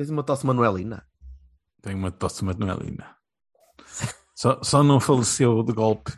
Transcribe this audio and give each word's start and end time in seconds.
Tens 0.00 0.08
uma 0.08 0.22
tosse 0.22 0.46
manuelina? 0.46 1.04
Tenho 1.82 1.98
uma 1.98 2.10
tosse 2.10 2.42
manuelina. 2.42 3.14
Só, 4.34 4.58
só 4.62 4.82
não 4.82 4.98
faleceu 4.98 5.62
de 5.62 5.74
golpe. 5.74 6.10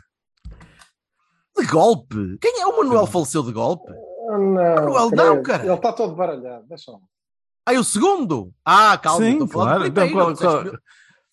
De 1.57 1.65
golpe? 1.67 2.37
Quem 2.39 2.61
é 2.61 2.65
o 2.65 2.77
Manuel 2.77 3.05
faleceu 3.05 3.43
de 3.43 3.51
golpe? 3.51 3.91
Oh, 3.91 4.37
Não, 4.37 4.53
Manuel, 4.53 5.09
credo. 5.09 5.15
não, 5.25 5.43
cara. 5.43 5.65
Ele 5.65 5.73
está 5.73 5.91
todo 5.91 6.15
baralhado. 6.15 6.65
Deixa 6.65 6.91
lá. 6.93 6.99
Ah, 7.65 7.73
é 7.73 7.79
o 7.79 7.83
segundo? 7.83 8.53
Ah, 8.63 8.97
calma, 8.97 9.25
Sim, 9.25 9.45
claro. 9.47 9.83
do 9.83 9.91
primeiro. 9.91 10.31
Então, 10.31 10.63
qual- 10.63 10.73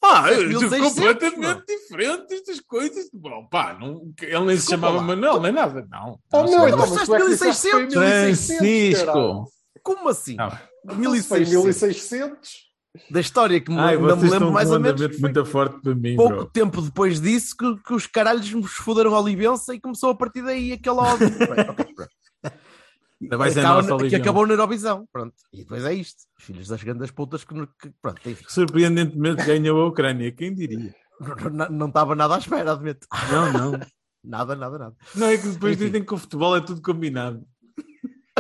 Ah, 0.02 0.32
eu- 0.32 0.48
1600, 0.48 0.88
completamente 0.88 1.64
diferente 1.66 2.34
estas 2.34 2.58
coisas. 2.58 3.08
Bom, 3.14 3.46
pá, 3.48 3.74
não, 3.78 4.12
ele 4.20 4.40
nem 4.40 4.56
se 4.56 4.66
Desculpa 4.66 4.86
chamava 4.88 4.96
lá. 4.96 5.02
Manuel, 5.04 5.40
nem 5.40 5.52
nada, 5.52 5.86
não. 5.88 6.18
Oh, 6.32 6.36
Não 6.38 6.50
meu, 6.50 6.58
sei. 6.58 6.68
então, 6.68 6.78
mas 6.78 6.90
mas 6.90 6.90
disseste 6.90 7.06
tu 7.06 7.14
é 7.14 7.20
que 7.20 7.28
disseste 7.28 7.62
que 7.66 7.70
foi 7.70 7.80
1600, 7.86 8.48
1600, 8.48 8.98
caralho. 9.04 9.22
Francisco. 9.22 9.52
Como 9.84 10.08
assim? 10.08 10.34
Não. 10.34 10.50
Foi 10.50 10.58
1600. 10.84 11.48
1600. 11.64 12.70
Da 13.08 13.20
história 13.20 13.60
que 13.60 13.70
me, 13.70 13.78
Ai, 13.78 13.96
me 13.96 14.06
lembro 14.28 14.50
mais 14.50 14.68
um 14.68 14.74
ou 14.74 14.80
menos. 14.80 15.18
muito 15.20 15.44
forte 15.46 15.80
para 15.80 15.94
mim, 15.94 16.16
pouco 16.16 16.34
bro. 16.34 16.44
tempo 16.46 16.82
depois 16.82 17.20
disso 17.20 17.54
que, 17.56 17.76
que 17.84 17.94
os 17.94 18.04
caralhos 18.08 18.50
nos 18.52 18.72
foderam 18.72 19.14
a 19.14 19.20
Olivença 19.20 19.72
e 19.72 19.80
começou 19.80 20.10
a 20.10 20.14
partir 20.16 20.42
daí 20.42 20.72
aquele 20.72 20.96
ódio. 20.96 21.28
Ainda 23.22 23.36
vai 23.36 23.50
ser 23.50 23.60
a 23.60 23.62
Acaba- 23.74 23.82
nossa 23.88 24.08
que 24.08 24.16
acabou 24.16 24.46
na 24.46 24.54
Eurovisão. 24.54 25.06
Pronto. 25.12 25.34
E 25.52 25.58
depois 25.58 25.84
é 25.84 25.92
isto. 25.94 26.22
Filhos 26.38 26.68
das 26.68 26.82
grandes 26.82 27.10
putas 27.10 27.44
que, 27.44 27.54
que 27.54 27.92
pronto, 28.00 28.20
enfim. 28.28 28.44
Surpreendentemente 28.48 29.44
ganhou 29.44 29.82
a 29.82 29.86
Ucrânia, 29.88 30.32
quem 30.32 30.54
diria? 30.54 30.94
Não- 31.52 31.68
Não 31.70 31.86
estava 31.88 32.14
nada 32.14 32.34
à 32.34 32.38
espera, 32.38 32.72
admito. 32.72 33.06
Não, 33.30 33.52
não. 33.72 33.80
Nada, 34.22 34.54
nada, 34.54 34.78
nada. 34.78 34.94
Não 35.14 35.28
é 35.28 35.38
que 35.38 35.48
depois 35.48 35.74
Enfim. 35.76 35.86
dizem 35.86 36.04
que 36.04 36.12
o 36.12 36.18
futebol 36.18 36.54
é 36.54 36.60
tudo 36.60 36.82
combinado. 36.82 37.42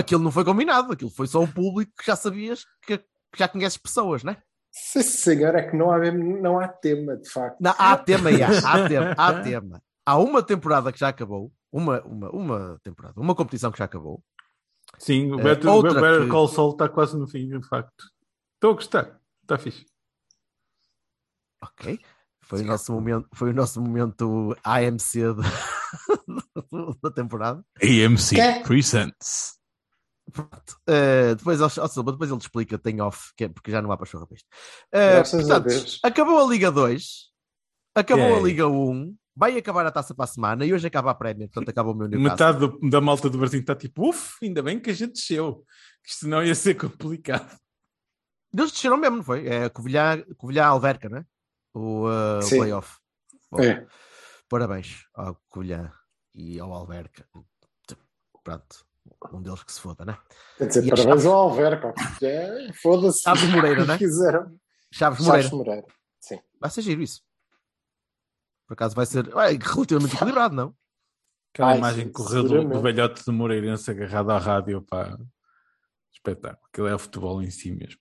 Aquilo 0.00 0.22
não 0.22 0.30
foi 0.30 0.44
combinado, 0.44 0.92
aquilo 0.92 1.10
foi 1.10 1.26
só 1.26 1.42
o 1.42 1.48
público 1.52 1.92
que 1.98 2.06
já 2.06 2.16
sabias 2.16 2.64
que, 2.82 2.98
que 2.98 3.04
já 3.38 3.46
conheces 3.48 3.76
pessoas, 3.78 4.22
né? 4.24 4.36
Sim, 4.72 5.02
senhor, 5.02 5.54
é 5.56 5.68
que 5.68 5.76
não 5.76 5.90
há, 5.90 5.98
mesmo- 5.98 6.40
não 6.40 6.58
há 6.60 6.68
tema, 6.68 7.16
de 7.16 7.28
facto. 7.28 7.58
Não, 7.60 7.74
há 7.76 7.96
tema, 7.96 8.32
já, 8.32 8.46
há 8.68 8.88
tema, 8.88 9.14
há 9.16 9.40
tema. 9.42 9.82
Há 10.06 10.16
uma 10.18 10.42
temporada 10.42 10.92
que 10.92 10.98
já 10.98 11.08
acabou, 11.08 11.52
uma, 11.72 12.00
uma, 12.02 12.30
uma 12.30 12.78
temporada, 12.82 13.20
uma 13.20 13.34
competição 13.34 13.70
que 13.72 13.78
já 13.78 13.84
acabou. 13.84 14.22
Sim, 14.98 15.32
o 15.32 15.40
Eh, 15.40 15.42
Better, 15.42 15.70
outra 15.70 15.90
o 15.90 15.94
Better 15.94 16.22
que- 16.24 16.28
Call 16.30 16.48
Saul 16.48 16.72
está 16.72 16.88
quase 16.88 17.16
no 17.18 17.26
fim, 17.28 17.48
de 17.48 17.66
facto. 17.68 18.04
Estou 18.56 18.70
a 18.72 18.74
gostar. 18.74 19.20
Está 19.42 19.58
fixe. 19.58 19.84
Ok. 21.62 21.98
Foi 22.42 22.62
o 22.62 22.64
nosso 22.64 22.92
momento, 22.92 23.28
foi 23.34 23.50
o 23.50 23.54
nosso 23.54 23.80
momento 23.80 24.56
AMC 24.64 25.34
da, 25.34 25.42
da 27.02 27.10
temporada. 27.12 27.62
AMC? 27.82 28.62
Presents. 28.64 29.58
Pronto. 30.32 30.80
Eh, 30.86 31.34
depois, 31.34 31.60
ao, 31.60 31.66
ao 31.82 31.88
Silva, 31.88 32.12
depois 32.12 32.30
ele 32.30 32.38
te 32.38 32.42
explica, 32.42 32.78
tem 32.78 33.00
off, 33.00 33.32
que 33.36 33.44
é 33.44 33.48
porque 33.48 33.70
já 33.70 33.80
não 33.82 33.90
há 33.92 33.96
para 33.96 34.06
chorra 34.06 34.26
para 34.26 34.36
isto. 34.36 34.48
A 34.92 35.22
portanto, 35.22 35.64
Deus. 35.68 36.00
acabou 36.02 36.38
a 36.44 36.48
Liga 36.50 36.70
2, 36.70 37.04
acabou 37.94 38.24
a 38.26 38.28
Yay. 38.30 38.42
Liga 38.42 38.66
1, 38.68 39.16
vai 39.36 39.56
acabar 39.56 39.86
a 39.86 39.90
taça 39.90 40.14
para 40.14 40.24
a 40.24 40.28
semana 40.28 40.64
e 40.66 40.72
hoje 40.74 40.86
acaba 40.86 41.10
a 41.10 41.14
prémio, 41.14 41.48
portanto 41.48 41.68
acaba 41.70 41.90
o 41.90 41.94
meu 41.94 42.08
Newcastle. 42.08 42.30
Metade 42.30 42.58
do- 42.58 42.90
da 42.90 43.00
malta 43.00 43.30
do 43.30 43.38
Brasil 43.38 43.60
está 43.60 43.74
tipo, 43.74 44.08
uff, 44.08 44.36
ainda 44.44 44.62
bem 44.62 44.78
que 44.80 44.90
a 44.90 44.94
gente 44.94 45.12
desceu. 45.12 45.64
Que 46.02 46.10
isto 46.10 46.28
não 46.28 46.42
ia 46.44 46.54
ser 46.54 46.74
complicado. 46.76 47.58
Eles 48.52 48.72
desceram 48.72 48.96
mesmo, 48.96 49.18
não 49.18 49.22
foi? 49.24 49.46
É 49.46 49.68
Covilhã, 49.68 50.22
Covilhã 50.36 50.64
Alverca, 50.66 51.08
né? 51.08 51.24
O, 51.72 52.08
uh, 52.08 52.38
o 52.44 52.48
playoff. 52.48 52.98
Bom, 53.50 53.62
É. 53.62 53.86
Parabéns 54.48 55.04
ao 55.14 55.40
Covilhã 55.48 55.92
e 56.34 56.58
ao 56.58 56.72
Alverca. 56.72 57.24
Pronto, 58.42 58.84
um 59.32 59.42
deles 59.42 59.62
que 59.62 59.72
se 59.72 59.80
foda, 59.80 60.04
né? 60.04 60.18
Quer 60.56 60.66
dizer, 60.66 60.84
E 60.84 60.92
as 60.92 61.00
parabéns 61.00 61.22
Chaves? 61.22 61.26
ao 61.26 61.34
Alverca. 61.34 61.94
é- 62.22 62.72
Foda-se. 62.82 63.20
Chaves 63.22 63.44
Moreira, 63.50 63.84
né? 63.84 63.96
Fizeram. 63.98 64.58
Chaves 64.92 65.20
Moreira. 65.20 65.42
Chaves 65.42 65.58
Moreira. 65.58 65.86
Sim. 66.20 66.40
Vai 66.60 66.70
ser 66.70 66.82
giro 66.82 67.02
isso. 67.02 67.22
Por 68.66 68.74
acaso 68.74 68.94
vai 68.94 69.06
ser 69.06 69.26
é, 69.28 69.32
relativamente 69.52 70.14
equilibrado, 70.14 70.54
não? 70.54 70.74
Aquela 71.52 71.70
Ai, 71.72 71.78
imagem 71.78 72.06
que 72.06 72.12
correu 72.12 72.44
do, 72.44 72.68
do 72.68 72.80
velhote 72.80 73.24
de 73.24 73.30
Moreirense 73.32 73.90
agarrado 73.90 74.30
à 74.30 74.38
rádio 74.38 74.80
para 74.82 75.18
espetáculo. 76.12 76.64
Aquilo 76.72 76.86
é 76.86 76.94
o 76.94 76.98
futebol 76.98 77.42
em 77.42 77.50
si 77.50 77.72
mesmo. 77.72 78.00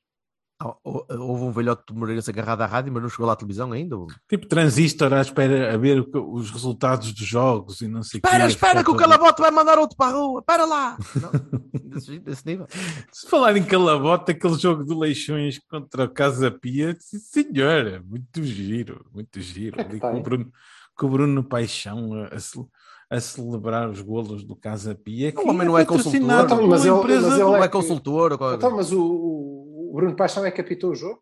Houve 0.84 1.44
um 1.46 1.52
velhote 1.52 1.84
de 1.88 1.98
Moreirense 1.98 2.30
agarrado 2.30 2.62
à 2.62 2.66
rádio, 2.66 2.92
mas 2.92 3.02
não 3.02 3.10
chegou 3.10 3.26
lá 3.26 3.32
à 3.32 3.36
televisão 3.38 3.72
ainda. 3.72 3.96
Tipo 4.28 4.46
transistor 4.46 5.14
à 5.14 5.22
espera 5.22 5.74
a 5.74 5.78
ver 5.78 6.04
que- 6.04 6.18
os 6.18 6.52
resultados 6.52 7.14
dos 7.14 7.26
jogos 7.26 7.80
e 7.80 7.88
não 7.88 8.04
sei 8.04 8.18
o 8.18 8.22
Espera, 8.28 8.44
quê. 8.46 8.52
espera, 8.52 8.84
que 8.84 8.92
o 8.92 8.96
Calabote 8.96 9.42
vai 9.42 9.52
mandar 9.52 9.78
outro 9.80 9.96
para 9.96 10.12
a 10.14 10.20
rua. 10.20 10.42
Para 10.42 10.66
lá! 10.66 10.98
Não, 11.16 11.32
desse, 11.90 12.20
desse 12.20 12.46
nível. 12.46 12.68
Se 13.10 13.30
falar 13.30 13.56
em 13.56 13.64
calabota, 13.64 14.34
aquele 14.34 14.56
jogo 14.56 14.84
de 14.84 14.94
Leixões 14.94 15.60
contra 15.70 16.04
o 16.04 16.10
Casa 16.10 16.52
Pia, 16.52 16.94
sim, 17.00 17.20
senhora, 17.20 18.04
muito 18.06 18.44
giro, 18.44 19.06
muito 19.14 19.40
giro. 19.40 19.78
que 19.78 19.82
é 19.82 19.86
que 19.86 19.92
Ali 19.92 20.00
com, 20.02 20.18
o 20.20 20.22
Bruno, 20.22 20.52
com 20.98 21.06
o 21.06 21.10
Bruno 21.10 21.42
Paixão 21.44 22.14
a, 22.16 22.36
a 22.36 22.40
ce- 22.40 22.66
a 23.10 23.20
celebrar 23.20 23.90
os 23.90 24.02
golos 24.02 24.44
do 24.44 24.56
Casa 24.56 24.94
Pia. 24.94 25.32
que 25.32 25.40
O 25.40 25.50
homem 25.50 25.66
não 25.66 25.78
é 25.78 25.84
consultor. 25.86 26.20
por 26.48 26.68
Mas 26.68 26.86
uma 26.86 26.92
ele- 26.92 27.00
empresa 27.00 27.22
mas 27.22 27.30
do- 27.30 27.42
ele 27.42 27.44
Não 27.44 27.56
é 27.56 27.60
é 27.60 27.62
que- 27.64 27.70
consultor 27.70 28.34
Então, 28.56 28.76
mas 28.76 28.92
o, 28.92 29.59
o 29.90 29.96
Bruno 29.96 30.16
Paixão 30.16 30.46
é 30.46 30.52
que 30.52 30.62
apitou 30.62 30.92
o 30.92 30.96
jogo? 30.96 31.22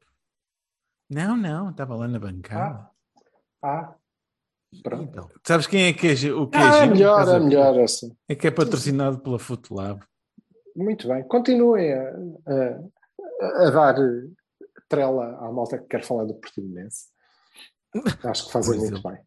Não, 1.10 1.38
não, 1.38 1.70
estava 1.70 1.96
lá 1.96 2.08
na 2.08 2.20
bancada. 2.20 2.90
Ah. 3.64 3.64
Ah. 3.64 3.96
Pronto. 4.84 5.04
Então, 5.10 5.30
Sabes 5.46 5.66
quem 5.68 5.86
é 5.86 5.94
que 5.94 6.08
é 6.08 6.12
o 6.34 6.48
que 6.48 6.58
é 6.58 6.62
Ah, 6.62 6.78
é 6.84 6.86
melhor, 6.88 7.28
é 7.28 7.40
melhor 7.40 7.80
assim. 7.80 8.16
É 8.28 8.36
que 8.36 8.48
é 8.48 8.52
patrocinado 8.52 9.20
pela 9.20 9.40
Footlab. 9.40 10.02
Muito 10.76 11.08
bem. 11.08 11.24
Continuem 11.28 11.94
a, 11.94 12.12
a, 12.52 13.68
a 13.68 13.70
dar 13.72 13.96
trela 14.90 15.38
à 15.38 15.52
malta 15.52 15.78
que 15.78 15.86
quer 15.88 16.04
falar 16.04 16.26
do 16.26 16.36
Portimonense. 16.36 17.08
Acho 18.24 18.46
que 18.48 18.52
fazem 18.52 18.78
muito 18.78 18.94
exemplo. 18.94 19.12
bem. 19.12 19.22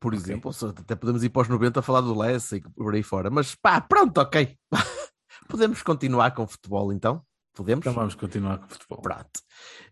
por 0.00 0.12
exemplo, 0.12 0.52
só- 0.52 0.68
até 0.68 0.94
podemos 0.96 1.22
ir 1.24 1.30
para 1.30 1.42
os 1.42 1.48
90 1.48 1.78
a 1.80 1.82
falar 1.82 2.00
do 2.02 2.18
Lessa 2.18 2.56
e 2.56 2.60
por 2.60 2.92
aí 2.94 3.02
fora. 3.02 3.30
Mas 3.30 3.54
pá, 3.54 3.80
pronto, 3.80 4.18
ok. 4.18 4.58
podemos 5.48 5.80
continuar 5.82 6.34
com 6.34 6.42
o 6.42 6.46
futebol 6.48 6.92
então? 6.92 7.24
Podemos? 7.54 7.82
Então 7.82 7.92
vamos 7.92 8.14
continuar 8.14 8.58
com 8.58 8.66
o 8.66 8.68
futebol. 8.68 9.00
Pronto. 9.00 9.30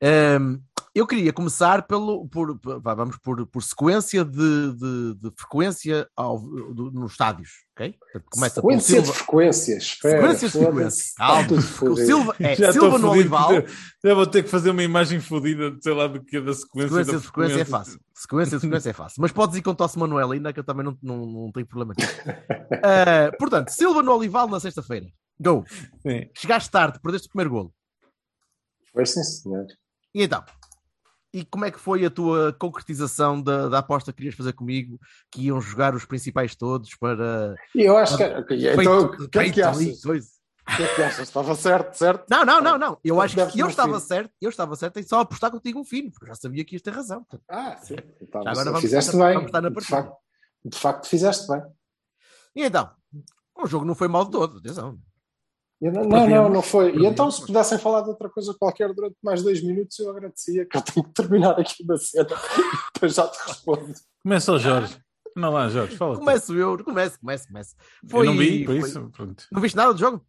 Ahm, 0.03 0.59
eu 0.95 1.07
queria 1.07 1.33
começar 1.33 1.87
pelo, 1.87 2.29
por, 2.29 2.59
vá, 2.83 2.93
vamos 2.95 3.17
por, 3.19 3.47
por 3.47 3.63
sequência 3.63 4.25
de, 4.25 4.73
de- 4.75 5.15
de 5.15 5.31
frequência 5.37 6.07
ao- 6.17 6.39
do- 6.41 6.91
nos 6.91 7.13
estádios, 7.13 7.51
ok? 7.75 7.95
Começa 8.31 8.57
Sequência 8.57 9.01
de 9.01 9.07
Silva. 9.07 9.19
frequências. 9.19 9.83
Espera, 9.85 10.21
Sequência 10.21 10.49
de 10.49 10.53
foda-se. 10.53 10.73
frequência. 10.73 11.03
Está 11.03 11.27
Calma, 11.87 11.93
o. 11.93 11.97
Silva 11.97 12.37
é 12.41 12.55
Já 12.57 12.73
Silva 12.73 12.99
no 12.99 13.11
Olival. 13.11 13.51
Já 14.05 14.15
vou 14.15 14.27
ter 14.27 14.43
que 14.43 14.51
fazer 14.51 14.71
uma 14.71 14.83
imagem 14.83 15.21
fodida 15.21 15.71
de 15.71 15.83
sei 15.83 15.95
lá 15.95 16.09
do 16.09 16.23
que 16.23 16.41
da 16.41 16.53
sequência. 16.53 16.89
Sequência 16.89 17.13
da 17.13 17.19
de 17.19 17.25
frequência 17.25 17.61
é 17.61 17.65
fácil. 17.65 18.01
Sequência 18.13 18.57
de 18.59 18.61
frequência 18.61 18.91
é 18.91 18.93
fácil. 18.93 19.23
Mas 19.23 19.33
podes 19.33 19.57
ir 19.57 19.63
com 19.63 19.75
tosse 19.75 19.99
Manuelina, 19.99 20.53
que 20.53 20.59
eu 20.61 20.65
também 20.65 20.85
não, 20.85 20.99
não, 21.03 21.25
não 21.25 21.53
tenho 21.53 21.67
problema. 21.67 21.95
Ah, 22.85 23.31
portanto, 23.39 23.69
Silva 23.71 24.03
no 24.03 24.13
Olival 24.17 24.49
na 24.49 24.59
sexta-feira. 24.59 25.07
Go. 25.43 25.65
Sim. 26.03 26.31
Chegaste 26.37 26.71
tarde, 26.71 27.01
perdeste 27.01 27.27
o 27.29 27.31
primeiro 27.31 27.51
golo. 27.51 27.75
Foi 28.93 29.07
sim, 29.07 29.23
senhor. 29.23 29.67
E 30.15 30.23
então? 30.23 30.45
E 31.35 31.45
como 31.47 31.65
é 31.65 31.71
que 31.71 31.79
foi 31.81 32.05
a 32.05 32.11
tua 32.11 32.53
concretização 32.53 33.43
da, 33.43 33.69
da 33.69 33.79
aposta 33.79 34.13
que 34.13 34.17
querias 34.19 34.35
fazer 34.35 34.53
comigo, 34.53 34.99
que 35.31 35.43
iam 35.47 35.61
jogar 35.63 35.95
os 35.95 36.05
principais 36.05 36.55
todos 36.55 36.95
para. 36.97 37.55
E 37.75 37.83
eu 37.83 37.97
acho 37.97 38.17
que. 38.19 38.23
ok, 38.23 38.73
Então, 38.75 39.05
o 39.07 39.29
que 39.29 39.39
é 39.39 39.51
que 39.51 39.63
achas? 39.63 40.05
O 40.05 40.77
que 40.77 40.83
é 40.83 40.95
que 40.95 41.03
achas? 41.03 41.21
Estava 41.29 41.55
certo, 41.55 41.95
certo? 41.95 42.27
Não, 42.31 42.45
não, 42.45 42.61
não, 42.61 42.79
não. 42.79 42.99
Eu 43.03 43.19
acho 43.21 43.35
Deves 43.35 43.53
que 43.55 43.61
eu 43.61 43.67
estava 43.69 43.99
certo, 43.99 44.31
eu 44.41 44.51
estava 44.51 44.77
certo 44.77 44.99
em 45.01 45.03
só 45.03 45.21
apostar 45.21 45.51
contigo 45.51 45.81
um 45.81 45.85
fino, 45.85 46.11
porque 46.13 46.25
eu 46.27 46.29
já 46.29 46.35
sabia 46.35 46.65
que 46.67 46.75
ias 46.75 46.83
ter 46.83 46.93
razão. 46.93 47.27
Ah, 47.49 47.77
sim. 47.79 47.97
Então, 48.21 48.43
Agora 48.43 48.67
vamos 48.67 48.83
fizeste 48.83 49.11
estar- 49.13 49.25
bem. 49.25 49.35
vamos 49.35 49.49
estar 49.49 49.61
na 49.63 49.69
de, 49.71 49.81
facto, 49.81 50.17
de 50.67 50.79
facto, 50.79 51.09
fizeste 51.09 51.49
bem. 51.49 51.63
E 52.55 52.63
então? 52.65 52.91
O 53.57 53.67
jogo 53.67 53.85
não 53.87 53.95
foi 53.95 54.07
mal 54.09 54.25
de 54.27 54.31
todo, 54.33 54.59
atenção. 54.59 54.99
Não, 55.91 56.05
não, 56.05 56.29
não, 56.29 56.49
não 56.49 56.63
foi. 56.63 56.95
E 56.97 57.05
então, 57.07 57.29
se 57.29 57.45
pudessem 57.45 57.77
falar 57.77 58.03
de 58.03 58.11
outra 58.11 58.31
coisa 58.31 58.55
qualquer 58.55 58.93
durante 58.95 59.17
mais 59.23 59.43
dois 59.43 59.61
minutos, 59.61 59.99
eu 59.99 60.11
agradecia, 60.11 60.65
que 60.65 60.77
eu 60.77 60.83
tenho 60.83 61.05
que 61.07 61.13
terminar 61.13 61.59
aqui 61.59 61.83
uma 61.83 61.97
cena. 61.97 62.29
Depois 62.95 63.15
já 63.15 63.27
te 63.27 63.39
respondo. 63.49 63.93
Começa 64.23 64.53
o 64.53 64.59
Jorge. 64.61 64.97
Não 65.35 65.51
lá, 65.51 65.69
Jorge, 65.69 65.97
fala. 65.97 66.17
Começo 66.17 66.55
eu, 66.57 66.85
começo, 66.85 67.19
começo, 67.19 67.49
começo. 67.49 67.75
Eu 68.09 68.25
não 68.25 68.37
vi, 68.37 68.65
por 68.65 68.79
foi- 68.79 68.89
isso, 68.89 69.11
pronto. 69.11 69.45
Não 69.51 69.61
viste 69.61 69.75
nada 69.75 69.93
do 69.93 69.99
jogo? 69.99 70.25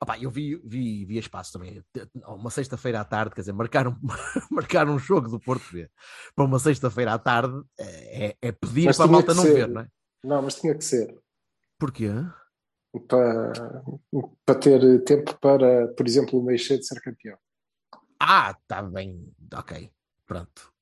Opa, 0.00 0.16
eu 0.18 0.30
vi, 0.30 0.56
vi, 0.64 1.04
vi 1.04 1.18
espaço 1.18 1.52
também. 1.52 1.82
Uma 2.26 2.50
sexta-feira 2.50 3.00
à 3.00 3.04
tarde, 3.04 3.34
quer 3.34 3.40
dizer, 3.42 3.52
marcar 3.52 3.86
um, 3.88 3.96
marcar 4.50 4.88
um 4.88 4.98
jogo 4.98 5.28
do 5.28 5.40
Porto 5.40 5.64
B 5.72 5.90
para 6.34 6.44
uma 6.44 6.58
sexta-feira 6.60 7.12
à 7.12 7.18
tarde 7.18 7.60
é, 7.78 8.36
é 8.40 8.52
pedir 8.52 8.86
Mas 8.86 8.96
para 8.96 9.06
a 9.06 9.08
malta 9.08 9.34
não 9.34 9.42
ser. 9.42 9.54
ver, 9.54 9.68
não 9.68 9.80
é? 9.82 9.88
Não, 10.24 10.40
mas 10.42 10.54
tinha 10.54 10.74
que 10.74 10.84
ser. 10.84 11.18
Porquê? 11.78 12.10
Para, 13.06 13.52
para 14.46 14.58
ter 14.58 15.04
tempo 15.04 15.36
para, 15.38 15.88
por 15.88 16.06
exemplo, 16.06 16.38
o 16.38 16.42
Meixedo 16.42 16.82
ser 16.82 17.00
campeão. 17.00 17.36
Ah, 18.18 18.56
está 18.58 18.82
bem, 18.82 19.32
ok, 19.54 19.90
pronto. 20.26 20.72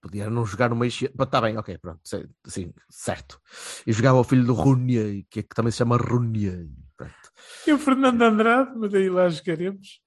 Podia 0.00 0.28
não 0.28 0.44
jogar 0.44 0.68
no 0.68 0.76
meio. 0.76 0.90
Está 0.90 1.40
bem, 1.40 1.56
ok, 1.56 1.78
pronto, 1.78 2.00
sim, 2.44 2.74
certo. 2.90 3.40
Eu 3.86 3.94
jogava 3.94 4.18
o 4.18 4.24
filho 4.24 4.44
do 4.44 4.52
Runia, 4.52 5.24
que, 5.30 5.40
é 5.40 5.42
que 5.42 5.54
também 5.54 5.70
se 5.70 5.78
chama 5.78 5.96
Runia. 5.96 6.52
e 6.52 6.84
Pronto. 6.96 7.32
E 7.66 7.72
o 7.72 7.78
Fernando 7.78 8.20
Andrade, 8.20 8.72
mas 8.76 8.92
daí 8.92 9.08
lá 9.08 9.28
jogaremos. 9.28 10.00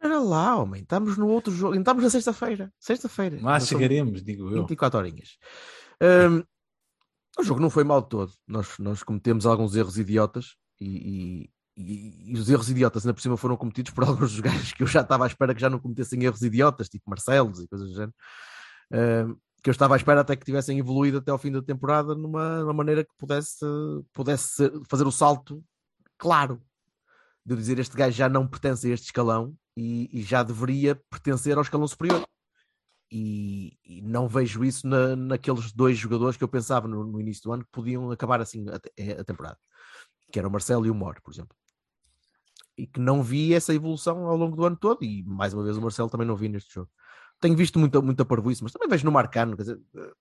Era 0.00 0.18
lá, 0.18 0.56
homem, 0.56 0.82
estamos 0.82 1.16
no 1.16 1.28
outro 1.28 1.52
jogo, 1.52 1.74
estamos 1.74 2.02
na 2.02 2.10
sexta-feira. 2.10 2.72
Sexta-feira. 2.78 3.38
Lá 3.40 3.60
chegaremos, 3.60 4.22
digo 4.22 4.50
eu. 4.50 4.62
24 4.62 4.98
horinhas. 4.98 5.38
Hum, 6.00 6.42
o 7.38 7.42
jogo 7.42 7.60
não 7.60 7.70
foi 7.70 7.84
mal 7.84 8.02
todo. 8.02 8.32
Nós, 8.46 8.78
nós 8.78 9.02
cometemos 9.02 9.46
alguns 9.46 9.74
erros 9.74 9.98
idiotas 9.98 10.56
e, 10.80 11.48
e- 11.76 12.32
e- 12.32 12.38
os 12.38 12.48
erros 12.50 12.68
idiotas 12.70 13.04
ainda 13.04 13.14
por 13.14 13.20
cima 13.22 13.36
foram 13.36 13.56
cometidos 13.56 13.92
por 13.92 14.04
alguns 14.04 14.32
dos 14.32 14.40
gajos 14.40 14.72
que 14.72 14.82
eu 14.82 14.86
já 14.86 15.00
estava 15.00 15.24
à 15.24 15.26
espera 15.26 15.54
que 15.54 15.60
já 15.60 15.70
não 15.70 15.78
cometessem 15.78 16.22
erros 16.24 16.42
idiotas, 16.42 16.88
tipo 16.88 17.08
Marcelos 17.08 17.60
e 17.60 17.68
coisas 17.68 17.88
do 17.88 17.94
género. 17.94 18.14
Hum, 18.92 19.36
que 19.62 19.70
eu 19.70 19.72
estava 19.72 19.94
à 19.94 19.96
espera 19.96 20.20
até 20.20 20.34
que 20.34 20.44
tivessem 20.44 20.78
evoluído 20.78 21.18
até 21.18 21.30
ao 21.30 21.38
fim 21.38 21.52
da 21.52 21.62
temporada 21.62 22.14
numa, 22.14 22.60
numa 22.60 22.72
maneira 22.72 23.04
que 23.04 23.12
pudesse, 23.16 23.64
pudesse 24.12 24.70
fazer 24.88 25.06
o 25.06 25.12
salto 25.12 25.64
claro 26.18 26.60
de 27.46 27.56
dizer 27.56 27.78
este 27.78 27.96
gajo 27.96 28.16
já 28.16 28.28
não 28.28 28.46
pertence 28.46 28.88
a 28.88 28.94
este 28.94 29.06
escalão 29.06 29.54
e, 29.76 30.10
e 30.12 30.22
já 30.22 30.42
deveria 30.42 30.96
pertencer 31.08 31.56
ao 31.56 31.62
escalão 31.62 31.86
superior 31.86 32.22
e, 33.14 33.76
e 33.84 34.00
não 34.00 34.26
vejo 34.26 34.64
isso 34.64 34.86
na- 34.86 35.14
naqueles 35.14 35.70
dois 35.72 35.98
jogadores 35.98 36.36
que 36.36 36.42
eu 36.42 36.48
pensava 36.48 36.88
no, 36.88 37.04
no 37.04 37.20
início 37.20 37.42
do 37.44 37.52
ano 37.52 37.62
que 37.64 37.70
podiam 37.70 38.10
acabar 38.10 38.40
assim 38.40 38.64
a, 38.70 39.20
a 39.20 39.24
temporada, 39.24 39.58
que 40.32 40.38
era 40.38 40.48
o 40.48 40.50
Marcelo 40.50 40.86
e 40.86 40.90
o 40.90 40.94
Mor, 40.94 41.20
por 41.22 41.30
exemplo. 41.30 41.54
E 42.76 42.86
que 42.86 42.98
não 42.98 43.22
vi 43.22 43.52
essa 43.52 43.74
evolução 43.74 44.26
ao 44.26 44.36
longo 44.36 44.56
do 44.56 44.64
ano 44.64 44.76
todo, 44.76 45.04
e 45.04 45.22
mais 45.24 45.52
uma 45.52 45.62
vez 45.62 45.76
o 45.76 45.82
Marcelo 45.82 46.08
também 46.08 46.26
não 46.26 46.34
vi 46.36 46.48
neste 46.48 46.72
jogo. 46.72 46.90
Tenho 47.38 47.54
visto 47.54 47.78
muita, 47.78 48.00
muita 48.00 48.24
parvoíce, 48.24 48.62
mas 48.62 48.72
também 48.72 48.88
vejo 48.88 49.04
no 49.04 49.12
Marcano, 49.12 49.56
quer 49.56 49.62
dizer, 49.64 49.80
eh, 49.96 50.12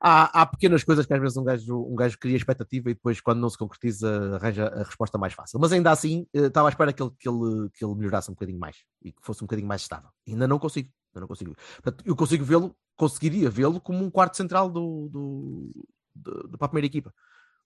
há, 0.00 0.42
há 0.42 0.46
pequenas 0.46 0.84
coisas 0.84 1.06
que 1.06 1.14
às 1.14 1.20
vezes 1.20 1.36
um 1.36 1.44
gajo, 1.44 1.82
um 1.82 1.94
gajo 1.94 2.18
cria 2.18 2.36
expectativa 2.36 2.90
e 2.90 2.94
depois, 2.94 3.20
quando 3.20 3.40
não 3.40 3.48
se 3.48 3.56
concretiza, 3.56 4.36
arranja 4.36 4.66
a 4.66 4.82
resposta 4.82 5.16
mais 5.16 5.32
fácil. 5.32 5.58
Mas 5.60 5.72
ainda 5.72 5.90
assim, 5.90 6.26
eh, 6.34 6.46
estava 6.46 6.68
à 6.68 6.70
espera 6.70 6.92
que 6.92 7.02
ele, 7.02 7.12
que, 7.18 7.28
ele, 7.28 7.70
que 7.72 7.84
ele 7.84 7.94
melhorasse 7.94 8.30
um 8.30 8.34
bocadinho 8.34 8.58
mais 8.58 8.76
e 9.02 9.12
que 9.12 9.22
fosse 9.22 9.42
um 9.42 9.46
bocadinho 9.46 9.68
mais 9.68 9.82
estável. 9.82 10.10
Ainda 10.28 10.46
não 10.48 10.58
consigo, 10.58 10.90
ainda 11.12 11.20
não 11.20 11.28
consigo. 11.28 11.54
Portanto, 11.82 12.04
eu 12.06 12.14
consigo 12.16 12.44
vê-lo, 12.44 12.76
conseguiria 12.96 13.50
vê-lo 13.50 13.80
como 13.80 14.04
um 14.04 14.10
quarto 14.10 14.36
central 14.36 14.68
do, 14.70 15.08
do, 15.10 15.70
do, 16.14 16.48
do- 16.48 16.58
para 16.58 16.66
a 16.66 16.68
primeira 16.68 16.86
equipa. 16.86 17.12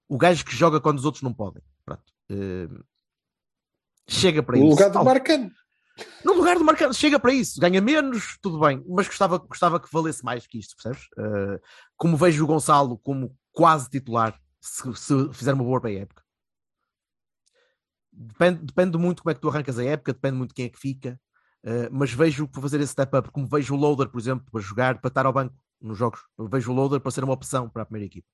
O 0.08 0.18
gajo 0.18 0.44
que 0.44 0.54
joga 0.54 0.80
quando 0.80 0.98
os 0.98 1.04
outros 1.04 1.22
não 1.22 1.32
podem. 1.32 1.62
Pronto. 1.84 2.02
Eh, 2.30 2.68
chega 4.08 4.42
para 4.42 4.56
No 4.58 4.64
isso. 4.64 4.70
lugar 4.72 4.90
do 4.90 5.04
Marcano. 5.04 5.50
no 6.24 6.32
lugar 6.34 6.58
do 6.58 6.64
Marcano, 6.64 6.92
chega 6.92 7.18
para 7.20 7.32
isso, 7.32 7.58
ganha 7.60 7.80
menos, 7.80 8.36
tudo 8.42 8.58
bem, 8.60 8.84
mas 8.88 9.06
gostava, 9.06 9.38
gostava 9.38 9.78
que 9.80 9.88
valesse 9.92 10.24
mais 10.24 10.46
que 10.46 10.58
isto, 10.58 10.74
percebes? 10.76 11.06
Uh, 11.16 11.58
como 11.96 12.16
vejo 12.16 12.42
o 12.44 12.46
Gonçalo 12.46 12.98
como 12.98 13.34
quase 13.52 13.88
titular, 13.88 14.38
se, 14.60 14.82
se 14.96 15.32
fizer 15.32 15.54
uma 15.54 15.62
boa 15.64 15.80
para 15.80 15.90
a 15.90 15.94
época. 15.94 16.22
Depende, 18.12 18.60
depende 18.64 18.98
muito 18.98 19.22
como 19.22 19.30
é 19.30 19.34
que 19.34 19.40
tu 19.40 19.48
arrancas 19.48 19.78
a 19.78 19.84
época, 19.84 20.12
depende 20.12 20.36
muito 20.36 20.50
de 20.50 20.54
quem 20.54 20.66
é 20.66 20.68
que 20.68 20.78
fica, 20.78 21.20
uh, 21.64 21.88
mas 21.90 22.12
vejo 22.12 22.46
para 22.48 22.62
fazer 22.62 22.80
esse 22.80 22.92
step 22.92 23.16
up, 23.16 23.30
como 23.30 23.46
vejo 23.46 23.74
o 23.74 23.76
Loader, 23.78 24.08
por 24.08 24.18
exemplo, 24.20 24.46
para 24.50 24.60
jogar, 24.60 25.00
para 25.00 25.08
estar 25.08 25.26
ao 25.26 25.32
banco 25.32 25.54
nos 25.80 25.98
jogos, 25.98 26.20
vejo 26.50 26.72
o 26.72 26.74
Loader 26.74 27.00
para 27.00 27.10
ser 27.10 27.24
uma 27.24 27.34
opção 27.34 27.68
para 27.68 27.82
a 27.82 27.86
primeira 27.86 28.06
equipe. 28.06 28.26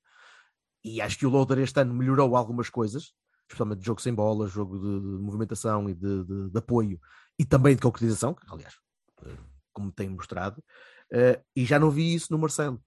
E 0.85 1.01
acho 1.01 1.19
que 1.19 1.27
o 1.27 1.31
Loader 1.31 1.59
este 1.59 1.81
ano 1.81 1.93
melhorou 1.95 2.37
algumas 2.37 2.71
coisas, 2.71 3.13
especialmente 3.49 3.81
de 3.81 3.87
jogo 3.87 4.01
sem 4.01 4.15
bola, 4.15 4.47
jogo 4.47 4.79
de, 4.79 5.01
de 5.01 5.23
movimentação 5.23 5.89
e 5.91 5.95
de, 5.95 6.25
de- 6.25 6.51
de 6.51 6.59
apoio, 6.59 7.01
e 7.39 7.45
também 7.45 7.75
de 7.75 7.83
concretização, 7.83 8.37
aliás, 8.49 8.75
eh, 9.25 9.37
como 9.73 9.91
tem 9.91 10.09
mostrado, 10.09 10.63
eh, 11.13 11.43
e 11.57 11.65
já 11.65 11.79
não 11.79 11.91
vi 11.91 12.15
isso 12.15 12.29
no 12.33 12.39
Marcelo. 12.39 12.81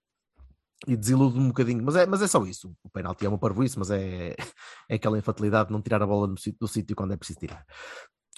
E 0.88 0.98
desiludo-me 0.98 1.44
um 1.46 1.48
bocadinho, 1.48 1.84
mas 1.84 1.96
é, 1.96 2.06
mas 2.06 2.22
é 2.22 2.28
só 2.28 2.44
isso. 2.46 2.76
O 2.84 2.90
penalti 2.90 3.26
é 3.26 3.30
uma 3.30 3.38
parvoíce, 3.38 3.80
mas 3.80 3.90
é, 3.90 4.36
é 4.90 4.96
aquela 4.96 5.18
infantilidade 5.18 5.68
de 5.68 5.74
não 5.74 5.82
tirar 5.82 6.02
a 6.02 6.08
bola 6.08 6.28
do 6.28 6.68
sítio 6.68 6.96
quando 6.96 7.14
é 7.14 7.18
preciso 7.18 7.40
tirar. 7.40 7.66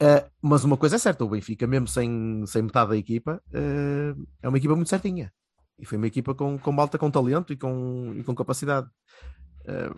Eh, 0.01 0.29
mas 0.41 0.63
uma 0.63 0.77
coisa 0.77 0.97
é 0.97 0.99
certa, 0.99 1.23
o 1.23 1.29
Benfica, 1.29 1.65
mesmo 1.65 1.87
sem, 1.87 2.45
sem 2.45 2.63
metade 2.63 2.89
da 2.89 2.97
equipa, 2.97 3.41
eh, 3.53 4.13
é 4.41 4.47
uma 4.49 4.57
equipa 4.57 4.75
muito 4.75 4.89
certinha. 4.89 5.31
E 5.79 5.85
foi 5.85 5.97
uma 5.97 6.07
equipa 6.07 6.33
com, 6.35 6.57
com 6.57 6.71
malta 6.71 6.97
com 6.97 7.11
talento 7.11 7.53
e 7.53 7.57
com, 7.57 8.13
e 8.15 8.23
com 8.23 8.35
capacidade. 8.35 8.89
Eh, 9.65 9.91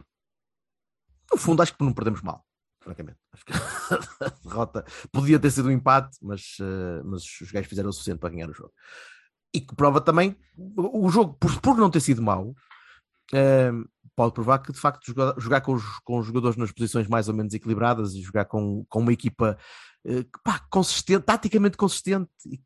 no 1.32 1.38
fundo, 1.38 1.62
acho 1.62 1.76
que 1.76 1.84
não 1.84 1.94
perdemos 1.94 2.22
mal, 2.22 2.46
francamente. 2.82 3.18
Acho 3.34 3.46
que 3.46 3.54
a 4.24 4.30
derrota 4.44 4.86
podia 5.12 5.40
ter 5.40 5.52
sido 5.52 5.68
um 5.68 5.72
empate, 5.72 6.18
mas, 6.22 6.58
mas 7.04 7.24
os 7.42 7.52
gajos 7.52 7.68
fizeram 7.68 7.90
o 7.90 7.94
suficiente 7.94 8.20
para 8.20 8.30
ganhar 8.30 8.50
o 8.50 8.54
jogo. 8.54 8.72
E 9.54 9.60
que 9.60 9.76
prova 9.76 10.00
também 10.00 10.38
o 10.56 11.10
jogo, 11.10 11.34
por, 11.34 11.60
por 11.60 11.78
não 11.78 11.90
ter 11.90 12.00
sido 12.00 12.22
mau, 12.22 12.56
pode 14.18 14.34
provar 14.34 14.58
que 14.60 14.74
de 14.74 14.80
facto 14.80 15.06
jogar, 15.06 15.36
jogar 15.38 15.62
com, 15.62 15.74
os, 15.75 15.84
com 16.04 16.18
os 16.18 16.25
jogadores 16.25 16.58
nas 16.58 16.72
posições 16.72 17.08
mais 17.08 17.30
ou 17.30 17.36
menos 17.36 17.54
equilibradas 17.54 18.16
e 18.16 18.22
jogar 18.22 18.46
com, 18.46 18.84
com 18.90 19.00
uma 19.00 19.14
equipa 19.14 19.56
eh, 20.06 20.25
pá, 20.44 20.60
consistente, 20.72 21.24
taticamente 21.24 21.78
consistente 21.78 22.30
e 22.46 22.60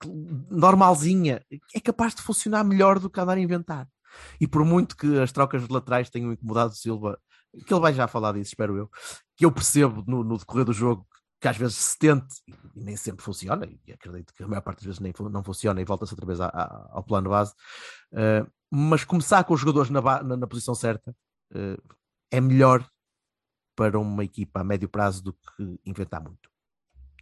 normalzinha, 0.50 1.44
é 1.76 1.80
capaz 1.80 2.16
de 2.16 2.22
funcionar 2.22 2.64
melhor 2.64 3.00
do 3.00 3.10
que 3.10 3.20
andar 3.20 3.38
a 3.38 3.42
inventar. 3.42 3.88
E 4.40 4.48
por 4.48 4.64
muito 4.64 4.96
que 4.96 5.20
as 5.20 5.32
trocas 5.32 5.68
de 5.68 5.74
laterais 5.74 6.10
tenham 6.10 6.32
incomodado 6.32 6.74
Silva, 6.74 7.20
que 7.68 7.74
ele 7.74 7.82
vai 7.82 7.94
já 7.94 8.08
falar 8.08 8.32
disso, 8.34 8.52
espero 8.52 8.78
eu, 8.78 8.90
que 9.36 9.46
eu 9.46 9.52
percebo 9.52 10.04
no, 10.08 10.24
no 10.24 10.38
decorrer 10.38 10.64
do 10.66 10.74
jogo 10.74 11.06
que 11.42 11.48
às 11.48 11.58
vezes 11.58 11.76
se 11.76 11.98
tente 11.98 12.36
e 12.76 12.84
nem 12.84 12.96
sempre 12.96 13.24
funciona, 13.26 13.66
e 13.88 13.92
acredito 13.92 14.32
que 14.34 14.44
a 14.44 14.48
maior 14.48 14.62
parte 14.62 14.78
das 14.78 14.86
vezes 14.86 15.00
nem, 15.00 15.12
não 15.32 15.44
funciona 15.44 15.82
e 15.82 15.86
volta-se 15.86 16.14
outra 16.14 16.26
vez 16.26 16.40
ao 16.40 17.04
plano 17.04 17.30
base, 17.32 17.54
eh, 18.14 18.46
mas 18.72 19.04
começar 19.04 19.44
com 19.44 19.54
os 19.56 19.60
jogadores 19.60 19.90
na, 19.90 20.02
na- 20.24 20.38
na 20.38 20.48
posição 20.48 20.74
certa 20.76 21.14
é 22.32 22.42
melhor 22.42 22.90
para 23.76 24.00
uma 24.00 24.24
equipa 24.24 24.62
a 24.62 24.64
médio 24.64 24.90
prazo 24.90 25.24
do 25.24 25.34
que 25.34 25.80
inventar 25.86 26.22
muito. 26.22 26.50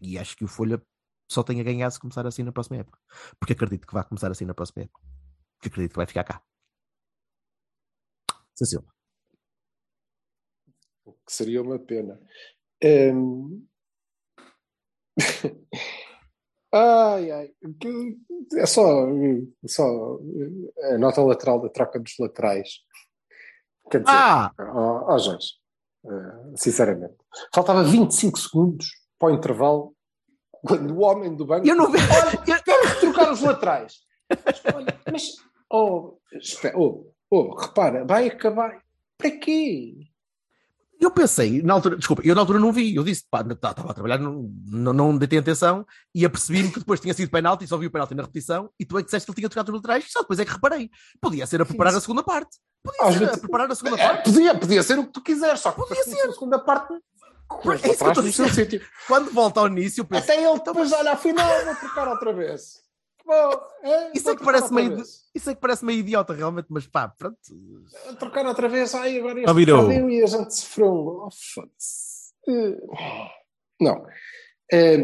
E 0.02 0.18
acho 0.18 0.36
que 0.36 0.44
o 0.44 0.48
Folha 0.48 0.82
só 1.30 1.44
tem 1.44 1.60
a 1.60 1.64
ganhar 1.64 1.90
se 1.92 2.00
começar 2.00 2.26
assim 2.26 2.44
na 2.44 2.52
próxima 2.52 2.78
época, 2.78 3.00
porque 3.40 3.54
acredito 3.54 3.88
que 3.88 3.94
vai 3.94 4.04
começar 4.04 4.32
assim 4.32 4.46
na 4.46 4.54
próxima 4.54 4.84
época, 4.84 5.02
porque 5.58 5.68
acredito 5.70 5.92
que 5.92 5.98
vai 5.98 6.08
ficar 6.08 6.24
cá. 6.24 6.44
Silva. 8.66 8.88
O 11.06 11.14
que 11.14 11.32
seria 11.32 11.62
uma 11.62 11.80
pena. 11.80 12.20
Hum. 12.84 13.66
ai, 16.74 17.32
ai. 17.32 17.56
É 18.58 18.66
só, 18.66 19.08
só 19.66 20.20
a 20.92 20.98
nota 20.98 21.22
lateral 21.22 21.62
da 21.62 21.70
troca 21.70 22.00
dos 22.00 22.16
laterais. 22.20 22.84
Quer 23.90 24.00
dizer, 24.02 24.12
Ah! 24.12 24.52
ó, 24.60 25.14
ó, 25.14 25.18
Jorge, 25.18 25.54
eh, 26.06 26.52
sinceramente, 26.56 27.16
faltava 27.54 27.84
25 27.84 28.40
segundos 28.40 28.88
para 29.18 29.30
o 29.30 29.36
intervalo 29.36 29.96
quando 30.66 30.96
o 30.96 31.02
homem 31.02 31.36
do 31.36 31.46
banco. 31.46 31.68
Eu 31.68 31.76
não 31.76 31.92
vejo. 31.92 32.06
Olha, 32.12 32.38
que 32.44 33.00
trocar 33.00 33.32
os 33.32 33.42
laterais. 33.42 33.94
Mas, 34.46 34.62
olha, 34.74 35.00
mas, 35.12 35.24
oh, 35.72 36.18
espera, 36.34 36.78
oh, 36.78 37.12
oh, 37.30 37.56
repara, 37.56 38.06
vai 38.06 38.28
acabar. 38.28 38.82
Para 39.18 39.32
quê? 39.32 39.96
Eu 41.00 41.10
pensei, 41.12 41.62
na 41.62 41.74
altura, 41.76 41.96
desculpa, 41.96 42.22
eu 42.26 42.36
na 42.36 42.42
altura 42.42 42.60
não 42.60 42.74
vi, 42.74 42.94
eu 42.94 43.04
disse, 43.06 43.24
pá, 43.32 43.40
estava 43.42 43.92
a 43.92 43.94
trabalhar, 43.94 44.18
não, 44.18 44.52
não, 44.68 44.92
não 44.92 45.18
deitei 45.18 45.40
atenção 45.40 45.86
e 46.14 46.26
apercebi-me 46.26 46.70
que 46.72 46.80
depois 46.80 47.00
tinha 47.00 47.14
sido 47.14 47.32
penalti, 47.32 47.66
só 47.66 47.78
vi 47.78 47.86
o 47.86 47.92
penalti 47.92 48.14
na 48.14 48.24
repetição 48.24 48.70
e 48.78 48.84
tu 48.86 48.98
é 48.98 49.02
que 49.02 49.06
disseste 49.06 49.26
que 49.26 49.32
ele 49.32 49.38
tinha 49.42 49.50
tocado 49.50 49.72
os 49.72 49.78
laterais, 49.78 50.06
só 50.12 50.20
depois 50.22 50.40
é 50.40 50.46
que 50.46 50.52
reparei. 50.52 50.90
Podia 51.22 51.48
ser 51.48 51.62
a 51.62 51.66
preparar 51.66 51.96
a 51.96 52.02
segunda 52.02 52.22
parte. 52.22 52.58
Podia 52.84 53.06
Às 53.06 53.16
ser 53.16 53.30
a 53.30 53.38
preparar 53.38 53.72
a 53.72 53.76
segunda 53.76 54.02
É, 54.02 54.08
parte. 54.08 54.26
podia, 54.26 54.56
podia 54.60 54.84
ser 54.84 55.00
o 55.00 55.06
que 55.06 55.14
tu 55.14 55.22
quiseres, 55.22 55.62
só 55.62 55.72
que 55.72 55.78
Podia 55.78 56.04
começou 56.04 56.30
a 56.30 56.34
segunda 56.34 56.60
parte. 56.60 56.94
É 56.94 57.92
isso 57.92 58.36
que 58.36 58.42
eu 58.42 58.68
estou. 58.68 58.80
Quando 59.08 59.32
volta 59.32 59.62
ao 59.62 59.68
início, 59.68 60.02
eu 60.02 60.06
penso, 60.06 60.24
Até 60.24 60.44
ele 60.44 60.60
depois 60.60 60.92
olha, 60.92 61.14
afinal, 61.14 61.66
vou 61.66 61.76
trocar 61.76 62.08
outra 62.10 62.34
vez. 62.34 62.89
É, 63.84 64.12
Isso 64.18 64.30
é 64.30 64.36
que 64.36 64.44
parece 64.44 64.74
meio 64.74 65.04
isso 65.36 65.50
é 65.50 65.56
que 65.56 65.62
parece 65.62 65.86
meio 65.86 66.00
idiota 66.00 66.34
realmente, 66.34 66.68
mas 66.70 66.88
pá, 66.88 67.08
pronto. 67.08 67.38
Trocar 68.18 68.46
outra 68.46 68.68
vez, 68.68 68.94
ai, 68.96 69.20
agora 69.20 69.40
este 69.40 69.54
perdeu 69.54 70.10
e 70.10 70.24
a 70.24 70.26
gente 70.26 70.56
sofreu 70.56 70.92
um. 70.92 71.26
Oh, 71.26 71.30
foda-se. 71.32 72.34
Eh, 72.48 72.78
Não. 73.80 74.06
É, 74.72 74.98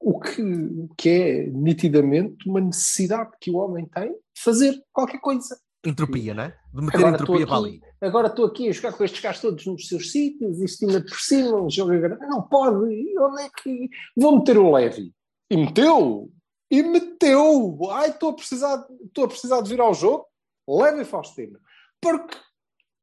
o, 0.00 0.20
que, 0.20 0.42
o 0.42 0.88
que 0.96 1.08
é 1.08 1.46
nitidamente 1.48 2.48
uma 2.48 2.60
necessidade 2.60 3.30
que 3.40 3.50
o 3.50 3.56
homem 3.56 3.86
tem 3.86 4.12
de 4.12 4.42
fazer 4.42 4.80
qualquer 4.92 5.20
coisa. 5.20 5.58
Entropia, 5.84 6.34
né? 6.34 6.54
De 6.72 6.82
meter 6.82 6.98
Agora 6.98 7.14
entropia 7.14 7.42
estou 7.44 7.46
para 7.60 7.66
aqui, 7.68 7.80
ali. 7.84 8.08
agora 8.08 8.26
estou 8.28 8.46
aqui 8.46 8.68
a 8.68 8.72
jogar 8.72 8.92
com 8.92 9.04
estes 9.04 9.20
gajos 9.20 9.42
todos 9.42 9.66
nos 9.66 9.86
seus 9.88 10.10
sítios, 10.10 10.60
isto 10.60 10.84
ainda 10.86 11.00
por 11.00 11.18
cima, 11.20 11.60
um 11.60 11.70
jogo. 11.70 11.92
Não 12.28 12.42
pode, 12.42 12.76
onde 13.18 13.42
é 13.42 13.48
que. 13.62 13.88
Vou 14.16 14.38
meter 14.38 14.58
o 14.58 14.72
Levi. 14.72 15.12
E 15.50 15.56
meteu! 15.56 16.30
E 16.70 16.82
meteu! 16.82 17.78
Ai, 17.90 18.10
estou 18.10 18.30
a 18.30 18.34
precisar, 18.34 18.86
estou 19.04 19.24
a 19.24 19.28
precisar 19.28 19.60
de 19.60 19.70
vir 19.70 19.80
ao 19.80 19.94
jogo. 19.94 20.26
Levi 20.68 21.04
Faustino. 21.04 21.58
Porque, 22.00 22.36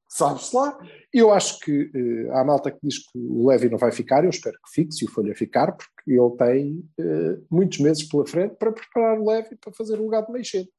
sabes-se 0.09 0.55
lá, 0.55 0.77
eu 1.13 1.31
acho 1.31 1.59
que 1.59 1.89
eh, 1.95 2.29
há 2.31 2.43
malta 2.43 2.71
que 2.71 2.79
diz 2.83 2.99
que 2.99 3.17
o 3.17 3.47
Levi 3.47 3.69
não 3.69 3.77
vai 3.77 3.91
ficar, 3.91 4.23
eu 4.23 4.29
espero 4.29 4.57
que 4.57 4.71
fique, 4.71 4.93
se 4.93 5.05
o 5.05 5.09
Folha 5.09 5.33
ficar, 5.35 5.71
porque 5.71 6.11
ele 6.11 6.37
tem 6.37 6.89
eh, 6.99 7.39
muitos 7.49 7.79
meses 7.79 8.03
pela 8.03 8.25
frente 8.25 8.55
para 8.55 8.71
preparar 8.71 9.19
o 9.19 9.29
Levi 9.29 9.55
para 9.55 9.73
fazer 9.73 9.99
o 9.99 10.03
lugar 10.03 10.25
de 10.25 10.31
meio 10.31 10.45
cedo. 10.45 10.69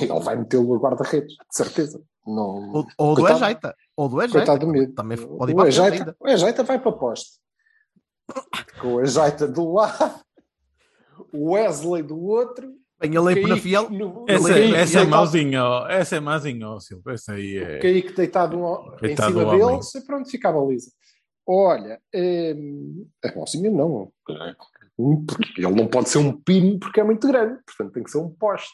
Ele 0.00 0.20
vai 0.20 0.36
metê-lo 0.36 0.74
a 0.74 0.78
guarda-redes, 0.78 1.34
de 1.34 1.56
certeza. 1.56 2.02
Não, 2.26 2.72
Ou, 2.72 2.86
ou 2.96 3.14
do 3.14 3.28
Ejeita. 3.28 3.76
Ou 3.96 4.08
do 4.08 4.22
Ejeita. 4.22 4.58
Também 4.94 5.18
pode 5.18 5.52
ir 5.52 5.56
o 5.56 5.66
Ejeita, 5.66 6.16
o 6.18 6.28
Ejeita 6.28 6.62
vai 6.62 6.78
para 6.78 6.90
a 6.90 6.94
poste. 6.94 7.40
Com 8.80 8.94
o 8.94 9.00
Ejeita 9.02 9.46
do 9.46 9.72
lado, 9.72 10.20
o 11.32 11.52
Wesley 11.52 12.02
do 12.02 12.20
outro. 12.20 12.72
Bem, 13.00 13.14
ele 13.16 13.34
Kaique 13.42 13.60
fiel. 13.60 13.90
no- 13.90 14.24
Essa, 14.28 14.48
o 14.48 14.74
essa 14.76 15.00
é 15.00 15.04
ó. 15.64 15.88
essa 15.88 16.16
é 16.16 16.20
mauzinho, 16.20 16.68
ó, 16.68 16.78
Silva. 16.78 17.12
Essa 17.12 17.32
aí 17.32 17.58
o 17.58 17.62
é. 17.64 17.78
Kaique 17.80 18.12
deitado 18.12 18.56
um- 18.58 18.94
em 19.04 19.16
cima 19.16 19.44
deles 19.50 19.94
e 19.94 20.06
pronto, 20.06 20.30
ficava 20.30 20.64
lisa. 20.64 20.90
Olha, 21.46 22.00
hum, 22.14 23.06
é 23.24 23.32
bom, 23.32 23.42
assim 23.42 23.60
não. 23.68 24.12
Ele 24.28 25.70
não 25.74 25.88
pode 25.88 26.08
ser 26.10 26.18
um 26.18 26.32
pino 26.40 26.78
porque 26.78 27.00
é 27.00 27.04
muito 27.04 27.26
grande, 27.26 27.58
portanto 27.66 27.92
tem 27.92 28.04
que 28.04 28.10
ser 28.10 28.18
um 28.18 28.30
poste. 28.30 28.70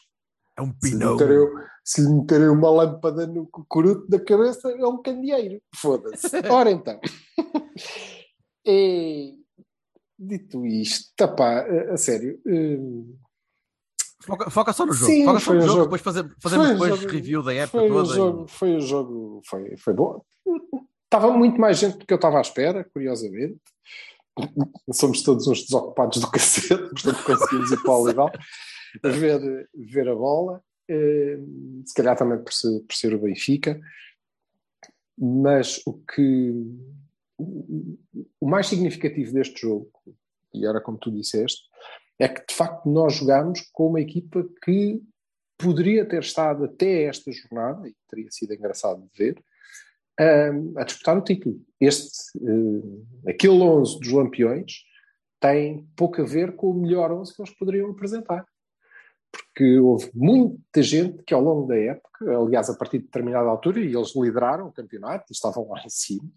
É 0.57 0.61
um 0.61 0.71
Se 0.79 0.91
lhe, 0.91 0.99
pinão. 0.99 1.13
meterem, 1.15 1.47
se 1.83 2.01
lhe 2.01 2.09
meterem 2.13 2.49
uma 2.49 2.69
lâmpada 2.69 3.25
no 3.25 3.47
cucuruto 3.47 4.07
da 4.07 4.19
cabeça, 4.19 4.69
é 4.69 4.85
um 4.85 5.01
candeeiro. 5.01 5.59
Foda-se. 5.75 6.27
Ora 6.51 6.69
então. 6.69 6.99
E, 8.65 9.35
dito 10.19 10.65
isto, 10.65 11.11
tá 11.15 11.27
pá, 11.27 11.61
a, 11.61 11.93
a 11.93 11.97
sério. 11.97 12.39
hum, 12.45 13.15
Foca, 14.21 14.49
foca 14.49 14.73
só 14.73 14.85
no 14.85 14.91
jogo. 14.91 15.11
Sim, 15.11 15.23
foca 15.25 15.39
só 15.39 15.53
no 15.53 15.61
jogo, 15.61 15.71
jogo. 15.73 15.83
depois 15.85 16.01
fazer, 16.01 16.35
fazemos 16.41 16.65
Foi 16.67 16.73
depois 16.75 16.99
jogo- 17.01 17.11
review 17.13 17.41
da 17.41 17.53
época 17.53 17.79
foi, 17.79 17.89
o 17.89 17.93
toda. 17.93 18.11
e- 18.13 18.15
jogo, 18.17 18.47
foi 18.47 18.75
o 18.75 18.81
jogo, 18.81 19.41
foi, 19.45 19.77
foi 19.77 19.93
bom. 19.93 20.21
Estava 21.05 21.31
muito 21.31 21.59
mais 21.59 21.79
gente 21.79 21.97
do 21.99 22.05
que 22.05 22.13
eu 22.13 22.17
estava 22.17 22.37
à 22.37 22.41
espera, 22.41 22.83
curiosamente. 22.83 23.59
Somos 24.93 25.23
todos 25.23 25.47
uns 25.47 25.63
desocupados 25.63 26.19
do 26.19 26.29
cacete, 26.29 26.89
portanto 26.89 27.23
conseguimos 27.23 27.71
ir 27.71 27.81
para 27.81 27.91
o 27.91 28.01
Olival 28.03 28.31
a 29.03 29.07
ver, 29.09 29.69
ver 29.73 30.09
a 30.09 30.15
bola. 30.15 30.61
Eh, 30.89 31.39
Se 31.85 31.93
calhar 31.93 32.17
também 32.17 32.43
por 32.43 32.51
ser, 32.53 32.79
por 32.81 32.93
ser 32.95 33.13
o 33.15 33.19
Benfica. 33.19 33.79
Mas 35.17 35.81
o 35.85 35.93
que 35.93 36.53
o 37.39 38.47
mais 38.47 38.67
significativo 38.67 39.33
deste 39.33 39.61
jogo, 39.61 39.91
e 40.53 40.65
era 40.65 40.81
como 40.81 40.97
tu 40.97 41.11
disseste, 41.11 41.63
é 42.19 42.27
que 42.27 42.45
de 42.45 42.53
facto 42.53 42.89
nós 42.89 43.15
jogámos 43.15 43.61
com 43.71 43.87
uma 43.87 44.01
equipa 44.01 44.45
que 44.63 45.01
poderia 45.57 46.05
ter 46.05 46.21
estado 46.21 46.65
até 46.65 47.03
esta 47.03 47.31
jornada, 47.31 47.87
e 47.87 47.95
teria 48.09 48.31
sido 48.31 48.53
engraçado 48.53 49.01
de 49.01 49.17
ver, 49.17 49.43
um, 50.19 50.77
a 50.77 50.83
disputar 50.83 51.17
o 51.17 51.23
título. 51.23 51.55
Este, 51.79 52.37
uh, 52.37 53.07
aquele 53.27 53.61
11 53.61 53.99
dos 53.99 54.11
Lampiões 54.11 54.83
tem 55.39 55.87
pouco 55.95 56.21
a 56.21 56.25
ver 56.25 56.55
com 56.55 56.71
o 56.71 56.73
melhor 56.73 57.11
11 57.11 57.33
que 57.33 57.41
eles 57.41 57.55
poderiam 57.55 57.91
apresentar. 57.91 58.45
Porque 59.31 59.79
houve 59.79 60.09
muita 60.13 60.81
gente 60.81 61.23
que 61.23 61.33
ao 61.33 61.41
longo 61.41 61.67
da 61.67 61.77
época, 61.77 62.37
aliás, 62.37 62.69
a 62.69 62.75
partir 62.75 62.97
de 62.97 63.05
determinada 63.05 63.47
altura, 63.47 63.79
e 63.79 63.95
eles 63.95 64.15
lideraram 64.15 64.67
o 64.67 64.73
campeonato 64.73 65.31
estavam 65.31 65.69
lá 65.69 65.81
em 65.85 65.89
cima, 65.89 66.29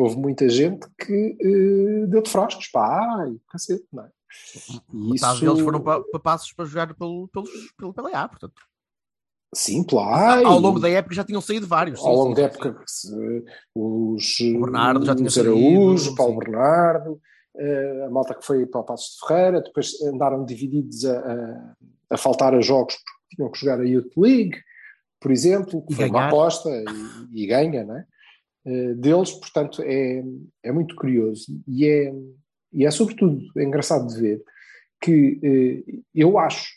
houve 0.00 0.16
muita 0.16 0.48
gente 0.48 0.86
que 0.98 1.36
uh, 1.42 2.06
deu 2.08 2.22
de 2.22 2.30
frascos, 2.30 2.68
pá, 2.68 3.26
e 3.28 3.38
cacete, 3.50 3.84
não 3.92 4.04
é? 4.04 4.10
E 4.92 5.14
isso- 5.14 5.40
deles 5.40 5.60
foram 5.60 5.80
para, 5.80 6.02
para 6.02 6.20
passos 6.20 6.52
para 6.52 6.64
jogar 6.64 6.94
pelo, 6.94 7.28
pelos, 7.28 7.50
pelo, 7.76 7.92
pela 7.94 8.10
A, 8.10 8.28
portanto. 8.28 8.54
Sim, 9.54 9.82
pela 9.82 10.04
A. 10.04 10.46
Ao 10.46 10.58
longo 10.60 10.78
da 10.78 10.88
época 10.88 11.14
já 11.14 11.24
tinham 11.24 11.40
saído 11.40 11.66
vários. 11.66 11.98
sim, 12.00 12.06
ao 12.06 12.14
longo 12.14 12.28
sim, 12.36 12.42
da 12.42 12.48
sim, 12.48 12.54
época, 12.54 12.84
se- 12.86 13.44
os, 13.74 14.40
O 14.56 14.60
Bernardo 14.60 15.04
já 15.04 15.14
tinha 15.16 15.26
os 15.28 15.34
saído, 15.34 15.50
Araújo, 15.50 16.10
sim. 16.10 16.14
Paulo 16.14 16.38
Bernardo, 16.38 17.20
eh, 17.58 18.04
a 18.06 18.10
malta 18.10 18.34
que 18.34 18.46
foi 18.46 18.64
para 18.66 18.80
o 18.80 18.84
Passos 18.84 19.16
de 19.20 19.26
Ferreira, 19.26 19.60
depois 19.60 20.00
andaram 20.02 20.44
divididos 20.44 21.04
a, 21.04 21.18
a- 21.18 21.74
a 22.10 22.16
faltar 22.16 22.54
a 22.54 22.60
jogos 22.60 22.94
porque 22.94 23.36
tinham 23.36 23.50
que 23.50 23.58
jogar 23.58 23.80
a 23.80 23.84
Youth 23.84 24.12
League, 24.16 24.56
por 25.20 25.32
exemplo, 25.32 25.84
que 25.84 25.92
E 25.92 25.96
foi 25.96 26.04
uma 26.06 26.12
ganhar. 26.20 26.28
aposta 26.28 26.68
e, 26.70 27.42
e 27.42 27.46
ganha, 27.46 27.84
né? 27.84 28.04
Eh, 28.64 28.94
deles, 28.94 29.32
portanto, 29.32 29.82
é, 29.82 30.22
é 30.62 30.70
muito 30.72 30.94
curioso 30.94 31.46
e 31.66 31.86
é, 31.86 32.12
e 32.72 32.84
é 32.84 32.90
sobretudo 32.90 33.40
engraçado 33.58 34.06
de 34.06 34.20
ver 34.20 34.44
que 35.02 35.40
eh, 35.42 36.00
eu 36.14 36.38
acho, 36.38 36.74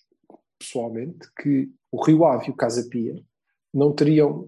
pessoalmente, 0.57 1.27
que 1.41 1.69
o 1.91 2.01
Rio 2.03 2.25
Ave 2.25 2.47
e 2.47 2.51
o 2.51 2.55
Casa 2.55 2.87
Pia 2.89 3.21
não 3.73 3.93
teriam, 3.93 4.47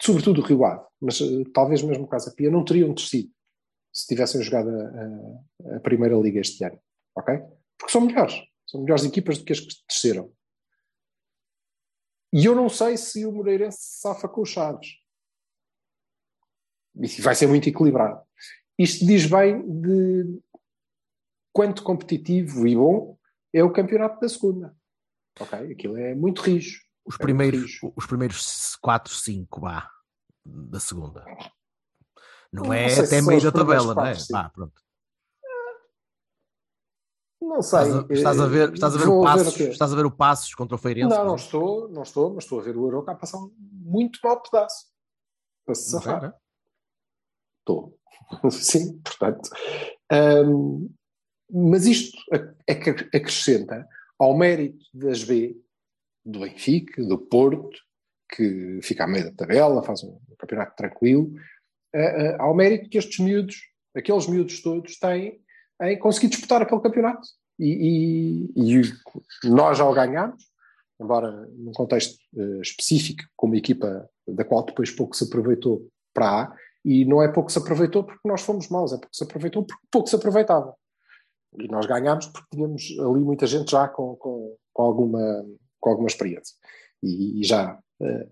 sobretudo 0.00 0.42
o 0.42 0.44
Rio 0.44 0.64
Ave, 0.64 0.84
mas 1.00 1.20
eh, 1.20 1.44
talvez 1.54 1.82
mesmo 1.82 2.04
o 2.04 2.08
Casa 2.08 2.32
Pia, 2.36 2.50
não 2.50 2.64
teriam 2.64 2.92
descido 2.92 3.30
se 3.92 4.06
tivessem 4.08 4.42
jogado 4.42 4.68
a, 4.70 5.76
a- 5.76 5.80
Primeira 5.80 6.16
Liga 6.16 6.40
este 6.40 6.62
ano, 6.64 6.78
ok? 7.16 7.38
Porque 7.78 7.92
são 7.92 8.02
melhores, 8.02 8.34
são 8.66 8.82
melhores 8.82 9.04
equipas 9.04 9.38
do 9.38 9.44
que 9.44 9.52
as 9.52 9.60
que 9.60 9.68
desceram. 9.88 10.30
E 12.32 12.44
eu 12.44 12.54
não 12.54 12.68
sei 12.68 12.96
se 12.96 13.24
o 13.24 13.32
Moreirense 13.32 13.78
se 13.78 14.00
safa 14.00 14.28
com 14.28 14.42
os 14.42 14.48
Chaves. 14.50 14.88
E 16.96 17.06
vai 17.22 17.34
ser 17.34 17.46
muito 17.46 17.68
equilibrado. 17.68 18.20
Isto 18.78 19.04
diz 19.06 19.26
bem 19.26 19.62
de 19.80 20.40
quanto 21.52 21.82
competitivo 21.82 22.66
e 22.66 22.74
bom 22.76 23.16
é 23.52 23.62
o 23.62 23.72
campeonato 23.72 24.20
da 24.20 24.28
segunda. 24.28 24.76
Ok? 25.40 25.72
Aquilo 25.72 25.96
é 25.96 26.14
muito 26.14 26.42
rijo. 26.42 26.82
Os 27.04 27.16
É 27.16 27.18
primeiros, 27.18 27.60
rijo. 27.62 27.92
os 27.96 28.06
primeiros 28.06 28.76
4, 28.76 29.12
5 29.12 29.60
vá, 29.60 29.90
da 30.44 30.80
segunda. 30.80 31.24
Não, 32.52 32.64
Não 32.64 32.72
é 32.72 32.88
se 32.88 33.00
até 33.00 33.20
meio 33.20 33.42
da 33.42 33.52
tabela, 33.52 33.94
não 33.94 34.06
é? 34.06 34.14
Vá, 34.30 34.48
pronto. 34.50 34.80
Não 37.40 37.60
sei. 37.62 37.80
Estás 37.80 37.94
a, 37.94 38.06
estás 38.12 38.40
a 38.40 38.46
ver, 38.46 38.72
estás 38.72 38.94
a 38.94 38.98
ver 38.98 39.08
o 39.08 39.20
ver 39.20 39.24
Passos, 39.26 39.54
quê? 39.56 39.62
estás 39.64 39.92
a 39.92 39.96
ver 39.96 40.06
o 40.06 40.10
Passos 40.10 40.54
contra 40.54 40.74
o 40.74 40.78
Feirense? 40.78 41.10
Não, 41.10 41.24
não 41.24 41.34
exemplo? 41.34 41.44
estou, 41.44 41.88
não 41.90 42.02
estou, 42.02 42.34
mas 42.34 42.44
estou 42.44 42.58
a 42.60 42.62
ver 42.62 42.76
o 42.76 42.84
Euro 42.84 43.04
a 43.10 43.14
passar 43.14 43.38
um 43.38 43.54
muito 43.60 44.18
mau 44.24 44.40
pedaço. 44.40 44.86
Para 45.66 45.74
se 45.74 45.92
Não 45.92 46.00
safar. 46.00 46.34
Estou. 47.64 47.98
Sim, 48.50 48.98
portanto. 48.98 49.48
hum, 50.46 50.90
mas 51.50 51.86
isto 51.86 52.16
é 52.68 52.72
acrescenta 53.16 53.86
ao 54.18 54.36
mérito 54.36 54.84
das 54.92 55.24
B, 55.24 55.56
do 56.24 56.40
Benfica, 56.40 57.02
do 57.04 57.18
Porto, 57.18 57.78
que 58.34 58.80
fica 58.82 59.04
à 59.04 59.06
meio 59.06 59.24
da 59.24 59.32
tabela, 59.32 59.82
faz 59.82 60.02
um 60.02 60.18
campeonato 60.38 60.74
tranquilo, 60.76 61.32
eh, 61.94 62.26
eh, 62.26 62.36
ao 62.38 62.54
mérito 62.54 62.88
que 62.88 62.98
estes 62.98 63.18
miúdos, 63.18 63.56
aqueles 63.94 64.26
miúdos 64.26 64.60
todos, 64.62 64.98
têm 64.98 65.40
em 65.82 65.98
conseguir 65.98 66.28
disputar 66.28 66.62
aquele 66.62 66.80
campeonato. 66.80 67.26
E, 67.58 68.48
e- 68.56 68.80
e 68.80 69.48
nós 69.48 69.78
já 69.78 69.84
o 69.84 69.94
ganhámos, 69.94 70.42
embora 71.00 71.30
num 71.56 71.72
contexto 71.72 72.18
eh, 72.36 72.60
específico, 72.62 73.22
com 73.36 73.46
uma 73.46 73.56
equipa 73.56 74.08
da 74.26 74.44
qual 74.44 74.64
depois 74.64 74.90
pouco 74.90 75.14
se 75.14 75.24
aproveitou 75.24 75.88
para 76.12 76.42
A, 76.44 76.56
e 76.84 77.04
não 77.04 77.22
é 77.22 77.28
pouco 77.28 77.50
se 77.50 77.58
aproveitou 77.58 78.04
porque 78.04 78.28
nós 78.28 78.42
fomos 78.42 78.68
maus, 78.68 78.92
é 78.92 78.96
pouco 78.96 79.14
se 79.14 79.24
aproveitou 79.24 79.64
porque 79.64 79.86
pouco 79.90 80.08
se 80.08 80.16
aproveitava. 80.16 80.74
E 81.58 81.68
nós 81.68 81.86
ganhámos 81.86 82.26
porque 82.26 82.48
tínhamos 82.52 82.82
ali 82.98 83.24
muita 83.24 83.46
gente 83.46 83.70
já 83.70 83.88
com, 83.88 84.16
com, 84.16 84.56
com 84.72 84.82
alguma, 84.82 85.46
com 85.80 85.90
alguma 85.90 86.08
experiência. 86.08 86.54
E, 87.02 87.40
e 87.40 87.44
já 87.44 87.78
eh, 88.02 88.28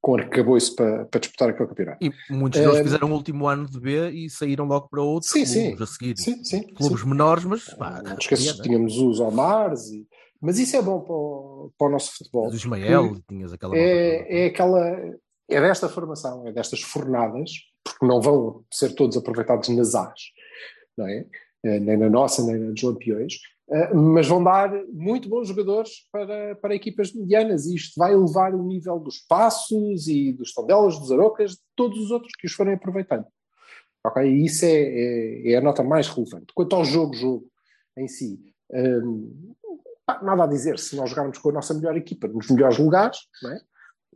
com 0.00 0.16
arcabouço 0.16 0.74
para, 0.76 1.04
para 1.06 1.20
disputar 1.20 1.48
aquele 1.50 1.68
campeonato. 1.68 2.04
E 2.04 2.12
muitos 2.32 2.60
deles 2.60 2.76
Eh, 2.76 2.82
fizeram 2.82 3.10
o 3.10 3.14
último 3.14 3.46
ano 3.46 3.68
de 3.68 3.80
B 3.80 4.10
e 4.10 4.30
saíram 4.30 4.64
logo 4.66 4.88
para 4.88 5.02
outros 5.02 5.30
Sim, 5.30 5.44
clubes 5.44 5.52
sim. 5.78 5.82
a 5.82 5.86
seguir. 5.86 6.18
Sim, 6.18 6.44
sim. 6.44 6.62
Clubes 6.74 7.00
sim. 7.00 7.08
menores, 7.08 7.44
mas 7.44 7.64
pá, 7.74 8.02
Não 8.02 8.16
esqueças 8.18 8.46
é, 8.46 8.52
que 8.52 8.58
né? 8.58 8.64
tínhamos 8.64 8.98
os 8.98 9.20
Omares, 9.20 9.88
e... 9.90 10.06
mas 10.40 10.58
isso 10.58 10.76
é 10.76 10.82
bom 10.82 11.00
para 11.00 11.14
o, 11.14 11.72
para 11.78 11.86
o 11.88 11.90
nosso 11.90 12.12
futebol. 12.16 12.50
do 12.50 12.56
Ismael, 12.56 13.16
tinhas 13.28 13.52
aquela 13.52 13.76
é, 13.76 14.18
toda. 14.18 14.34
é 14.34 14.46
aquela 14.46 15.16
é 15.48 15.60
desta 15.60 15.88
formação, 15.88 16.46
é 16.46 16.52
destas 16.52 16.80
fornadas, 16.82 17.50
porque 17.96 18.06
não 18.06 18.20
vão 18.20 18.64
ser 18.70 18.94
todos 18.94 19.16
aproveitados 19.16 19.68
nas 19.70 19.94
As, 19.94 20.20
não 20.96 21.08
é? 21.08 21.26
Eh, 21.64 21.80
Nem 21.80 21.96
na 21.96 22.10
nossa, 22.10 22.44
nem 22.44 22.58
na 22.58 22.70
dos 22.70 22.82
Lampiões, 22.82 23.34
eh, 23.70 23.94
mas 23.94 24.28
vão 24.28 24.44
dar 24.44 24.70
muito 24.92 25.28
bons 25.28 25.48
jogadores 25.48 26.06
para, 26.12 26.54
para 26.56 26.74
equipas 26.74 27.12
medianas 27.12 27.66
e 27.66 27.74
isto 27.74 27.98
vai 27.98 28.12
elevar 28.12 28.54
o 28.54 28.62
nível 28.62 28.98
dos 28.98 29.18
passos 29.18 30.06
e 30.06 30.32
dos 30.32 30.52
tondelas, 30.52 30.98
dos 30.98 31.10
arocas, 31.10 31.52
de 31.52 31.62
todos 31.74 31.98
os 31.98 32.10
outros 32.10 32.32
que 32.38 32.46
os 32.46 32.52
forem 32.52 32.74
aproveitando. 32.74 33.26
Ok? 34.04 34.22
E 34.22 34.44
isso 34.44 34.64
é, 34.64 34.68
é, 34.68 35.52
é 35.52 35.56
a 35.56 35.60
nota 35.60 35.82
mais 35.82 36.08
relevante. 36.08 36.52
Quanto 36.54 36.76
ao 36.76 36.84
jogo, 36.84 37.14
jogo 37.14 37.50
em 37.96 38.06
si, 38.06 38.38
pá, 40.04 40.20
nada 40.22 40.44
a 40.44 40.46
dizer. 40.46 40.78
Se 40.78 40.94
nós 40.94 41.10
jogarmos 41.10 41.38
com 41.38 41.48
a 41.48 41.54
nossa 41.54 41.74
melhor 41.74 41.96
equipa 41.96 42.28
nos 42.28 42.48
melhores 42.50 42.78
lugares, 42.78 43.18
é? 43.46 43.58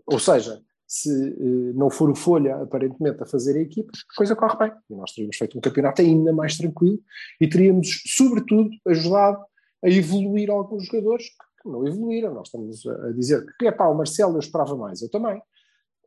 Ou 0.07 0.19
seja, 0.19 0.61
se 0.93 1.09
eh, 1.09 1.73
não 1.75 1.89
for 1.89 2.11
o 2.11 2.17
Folha, 2.17 2.57
aparentemente, 2.63 3.23
a 3.23 3.27
fazer 3.27 3.57
a 3.57 3.61
equipa, 3.61 3.93
a 4.13 4.17
coisa 4.17 4.35
corre 4.35 4.57
bem. 4.59 4.73
E 4.91 4.95
nós 4.97 5.13
teríamos 5.13 5.37
feito 5.37 5.57
um 5.57 5.61
campeonato 5.61 6.03
ainda 6.03 6.33
mais 6.33 6.57
tranquilo 6.59 6.99
e 7.41 7.49
teríamos, 7.49 8.03
sobretudo, 8.09 8.71
ajudado 8.89 9.39
a 9.85 9.89
evoluir 9.89 10.51
alguns 10.51 10.87
jogadores 10.87 11.27
que 11.63 11.69
não 11.69 11.87
evoluíram. 11.87 12.35
Nós 12.35 12.49
estamos 12.49 12.85
a 12.87 13.13
dizer 13.13 13.47
que, 13.57 13.69
é 13.69 13.71
pá, 13.73 13.87
o 13.87 13.95
Marcelo 13.95 14.35
eu 14.35 14.41
esperava 14.41 14.77
mais, 14.77 15.01
eu 15.01 15.09
também. 15.09 15.41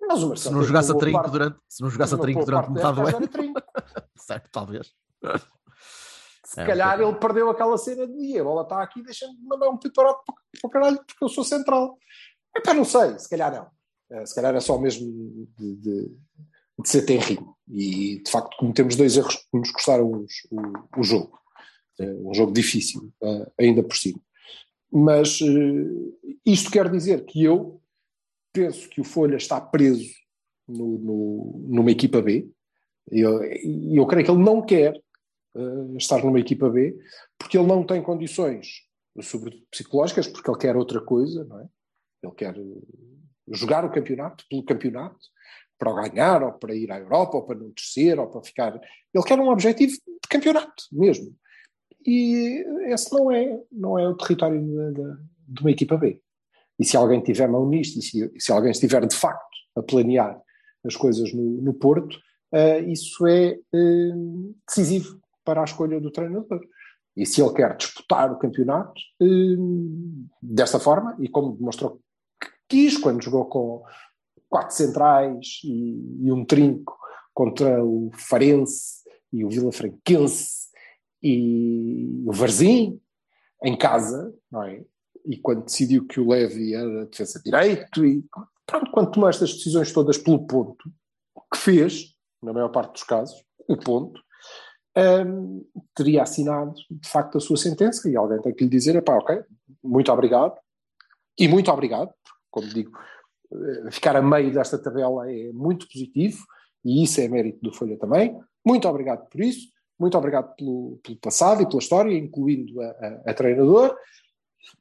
Mas 0.06 0.22
o 0.22 0.28
Marcelo 0.28 0.54
Se 0.56 0.60
não 0.60 0.64
jogasse 0.64 0.92
a 0.92 0.96
trinco 0.96 1.18
parte- 1.18 1.32
durante, 1.32 1.58
se 1.70 1.82
não 1.82 1.90
jogasse 1.90 2.14
a 2.16 2.18
trinco 2.18 2.44
durante 2.46 2.72
metade 2.72 2.96
do 3.02 3.08
ano, 3.08 3.30
certo, 4.18 4.50
talvez. 4.52 4.92
Se 6.46 6.60
É, 6.62 6.66
calhar 6.68 7.00
ele 7.02 7.16
perdeu 7.16 7.50
aquela 7.50 7.78
cena 7.78 8.06
de 8.06 8.14
"Ih, 8.14 8.38
a 8.40 8.44
bola 8.44 8.62
está 8.64 8.84
aqui, 8.84 9.02
deixa-me 9.02 9.34
mandar 9.48 9.70
um 9.70 9.78
piparote 9.78 10.20
para, 10.26 10.36
para 10.62 10.68
o 10.68 10.70
caralho, 10.70 10.98
porque 10.98 11.24
eu 11.24 11.30
sou 11.30 11.44
central. 11.44 11.98
Epá, 12.56 12.74
não 12.76 12.84
sei, 12.86 13.18
se 13.18 13.28
calhar 13.30 13.52
não. 13.52 13.68
Eh, 14.12 14.26
Se 14.26 14.36
calhar 14.36 14.56
é 14.56 14.60
só 14.60 14.78
mesmo 14.80 15.06
de, 15.58 15.76
de, 15.76 16.12
de 16.80 16.90
ser 16.90 17.04
tenrinho. 17.06 17.56
E 17.70 18.22
de 18.24 18.30
facto 18.32 18.56
cometemos 18.58 18.96
dois 18.96 19.16
erros 19.18 19.36
que 19.36 19.58
nos 19.58 19.72
custaram 19.72 20.12
os- 20.12 20.48
o, 20.52 21.00
o 21.00 21.04
jogo. 21.04 21.38
Eh, 22.00 22.14
Um 22.26 22.34
jogo 22.34 22.52
difícil, 22.52 23.12
eh, 23.22 23.52
ainda 23.60 23.84
por 23.84 23.96
cima. 23.96 24.20
Mas 24.92 25.40
isto 26.46 26.70
quer 26.72 26.90
dizer 26.92 27.26
que 27.26 27.44
eu 27.44 27.82
penso 28.54 28.88
que 28.90 29.02
o 29.02 29.04
Folha 29.04 29.38
está 29.38 29.60
preso 29.60 30.08
no, 30.68 30.98
no- 31.00 31.66
numa 31.68 31.92
equipa 31.92 32.22
B. 32.22 32.48
E 33.12 33.20
eu, 33.20 33.44
eu 33.44 34.06
creio 34.06 34.26
que 34.26 34.32
ele 34.32 34.44
não 34.44 34.62
quer 34.66 34.96
eh, 35.56 35.98
estar 35.98 36.24
numa 36.24 36.40
equipa 36.40 36.70
B, 36.70 36.96
porque 37.40 37.58
ele 37.58 37.68
não 37.68 37.84
tem 37.86 38.02
condições, 38.04 38.84
sobretudo 39.22 39.66
psicológicas, 39.72 40.28
porque 40.28 40.50
ele 40.50 40.60
quer 40.60 40.76
outra 40.78 41.02
coisa, 41.02 41.44
não 41.46 41.60
é? 41.60 41.68
Ele 42.24 42.34
quer 42.34 42.56
jogar 43.52 43.84
o 43.86 43.92
campeonato 43.92 44.44
pelo 44.50 44.64
campeonato, 44.64 45.20
para 45.78 46.10
ganhar, 46.10 46.44
ou 46.44 46.54
para 46.54 46.74
ir 46.76 46.92
à 46.92 47.00
Europa, 47.00 47.38
ou 47.38 47.44
para 47.44 47.60
não 47.60 47.70
descer, 47.72 48.18
ou 48.20 48.28
para 48.28 48.44
ficar. 48.44 48.80
Ele 49.14 49.24
quer 49.26 49.40
um 49.40 49.50
objetivo 49.50 49.92
de 49.94 50.30
campeonato 50.30 50.84
mesmo. 50.92 51.36
E 52.06 52.64
esse 52.88 53.12
não 53.14 53.32
é, 53.32 53.60
não 53.72 54.00
é 54.00 54.08
o 54.08 54.16
território 54.16 54.62
de, 54.62 54.94
de- 54.94 55.18
de 55.48 55.62
uma 55.62 55.72
equipa 55.72 55.98
B. 55.98 56.22
E 56.80 56.86
se 56.86 56.96
alguém 56.98 57.22
tiver 57.22 57.48
mão 57.48 57.68
nisto, 57.68 58.00
e 58.00 58.02
se, 58.02 58.32
se 58.40 58.52
alguém 58.52 58.72
estiver 58.72 59.06
de 59.06 59.16
facto 59.16 59.58
a 59.76 59.82
planear 59.84 60.40
as 60.86 60.96
coisas 60.96 61.34
no, 61.34 61.62
no 61.62 61.74
Porto, 61.74 62.18
eh, 62.54 62.80
isso 62.82 63.26
é 63.28 63.52
eh, 63.74 64.12
decisivo 64.68 65.20
para 65.44 65.62
a 65.62 65.66
escolha 65.66 66.00
do 66.00 66.12
treinador. 66.12 66.62
E 67.16 67.26
se 67.26 67.42
ele 67.42 67.54
quer 67.54 67.76
disputar 67.78 68.32
o 68.32 68.38
campeonato 68.40 69.00
eh, 69.22 69.26
desta 70.42 70.80
forma, 70.80 71.16
e 71.20 71.28
como 71.30 71.56
demonstrou 71.56 72.02
quis 72.68 72.98
quando 72.98 73.24
jogou 73.24 73.46
com 73.46 73.84
quatro 74.50 74.76
centrais 74.76 75.60
e, 75.64 76.26
e 76.26 76.32
um 76.32 76.46
trinco 76.46 76.98
contra 77.34 77.84
o 77.84 78.12
Farense 78.14 79.04
e 79.32 79.44
o 79.44 79.50
Vila 79.50 79.72
Franquense 79.72 80.70
e 81.22 82.22
o 82.26 82.32
Varzim, 82.32 83.00
em 83.64 83.78
casa, 83.78 84.34
não 84.52 84.64
é? 84.64 84.84
E 85.26 85.38
quando 85.38 85.64
decidiu 85.64 86.06
que 86.06 86.20
o 86.20 86.30
Levy 86.30 86.76
era 86.76 87.06
defesa 87.06 87.42
direito, 87.44 88.06
e 88.06 88.24
pronto, 88.66 88.92
quando 88.92 89.12
tomou 89.12 89.30
estas 89.30 89.54
decisões 89.54 89.92
todas 89.94 90.18
pelo 90.18 90.46
ponto, 90.46 90.92
que 91.52 91.58
fez, 91.58 92.14
na 92.42 92.52
maior 92.52 92.70
parte 92.70 92.94
dos 92.94 93.04
casos, 93.04 93.42
o 93.68 93.78
ponto, 93.78 94.20
hum, 94.98 95.66
teria 95.96 96.24
assinado 96.24 96.74
de 96.92 97.08
facto 97.08 97.38
a 97.38 97.42
sua 97.42 97.56
sentença 97.56 98.10
e 98.10 98.18
alguém 98.18 98.42
tem 98.42 98.54
que 98.54 98.66
lhe 98.66 98.70
dizer, 98.70 98.96
epá, 98.96 99.16
ok, 99.16 99.42
muito 99.82 100.12
obrigado, 100.12 100.58
e 101.40 101.48
muito 101.48 101.72
obrigado, 101.72 102.14
como 102.54 102.68
digo, 102.68 102.92
eh, 103.52 103.92
ficar 103.92 104.16
a 104.16 104.22
meio 104.22 104.54
desta 104.54 104.78
tabela 104.78 105.28
é 105.32 105.52
muito 105.52 105.88
positivo, 105.88 106.46
e 106.86 107.04
isso 107.04 107.20
é 107.20 107.28
mérito 107.28 107.60
do 107.62 107.74
Folha 107.74 107.98
também, 107.98 108.40
muito 108.64 108.88
obrigado 108.88 109.28
por 109.28 109.42
isso, 109.42 109.68
muito 110.00 110.16
obrigado 110.18 110.56
pelo, 110.56 111.00
pelo 111.04 111.18
passado 111.18 111.62
e 111.64 111.66
pela 111.68 111.80
história, 111.80 112.16
incluindo 112.16 112.80
a, 112.80 112.86
a- 112.86 113.22
a 113.32 113.34
treinador, 113.34 113.96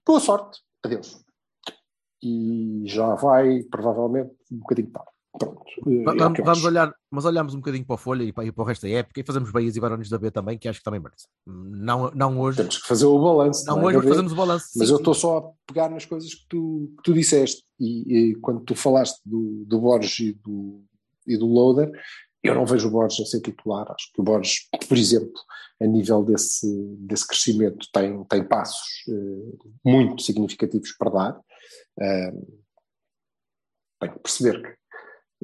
boa 0.06 0.20
sorte, 0.20 0.60
adeus. 0.84 1.24
E 2.22 2.82
já 2.86 3.14
vai, 3.14 3.62
provavelmente, 3.64 4.30
um 4.52 4.58
bocadinho 4.58 4.90
tarde. 4.90 5.10
Pronto. 5.38 5.64
é 5.86 6.42
Vamos, 6.42 6.64
olhar, 6.64 6.94
mas 7.10 7.24
olhamos 7.24 7.54
um 7.54 7.58
bocadinho 7.58 7.84
para 7.84 7.94
a 7.94 7.98
Folha 7.98 8.22
e 8.22 8.32
para, 8.32 8.44
e 8.44 8.52
para 8.52 8.62
o 8.62 8.66
resto 8.66 8.82
da 8.82 8.90
época 8.90 9.20
e 9.20 9.24
fazemos 9.24 9.50
Bahias 9.50 9.76
e 9.76 9.80
Barões 9.80 10.08
da 10.08 10.18
B 10.18 10.30
também, 10.30 10.58
que 10.58 10.68
acho 10.68 10.80
que 10.80 10.84
também 10.84 11.00
merece. 11.00 11.26
Não, 11.46 12.10
não 12.14 12.38
hoje, 12.38 12.58
Temos 12.58 12.78
que 12.78 12.86
fazer 12.86 13.06
o 13.06 13.18
balanço. 13.18 13.64
não 13.66 13.76
não 13.76 13.82
é, 13.90 13.96
hoje, 13.96 13.98
mas 13.98 14.08
fazemos 14.08 14.32
o 14.32 14.36
balanço. 14.36 14.66
Mas 14.76 14.88
sim, 14.88 14.94
eu 14.94 14.98
estou 14.98 15.14
só 15.14 15.38
a 15.38 15.52
pegar 15.66 15.88
nas 15.88 16.04
coisas 16.04 16.34
que 16.34 16.46
tu, 16.48 16.92
que 16.98 17.02
tu 17.02 17.14
disseste. 17.14 17.64
E, 17.80 18.30
e 18.30 18.34
quando 18.36 18.60
tu 18.60 18.74
falaste 18.74 19.20
do, 19.24 19.64
do 19.66 19.80
Borges 19.80 20.18
e 20.20 20.32
do, 20.34 20.84
e 21.26 21.36
do 21.38 21.46
Loader, 21.46 21.90
eu 22.42 22.54
não 22.54 22.66
vejo 22.66 22.88
o 22.88 22.90
Borges 22.90 23.20
a 23.20 23.24
ser 23.24 23.40
titular. 23.40 23.90
Acho 23.90 24.12
que 24.12 24.20
o 24.20 24.24
Borges, 24.24 24.68
por 24.86 24.98
exemplo, 24.98 25.40
a 25.80 25.86
nível 25.86 26.22
desse, 26.24 26.66
desse 26.98 27.26
crescimento, 27.26 27.86
tem, 27.92 28.22
tem 28.24 28.44
passos 28.46 29.04
eh, 29.08 29.68
muito 29.84 30.22
significativos 30.22 30.92
para 30.92 31.10
dar. 31.10 31.40
Eh, 32.00 32.32
tem 34.00 34.10
que 34.12 34.18
perceber 34.18 34.60
que 34.60 34.81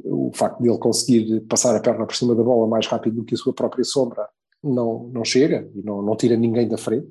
o 0.04 0.30
facto 0.34 0.62
de 0.62 0.68
ele 0.68 0.78
conseguir 0.78 1.40
passar 1.42 1.74
a 1.76 1.80
perna 1.80 2.06
por 2.06 2.14
cima 2.14 2.34
da 2.34 2.42
bola 2.42 2.66
mais 2.66 2.86
rápido 2.86 3.16
do 3.16 3.24
que 3.24 3.34
a 3.34 3.38
sua 3.38 3.52
própria 3.52 3.84
sombra 3.84 4.28
não, 4.62 5.08
não 5.12 5.24
chega 5.24 5.70
e 5.74 5.82
não, 5.82 6.02
não 6.02 6.16
tira 6.16 6.36
ninguém 6.36 6.68
da 6.68 6.78
frente 6.78 7.08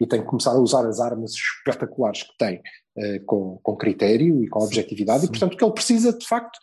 e 0.00 0.06
tem 0.06 0.20
que 0.20 0.26
começar 0.26 0.52
a 0.52 0.60
usar 0.60 0.86
as 0.86 1.00
armas 1.00 1.32
espetaculares 1.32 2.22
que 2.22 2.36
tem 2.38 2.62
eh, 2.96 3.18
com, 3.20 3.58
com 3.62 3.76
critério 3.76 4.42
e 4.42 4.48
com 4.48 4.60
objetividade, 4.60 5.24
e 5.24 5.28
portanto 5.28 5.54
o 5.54 5.56
que 5.56 5.64
ele 5.64 5.72
precisa 5.72 6.16
de 6.16 6.26
facto 6.26 6.58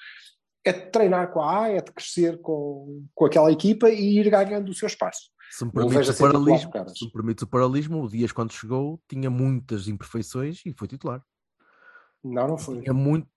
é 0.65 0.73
de 0.73 0.89
treinar 0.89 1.31
com 1.31 1.41
a 1.41 1.63
A, 1.63 1.69
é 1.69 1.81
de 1.81 1.91
crescer 1.91 2.41
com, 2.41 3.05
com 3.13 3.25
aquela 3.25 3.51
equipa 3.51 3.89
e 3.89 4.19
ir 4.19 4.29
ganhando 4.29 4.69
o 4.69 4.73
seu 4.73 4.87
espaço. 4.87 5.29
Se 5.51 5.63
me 5.63 5.71
permites 5.71 5.97
vejo 5.97 6.09
o 6.09 6.11
a 6.11 6.15
ser 6.15 6.23
titular, 6.23 6.33
paralelismo, 6.33 6.71
caras. 6.71 6.97
se 6.97 7.05
me 7.05 7.11
permites 7.11 7.43
o 7.43 7.47
paralelismo, 7.47 8.03
o 8.03 8.09
Dias 8.09 8.31
quando 8.31 8.51
chegou 8.51 8.99
tinha 9.07 9.29
muitas 9.29 9.87
imperfeições 9.87 10.61
e 10.65 10.73
foi 10.73 10.87
titular. 10.87 11.21
Não, 12.23 12.47
não 12.47 12.57
foi. 12.57 12.81
Tinha 12.81 12.93
muito, 12.93 13.27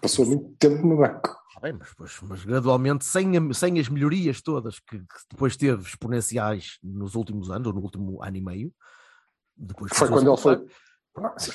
Passou 0.00 0.24
muito 0.26 0.54
tempo 0.58 0.86
no 0.86 0.96
banco. 0.96 1.28
Tá 1.54 1.60
bem, 1.60 1.72
mas, 1.78 1.88
pois, 1.96 2.18
mas 2.22 2.44
gradualmente, 2.44 3.04
sem, 3.04 3.36
a- 3.36 3.54
sem 3.54 3.78
as 3.78 3.88
melhorias 3.88 4.40
todas 4.42 4.78
que, 4.80 4.98
que 4.98 5.04
depois 5.30 5.56
teve 5.56 5.82
exponenciais 5.82 6.78
nos 6.82 7.14
últimos 7.14 7.50
anos, 7.50 7.66
ou 7.68 7.72
no 7.74 7.80
último 7.80 8.22
ano 8.22 8.36
e 8.36 8.40
meio, 8.40 8.72
depois 9.56 9.92
Foi 9.94 10.08
quando 10.08 10.28
ele 10.30 10.36
foi. 10.40 10.64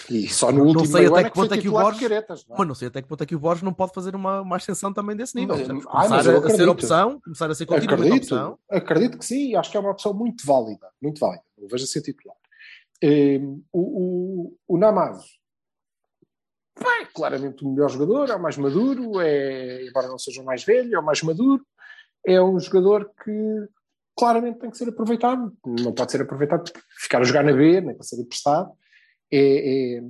E 0.09 0.25
só 0.29 0.53
no 0.53 0.59
Não 0.59 0.67
último 0.67 0.85
sei 0.85 1.01
meio 1.01 1.11
até 1.11 1.19
ano 1.21 1.29
que 1.31 1.35
ponto 1.35 1.53
é 1.53 1.57
que 1.57 1.67
o 1.67 1.71
Borges- 1.73 1.99
caretas. 1.99 2.45
não 2.47 2.55
é? 2.55 2.59
Mas 2.59 2.67
não 2.69 2.75
sei 2.75 2.87
até 2.87 3.01
que 3.01 3.07
ponto 3.09 3.21
é 3.23 3.25
que 3.25 3.35
o 3.35 3.39
Borges 3.39 3.61
não 3.63 3.73
pode 3.73 3.93
fazer 3.93 4.15
uma, 4.15 4.39
uma 4.39 4.55
ascensão 4.55 4.93
também 4.93 5.17
desse 5.17 5.35
nível. 5.35 5.57
Mas- 5.57 5.67
ah, 5.67 5.73
Começar 5.73 6.09
mas 6.09 6.25
eu 6.27 6.43
a, 6.43 6.47
a 6.47 6.49
ser 6.49 6.69
opção, 6.69 7.19
começar 7.19 7.51
a 7.51 7.55
ser 7.55 7.65
continuamente 7.65 8.05
Acredito, 8.13 8.35
opção. 8.35 8.59
acredito 8.69 9.17
que 9.17 9.25
sim, 9.25 9.55
acho 9.55 9.69
que 9.69 9.75
é 9.75 9.79
uma 9.81 9.91
opção 9.91 10.13
muito 10.13 10.45
válida, 10.45 10.87
muito 11.01 11.19
válida. 11.19 11.43
Eu 11.57 11.67
vejo 11.67 11.83
a 11.83 11.87
ser 11.87 12.01
titular. 12.01 12.37
Eh, 13.03 13.39
o, 13.73 14.47
o, 14.53 14.55
o 14.65 14.77
Namazo 14.77 15.25
é 16.87 17.05
claramente 17.05 17.63
o 17.63 17.69
melhor 17.69 17.89
jogador, 17.89 18.29
é 18.29 18.35
o 18.35 18.41
mais 18.41 18.57
maduro, 18.57 19.19
é, 19.19 19.85
embora 19.85 20.07
não 20.07 20.17
seja 20.17 20.41
o 20.41 20.45
mais 20.45 20.63
velho, 20.63 20.95
é 20.95 20.99
o 20.99 21.05
mais 21.05 21.21
maduro, 21.21 21.65
é 22.25 22.41
um 22.41 22.59
jogador 22.59 23.11
que 23.23 23.67
claramente 24.15 24.59
tem 24.59 24.69
que 24.69 24.77
ser 24.77 24.89
aproveitado, 24.89 25.53
não 25.65 25.93
pode 25.93 26.11
ser 26.11 26.21
aproveitado 26.21 26.71
para 26.71 26.81
ficar 26.99 27.19
a 27.21 27.23
jogar 27.23 27.43
na 27.43 27.53
B, 27.53 27.81
nem 27.81 27.95
para 27.95 28.03
ser 28.03 28.19
emprestado. 28.21 28.71
É, 29.31 29.97
é, 29.97 30.03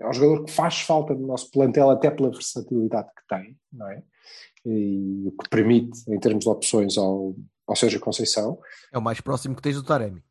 é 0.00 0.08
um 0.08 0.12
jogador 0.12 0.44
que 0.44 0.52
faz 0.52 0.80
falta 0.80 1.14
no 1.14 1.26
nosso 1.26 1.50
plantel 1.50 1.90
até 1.90 2.10
pela 2.10 2.30
versatilidade 2.30 3.08
que 3.08 3.26
tem, 3.28 3.56
não 3.72 3.88
é? 3.88 4.02
E 4.64 5.28
o 5.28 5.32
que 5.32 5.48
permite, 5.48 6.02
em 6.08 6.18
termos 6.18 6.44
de 6.44 6.50
opções, 6.50 6.98
ao, 6.98 7.34
ao 7.66 7.76
Sérgio 7.76 8.00
Conceição, 8.00 8.58
É 8.92 8.98
o 8.98 9.02
mais 9.02 9.20
próximo 9.20 9.54
que 9.54 9.62
tens 9.62 9.76
do 9.76 9.82
Taremi. 9.82 10.22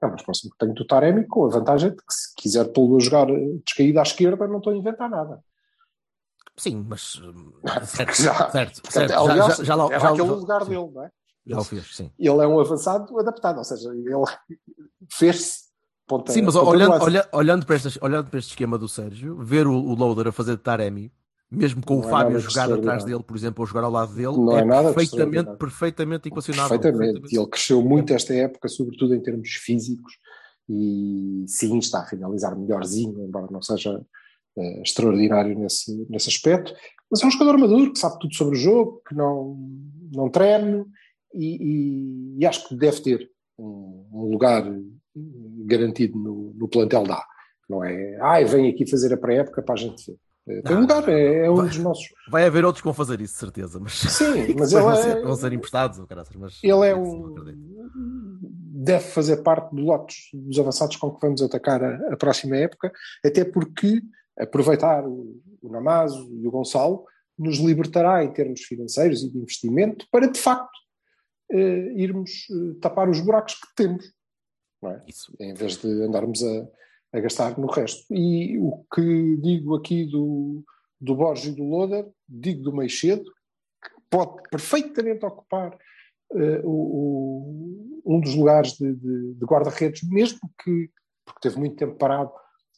É 0.00 0.06
o 0.06 0.10
mais 0.10 0.22
próximo 0.22 0.50
que 0.52 0.58
tenho 0.58 0.74
do 0.74 0.86
Taremi, 0.86 1.26
com 1.26 1.46
a 1.46 1.48
vantagem 1.50 1.90
de 1.90 1.96
que 1.96 2.12
se 2.14 2.34
quiser 2.36 2.64
pô-lo 2.72 2.96
a 2.96 3.00
jogar 3.00 3.28
eh, 3.30 3.58
descaído 3.64 3.98
à 3.98 4.02
esquerda, 4.02 4.46
não 4.46 4.58
estou 4.58 4.72
a 4.72 4.76
inventar 4.76 5.08
nada. 5.10 5.42
Sim, 6.56 6.84
mas 6.88 7.20
certo, 7.86 8.22
Já. 8.22 8.50
certo, 8.50 8.80
certo. 8.90 9.10
Já, 9.12 9.20
aliás, 9.20 9.56
já, 9.58 9.64
já, 9.64 9.74
lá- 9.74 9.92
é 9.92 9.98
já, 10.00 10.08
aquele 10.10 10.28
já- 10.28 10.34
lugar 10.34 10.64
sim, 10.64 10.70
dele, 10.70 10.90
não 10.92 11.04
é? 11.04 11.10
já 11.46 11.58
o 11.60 11.64
fez, 11.64 11.96
sim. 11.96 12.12
Ele 12.18 12.42
é 12.42 12.46
um 12.46 12.60
avançado 12.60 13.18
adaptado, 13.18 13.58
ou 13.58 13.64
seja, 13.64 13.90
ele 13.90 14.24
fez-se 15.12 15.68
Sim, 16.28 16.42
mas 16.42 16.54
ponta 16.54 16.66
de 16.66 16.76
olhando, 16.76 16.90
lança. 16.92 17.04
olha- 17.04 17.28
olhando, 17.32 17.66
para 17.66 17.76
estas- 17.76 17.98
olhando 18.00 18.30
para 18.30 18.38
este 18.38 18.50
esquema 18.50 18.78
do 18.78 18.88
Sérgio, 18.88 19.36
ver 19.44 19.66
o, 19.66 19.74
o 19.74 19.94
Loader 19.94 20.28
a 20.28 20.32
fazer 20.32 20.56
de 20.56 20.62
Taremi, 20.62 21.12
mesmo 21.50 21.84
com 21.84 21.94
Não 21.96 22.02
o 22.02 22.06
é 22.06 22.10
Fábio 22.10 22.38
de 22.38 22.44
jogar 22.44 22.70
atrás 22.72 23.04
dele, 23.04 23.22
por 23.22 23.36
exemplo, 23.36 23.62
ou 23.62 23.66
jogar 23.66 23.84
ao 23.84 23.90
lado 23.90 24.14
dele, 24.14 24.36
Não 24.36 24.58
é 24.58 24.60
é, 24.62 24.92
perfeitamente, 24.92 25.56
perfeitamente 25.56 26.28
equacionável. 26.28 26.78
Perfeitamente. 26.78 27.12
perfeitamente. 27.12 27.34
E 27.34 27.38
ele 27.38 27.48
cresceu 27.48 27.82
muito 27.82 28.12
esta 28.12 28.34
época, 28.34 28.68
sobretudo 28.68 29.14
em 29.14 29.20
termos 29.20 29.48
físicos, 29.50 30.12
e 30.68 31.44
sim, 31.46 31.78
está 31.78 32.02
a 32.02 32.06
finalizar 32.06 32.54
melhorzinho, 32.56 33.24
embora 33.24 33.48
não 33.50 33.62
seja 33.62 34.04
eh, 34.58 34.82
extraordinário 34.82 35.58
nesse, 35.58 36.06
nesse 36.10 36.28
aspecto. 36.28 36.74
Mas 37.10 37.22
é 37.22 37.26
um 37.26 37.30
jogador 37.30 37.56
maduro, 37.58 37.92
que 37.92 37.98
sabe 37.98 38.18
tudo 38.18 38.34
sobre 38.34 38.56
o 38.56 38.60
jogo, 38.60 39.00
que 39.08 39.14
não, 39.14 39.56
não 40.12 40.28
treme, 40.28 40.84
e, 41.34 41.56
e- 41.56 42.36
e 42.40 42.46
acho 42.46 42.68
que 42.68 42.76
deve 42.76 43.00
ter 43.00 43.30
um, 43.58 44.06
um 44.12 44.30
lugar 44.30 44.70
garantido 45.64 46.18
no, 46.18 46.52
no 46.54 46.68
plantel 46.68 47.04
da 47.04 47.14
A. 47.14 47.24
Não 47.68 47.82
é, 47.84 48.18
ai, 48.20 48.44
vem 48.44 48.68
aqui 48.70 48.86
fazer 48.88 49.12
a 49.12 49.16
pré-época 49.16 49.62
para 49.62 49.74
a 49.74 49.78
gente 49.78 50.04
ver. 50.10 50.18
Eh, 50.48 50.62
Tem 50.62 50.76
lugar, 50.76 51.08
é, 51.08 51.46
é 51.46 51.50
um 51.50 51.56
dos 51.56 51.78
nossos. 51.78 52.06
Vai 52.30 52.44
haver 52.46 52.64
outros 52.64 52.80
que 52.80 52.86
vão 52.86 52.94
fazer 52.94 53.20
isso, 53.20 53.34
de 53.34 53.40
certeza. 53.40 53.78
Mas, 53.80 53.92
Sim, 53.94 54.54
mas 54.58 54.70
Depois 54.70 54.72
ele 54.72 54.82
vão, 54.82 54.92
é- 54.92 55.02
ser, 55.02 55.22
vão 55.22 55.36
ser 55.36 55.52
emprestados, 55.52 56.04
caraças, 56.06 56.36
mas 56.36 56.58
Ele 56.62 56.86
é 56.86 56.94
não 56.94 57.02
um. 57.02 57.26
acredito. 57.36 57.68
Deve 58.80 59.04
fazer 59.04 59.38
parte 59.38 59.74
do 59.74 59.82
lote 59.82 60.14
dos 60.32 60.58
avançados 60.58 60.96
com 60.96 61.10
que 61.10 61.20
vamos 61.20 61.42
atacar 61.42 61.82
a, 61.82 62.12
a 62.12 62.16
próxima 62.16 62.56
época, 62.56 62.92
até 63.24 63.44
porque 63.44 64.00
aproveitar 64.38 65.04
o, 65.06 65.40
o 65.60 65.68
Namazo 65.70 66.28
e 66.32 66.46
o 66.46 66.50
Gonçalo 66.50 67.04
nos 67.38 67.58
libertará 67.58 68.22
em 68.24 68.32
termos 68.32 68.62
financeiros 68.62 69.22
e 69.22 69.30
de 69.30 69.38
investimento 69.38 70.06
para, 70.10 70.28
de 70.30 70.38
facto, 70.38 70.70
eh, 71.50 71.92
irmos 71.96 72.46
eh, 72.50 72.78
tapar 72.80 73.08
os 73.08 73.20
buracos 73.20 73.54
que 73.54 73.74
temos, 73.76 74.04
não 74.82 74.90
é? 74.92 75.02
Isso. 75.08 75.34
em 75.40 75.54
vez 75.54 75.76
de 75.76 75.88
andarmos 76.02 76.42
a, 76.42 76.68
a 77.12 77.20
gastar 77.20 77.58
no 77.58 77.66
resto. 77.68 78.04
E 78.14 78.58
o 78.58 78.84
que 78.94 79.36
digo 79.38 79.74
aqui 79.76 80.04
do, 80.06 80.62
do 81.00 81.14
Borges 81.14 81.52
e 81.52 81.56
do 81.56 81.64
Loder, 81.64 82.06
digo 82.28 82.62
do 82.62 82.72
Meixedo, 82.76 83.24
que 83.24 83.90
pode 84.10 84.42
perfeitamente 84.50 85.24
ocupar 85.24 85.76
eh, 86.34 86.60
o- 86.64 88.02
o- 88.02 88.02
um 88.04 88.20
dos 88.20 88.34
lugares 88.34 88.72
de, 88.72 88.94
de- 88.94 89.34
de 89.34 89.44
guarda-redes, 89.46 90.02
mesmo 90.08 90.38
que, 90.62 90.90
porque 91.24 91.40
teve 91.40 91.58
muito 91.58 91.76
tempo 91.76 91.96
parado, 91.96 92.30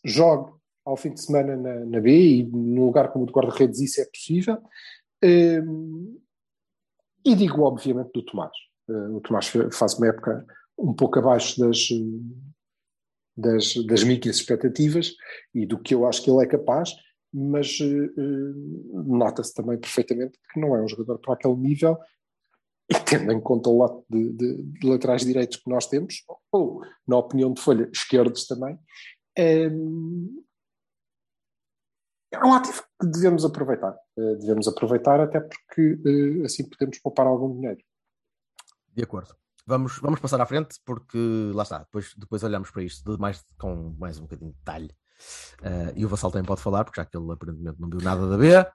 jogue 0.05 0.53
ao 0.85 0.97
fim 0.97 1.13
de 1.13 1.21
semana 1.21 1.57
na, 1.57 1.85
na 1.85 2.01
B 2.01 2.11
e 2.11 2.43
num 2.45 2.87
lugar 2.87 3.13
como 3.13 3.25
o 3.25 3.27
de 3.27 3.33
guarda-redes 3.33 3.81
isso 3.81 4.01
é 4.01 4.05
possível. 4.05 4.59
Eh, 5.23 5.61
e 7.25 7.35
digo, 7.35 7.63
obviamente, 7.63 8.11
do 8.15 8.25
Tomás. 8.25 8.53
Eh, 8.89 9.09
o 9.09 9.21
Tomás 9.21 9.51
faz 9.73 9.95
uma 9.99 10.07
época 10.09 10.47
um 10.79 10.95
pouco 10.95 11.19
abaixo 11.19 11.59
das, 11.61 11.89
das, 13.41 13.75
das 13.87 14.03
minhas 14.05 14.27
expectativas 14.37 15.15
e 15.55 15.67
do 15.67 15.79
que 15.79 15.95
eu 15.95 16.07
acho 16.07 16.23
que 16.23 16.31
ele 16.31 16.45
é 16.45 16.47
capaz, 16.47 16.95
mas 17.33 17.79
eh, 17.81 17.85
eh, 17.85 18.53
nota-se 19.07 19.55
também 19.55 19.79
perfeitamente 19.79 20.39
que 20.53 20.61
não 20.61 20.75
é 20.77 20.83
um 20.83 20.89
jogador 20.89 21.19
para 21.19 21.35
aquele 21.35 21.55
nível 21.57 21.97
e 22.91 22.95
tendo 23.05 23.31
em 23.33 23.41
conta 23.41 23.71
o 23.71 23.79
lote 23.79 24.05
de, 24.11 24.33
de- 24.33 24.63
de 24.63 24.87
laterais 24.89 25.25
direitos 25.25 25.59
que 25.59 25.71
nós 25.71 25.87
temos, 25.87 26.25
ou, 26.51 26.83
na 27.07 27.17
opinião 27.19 27.53
de 27.53 27.61
Folha, 27.61 27.89
esquerdos 27.93 28.47
também, 28.49 28.77
é, 29.39 29.67
é 32.33 32.45
um 32.45 32.53
ativo 32.53 32.83
que 33.01 33.07
devemos 33.07 33.45
aproveitar. 33.45 33.97
Eh, 34.19 34.35
devemos 34.37 34.67
aproveitar 34.69 35.21
até 35.21 35.41
porque 35.41 35.99
eh, 36.05 36.45
assim 36.45 36.69
podemos 36.69 36.99
poupar 36.99 37.27
algum 37.27 37.55
dinheiro. 37.55 37.81
De 38.93 39.03
acordo. 39.05 39.35
Vamos, 39.71 39.99
vamos 40.01 40.19
passar 40.19 40.41
à 40.41 40.47
frente 40.47 40.81
porque 40.85 41.17
lá 41.55 41.63
está, 41.63 41.79
depois, 41.79 42.13
depois 42.17 42.43
olhamos 42.43 42.73
para 42.73 42.83
isto 42.83 43.09
de 43.09 43.21
mais, 43.21 43.45
com 43.57 43.95
mais 43.99 44.19
um 44.19 44.23
bocadinho 44.23 44.51
de 44.51 44.57
detalhe. 44.59 44.91
Eh, 45.63 45.93
e 45.95 46.05
o 46.05 46.09
Vassal 46.09 46.33
também 46.33 46.45
pode 46.45 46.61
falar, 46.61 46.83
porque 46.85 47.01
já 47.01 47.05
que 47.05 47.17
ele 47.17 47.31
aparentemente 47.31 47.81
não 47.81 47.89
viu 47.89 48.01
nada 48.01 48.29
da 48.29 48.37
B 48.37 48.67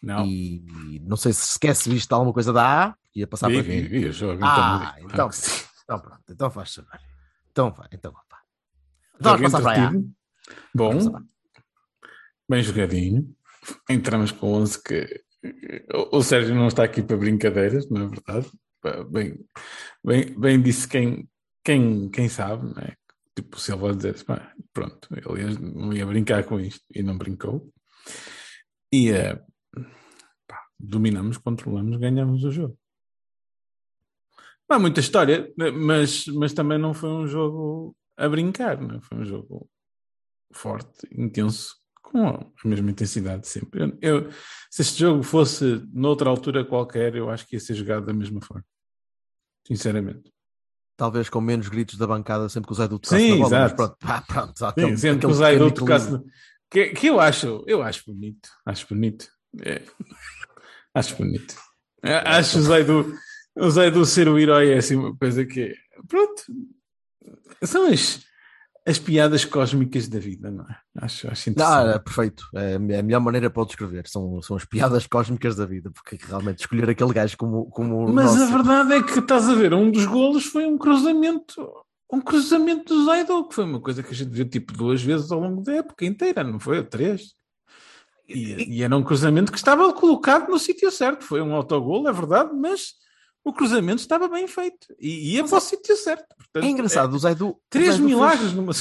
Não. 0.00 0.24
e, 0.24 1.00
não 1.02 1.16
sei 1.16 1.32
se 1.32 1.50
esquece 1.52 1.90
visto 1.90 2.12
alguma 2.12 2.32
coisa 2.32 2.52
da 2.52 2.90
A, 2.90 2.94
ia 3.12 3.26
passar 3.26 3.48
Vi, 3.48 3.54
para 3.54 3.62
vi, 3.64 3.82
B. 3.82 3.88
vi 3.88 4.06
o 4.06 4.12
jogo. 4.12 4.40
Ah, 4.44 4.94
então, 4.98 5.10
então, 5.10 5.28
Ah, 5.28 5.68
então 5.82 5.98
pronto, 5.98 6.22
então 6.28 6.50
faz 6.50 6.74
favor. 6.74 7.00
Então 7.50 7.72
vai, 7.72 7.88
então 7.90 8.12
vá. 8.12 8.22
Então 9.18 9.32
vamos 9.36 9.52
passar 9.52 9.74
para 9.74 9.88
a. 9.88 10.02
Bom, 10.72 11.20
bem 12.48 12.62
jogadinho. 12.62 13.34
Entramos 13.88 14.30
com 14.30 14.54
11 14.54 14.80
que 14.82 15.24
o 16.12 16.22
Sérgio 16.22 16.54
não 16.54 16.68
está 16.68 16.84
aqui 16.84 17.02
para 17.02 17.16
brincadeiras, 17.16 17.88
não 17.90 18.02
é 18.02 18.06
verdade? 18.06 18.50
Bem, 18.82 19.38
bem, 20.02 20.40
bem 20.40 20.62
disse 20.62 20.88
quem, 20.88 21.28
quem, 21.62 22.10
quem 22.10 22.28
sabe, 22.28 22.74
não 22.74 22.82
é? 22.82 22.96
Tipo, 23.34 23.56
o 23.56 23.60
Silva 23.60 23.94
dizer, 23.94 24.16
pronto, 24.72 25.08
ele 25.14 25.58
não 25.58 25.92
ia 25.92 26.06
brincar 26.06 26.44
com 26.44 26.58
isto 26.58 26.84
e 26.94 27.02
não 27.02 27.16
brincou. 27.16 27.72
E 28.92 29.10
eh, 29.10 29.40
pá, 30.46 30.66
dominamos, 30.78 31.38
controlamos, 31.38 31.96
ganhamos 31.98 32.44
o 32.44 32.50
jogo. 32.50 32.78
Não 34.68 34.76
há 34.76 34.80
muita 34.80 35.00
história, 35.00 35.52
mas, 35.56 36.26
mas 36.26 36.52
também 36.52 36.78
não 36.78 36.94
foi 36.94 37.10
um 37.10 37.26
jogo 37.26 37.96
a 38.16 38.28
brincar, 38.28 38.80
não 38.80 38.96
é? 38.96 39.00
foi 39.00 39.18
um 39.18 39.24
jogo 39.24 39.68
forte, 40.52 41.08
intenso, 41.12 41.79
com 42.02 42.26
a 42.28 42.68
mesma 42.68 42.90
intensidade 42.90 43.42
de 43.42 43.48
sempre. 43.48 43.82
Eu, 43.82 43.98
eu- 44.00 44.30
se 44.70 44.82
este 44.82 45.00
jogo 45.00 45.22
fosse 45.22 45.82
noutra 45.92 46.28
altura 46.30 46.64
qualquer, 46.64 47.14
eu 47.16 47.28
acho 47.30 47.46
que 47.46 47.56
ia 47.56 47.60
ser 47.60 47.74
jogado 47.74 48.06
da 48.06 48.12
mesma 48.12 48.40
forma. 48.40 48.64
Sinceramente. 49.66 50.32
Talvez 50.96 51.28
com 51.30 51.40
menos 51.40 51.68
gritos 51.68 51.96
da 51.96 52.06
bancada 52.06 52.48
sempre 52.48 52.66
que 52.68 52.72
o 52.72 52.76
Zé 52.76 52.86
do 52.86 52.98
tocasse 52.98 53.22
Sim, 53.22 53.30
na 53.30 53.36
bola, 53.36 53.50
mas 53.50 53.58
exato. 53.72 53.76
pronto, 53.76 53.96
pá, 53.98 54.20
pronto, 54.22 54.58
só 54.58 54.66
Sim, 54.68 54.80
aquele- 54.82 54.96
sendo 54.98 55.20
que 55.20 55.26
o 55.26 55.34
Zaidu 55.34 55.70
tocasse. 55.72 56.20
Que, 56.70 56.88
que 56.90 57.06
eu 57.08 57.18
acho, 57.18 57.64
eu 57.66 57.82
acho 57.82 58.04
bonito. 58.06 58.48
Acho 58.66 58.86
bonito. 58.88 59.28
É. 59.62 59.82
Acho 60.94 61.16
bonito. 61.16 61.54
É, 62.02 62.14
Acho 62.16 62.58
o 62.58 62.62
Zaidu, 62.62 63.14
o 63.56 63.70
Zaidu 63.70 64.04
ser 64.04 64.28
o 64.28 64.38
herói 64.38 64.72
é 64.72 64.78
assim 64.78 64.96
uma 64.96 65.16
coisa 65.16 65.44
que. 65.46 65.72
Pronto. 66.08 66.42
São 67.62 67.86
as, 67.86 68.24
as 68.86 68.98
piadas 68.98 69.44
cósmicas 69.44 70.08
da 70.08 70.18
vida, 70.18 70.50
não 70.50 70.64
é? 70.64 70.76
Acho, 70.96 71.28
acho 71.30 71.50
interessante. 71.50 71.94
é 71.94 71.98
perfeito. 71.98 72.44
É 72.54 72.74
a 72.76 73.02
melhor 73.02 73.20
maneira 73.20 73.50
para 73.50 73.62
o 73.62 73.66
descrever. 73.66 74.08
São, 74.08 74.40
são 74.42 74.56
as 74.56 74.64
piadas 74.64 75.06
cósmicas 75.06 75.54
da 75.56 75.66
vida, 75.66 75.90
porque 75.90 76.18
realmente 76.26 76.60
escolher 76.60 76.88
aquele 76.88 77.12
gajo 77.12 77.36
como, 77.36 77.66
como 77.66 78.08
Mas 78.12 78.34
nosso- 78.36 78.42
a 78.42 78.56
verdade 78.56 78.92
é 78.94 79.02
que 79.02 79.18
estás 79.18 79.48
a 79.48 79.54
ver, 79.54 79.74
um 79.74 79.90
dos 79.90 80.06
golos 80.06 80.46
foi 80.46 80.66
um 80.66 80.78
cruzamento, 80.78 81.70
um 82.12 82.20
cruzamento 82.20 82.94
do 82.94 83.04
Zaidu, 83.04 83.46
que 83.48 83.54
foi 83.54 83.64
uma 83.64 83.80
coisa 83.80 84.02
que 84.02 84.10
a 84.10 84.14
gente 84.14 84.30
viu 84.30 84.48
tipo 84.48 84.72
duas 84.72 85.02
vezes 85.02 85.30
ao 85.30 85.40
longo 85.40 85.62
da 85.62 85.74
época 85.74 86.04
inteira, 86.06 86.42
não 86.42 86.58
foi? 86.58 86.78
Ou 86.78 86.84
três. 86.84 87.34
E, 88.28 88.78
e 88.78 88.82
era 88.82 88.96
um 88.96 89.02
cruzamento 89.02 89.50
que 89.52 89.58
estava 89.58 89.92
colocado 89.92 90.48
no 90.48 90.58
sítio 90.58 90.90
certo. 90.90 91.24
Foi 91.24 91.42
um 91.42 91.54
autogol, 91.54 92.08
é 92.08 92.12
verdade, 92.12 92.50
mas 92.54 92.94
o 93.44 93.52
cruzamento 93.52 94.00
estava 94.02 94.28
bem 94.28 94.46
feito 94.46 94.94
e 94.98 95.34
ia 95.34 95.44
para 95.44 95.58
o 95.58 95.60
sítio 95.60 95.96
certo. 95.96 96.26
Portanto, 96.36 96.64
É 96.64 96.68
engraçado, 96.68 97.14
o 97.14 97.18
Zaidu. 97.18 97.56
Três 97.70 97.90
Zaidu 97.90 98.04
milagres 98.04 98.40
Fez, 98.40 98.54
numa. 98.54 98.72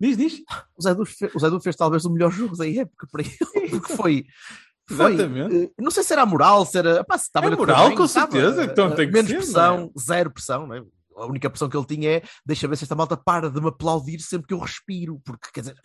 Diz, 0.00 0.16
diz. 0.16 0.40
o, 0.76 0.82
Zaidu 0.82 1.04
fez, 1.06 1.34
o 1.34 1.38
Zaidu 1.38 1.60
fez 1.60 1.76
talvez 1.76 2.04
o 2.04 2.10
melhor 2.10 2.30
jogo 2.30 2.56
da 2.56 2.68
época 2.68 3.06
para 3.10 3.22
ele, 3.22 3.68
porque 3.70 3.94
foi. 3.96 4.24
foi 4.90 5.12
Exatamente. 5.14 5.56
eh, 5.64 5.70
não 5.78 5.90
sei 5.90 6.02
se 6.02 6.12
era 6.12 6.24
moral, 6.26 6.64
se 6.66 6.78
era. 6.78 7.04
Pá, 7.04 7.16
se 7.18 7.24
estava 7.26 7.46
É 7.46 7.56
moral, 7.56 7.94
com 7.94 8.04
estava, 8.04 8.32
certeza, 8.32 8.64
então 8.64 8.88
eh, 8.88 8.94
tem 8.96 9.06
que 9.06 9.12
Menos 9.12 9.28
ser, 9.30 9.36
é? 9.36 9.38
pressão, 9.38 9.92
zero 9.98 10.30
pressão, 10.30 10.66
não 10.66 10.74
é? 10.76 10.82
A 11.16 11.26
única 11.26 11.50
pressão 11.50 11.68
que 11.68 11.76
ele 11.76 11.86
tinha 11.86 12.10
é 12.18 12.22
deixa 12.46 12.68
ver 12.68 12.76
se 12.76 12.84
esta 12.84 12.94
malta 12.94 13.16
para 13.16 13.50
de 13.50 13.60
me 13.60 13.68
aplaudir 13.68 14.20
sempre 14.20 14.46
que 14.46 14.54
eu 14.54 14.58
respiro, 14.58 15.20
porque 15.24 15.48
quer 15.52 15.60
dizer, 15.60 15.76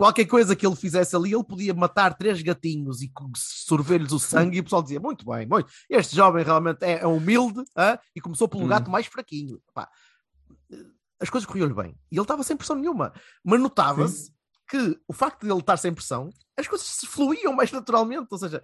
qualquer 0.00 0.24
coisa 0.24 0.56
que 0.56 0.66
ele 0.66 0.74
fizesse 0.74 1.14
ali, 1.14 1.34
ele 1.34 1.44
podia 1.44 1.74
matar 1.74 2.16
três 2.16 2.40
gatinhos 2.40 3.02
e 3.02 3.12
sorver-lhes 3.36 4.12
o 4.12 4.18
sangue 4.18 4.56
e 4.56 4.60
o 4.60 4.64
pessoal 4.64 4.82
dizia: 4.82 4.98
Muito 4.98 5.26
bem, 5.26 5.46
muito. 5.46 5.70
Este 5.90 6.16
jovem 6.16 6.42
realmente 6.42 6.82
é, 6.82 7.00
é 7.00 7.06
humilde 7.06 7.62
hã? 7.76 7.98
e 8.16 8.20
começou 8.20 8.48
pelo 8.48 8.64
Hum. 8.64 8.68
gato 8.68 8.90
mais 8.90 9.04
fraquinho. 9.04 9.60
Pá, 9.74 9.90
as 11.20 11.28
coisas 11.28 11.46
corriam-lhe 11.46 11.74
bem 11.74 11.94
e 12.10 12.16
ele 12.16 12.22
estava 12.22 12.42
sem 12.42 12.56
pressão 12.56 12.76
nenhuma, 12.76 13.12
mas 13.44 13.60
notava-se 13.60 14.32
que 14.66 14.98
o 15.06 15.12
facto 15.12 15.42
de 15.44 15.52
ele 15.52 15.60
estar 15.60 15.76
sem 15.76 15.92
pressão, 15.92 16.30
as 16.56 16.66
coisas 16.66 16.86
se 16.86 17.06
fluíam 17.06 17.52
mais 17.52 17.70
naturalmente. 17.70 18.28
Ou 18.30 18.38
seja, 18.38 18.62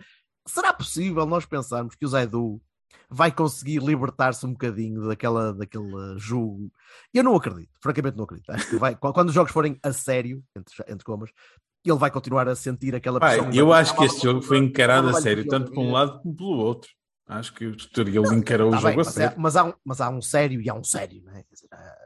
será 0.49 0.73
possível 0.73 1.27
nós 1.27 1.45
pensarmos 1.45 1.95
que 1.95 2.07
o 2.07 2.09
Zaidu 2.09 2.63
vai 3.11 3.31
conseguir 3.33 3.81
libertar-se 3.83 4.45
um 4.47 4.53
bocadinho 4.53 5.07
daquela, 5.09 5.53
daquele 5.55 6.19
jogo? 6.19 6.71
Eu 7.13 7.23
não 7.25 7.35
acredito, 7.37 7.71
francamente 7.81 8.17
não 8.17 8.25
acredito. 8.25 8.51
Acho 8.51 8.69
que 8.69 8.77
vai, 8.77 8.95
qu- 8.97 9.13
quando 9.15 9.29
os 9.29 9.35
jogos 9.35 9.53
forem 9.53 9.79
a 9.83 9.93
sério, 9.93 10.43
entre, 10.57 10.75
entre 10.93 11.05
comas, 11.05 11.31
ele 11.85 11.99
vai 11.99 12.11
continuar 12.11 12.49
a 12.49 12.57
sentir 12.57 12.95
aquela 12.95 13.21
Pai, 13.21 13.37
pressão. 13.37 13.53
eu 13.53 13.73
acho 13.73 13.95
que 13.97 14.05
este 14.05 14.23
jogo 14.23 14.43
foi 14.43 14.59
encarado 14.59 15.09
a 15.09 15.15
sério, 15.15 15.47
tanto 15.47 15.71
por 15.73 15.81
um 15.81 15.93
lado 15.93 16.21
como 16.21 16.35
pelo 16.37 16.57
outro. 16.59 16.91
Acho 17.29 17.53
que 17.55 17.67
o 17.67 17.75
Estoril 17.75 18.25
encarou 18.33 18.71
Tá 18.71 18.77
o 18.77 18.81
jogo 18.81 18.89
bem, 18.89 19.01
a 19.01 19.05
mas, 19.05 19.15
sério. 19.15 19.35
é- 19.35 19.39
mas 19.41 19.57
há 19.57 19.65
um, 19.65 19.73
mas 19.85 20.01
há 20.01 20.09
um 20.11 20.23
sério 20.23 20.61
e 20.61 20.69
há 20.71 20.75
um 20.75 20.85
sério, 20.85 21.23
não 21.25 21.33
é? 21.37 21.45
Ah, 21.73 21.97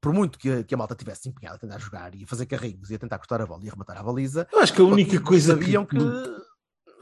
por 0.00 0.12
muito 0.12 0.38
que 0.38 0.48
a, 0.50 0.62
que 0.62 0.72
a 0.74 0.78
malta 0.78 0.94
tivesse 0.94 1.28
empenhada 1.28 1.56
a 1.56 1.58
tentar 1.58 1.78
jogar 1.78 2.14
e 2.14 2.22
a 2.22 2.26
fazer 2.28 2.46
carrinhos 2.46 2.88
e 2.90 2.94
a 2.94 2.98
tentar 2.98 3.18
cortar 3.18 3.40
a 3.40 3.46
bola 3.46 3.64
e 3.64 3.68
arrematar 3.68 3.98
a 3.98 4.02
baliza, 4.04 4.46
Eu 4.52 4.60
acho 4.60 4.72
que 4.72 4.80
a 4.80 4.84
única 4.84 5.20
coisa 5.20 5.54
que, 5.56 5.60
sabiam 5.64 5.84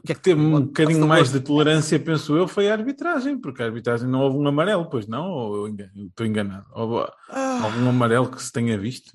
que. 0.07 0.15
que 0.15 0.21
teve 0.21 0.41
um 0.41 0.61
bocadinho 0.65 1.07
mais 1.07 1.31
de 1.31 1.39
tolerância, 1.39 1.99
penso 1.99 2.35
eu, 2.35 2.47
foi 2.47 2.69
a 2.69 2.73
arbitragem, 2.73 3.39
porque 3.39 3.61
a 3.61 3.65
arbitragem 3.65 4.07
não 4.07 4.21
houve 4.21 4.37
um 4.37 4.47
amarelo, 4.47 4.89
pois 4.89 5.05
não? 5.07 5.29
Ou 5.29 5.67
estou 5.67 6.25
enganado? 6.25 6.65
Houve 6.73 7.11
Ah, 7.29 7.61
algum 7.63 7.89
amarelo 7.89 8.29
que 8.31 8.41
se 8.41 8.51
tenha 8.51 8.77
visto? 8.77 9.11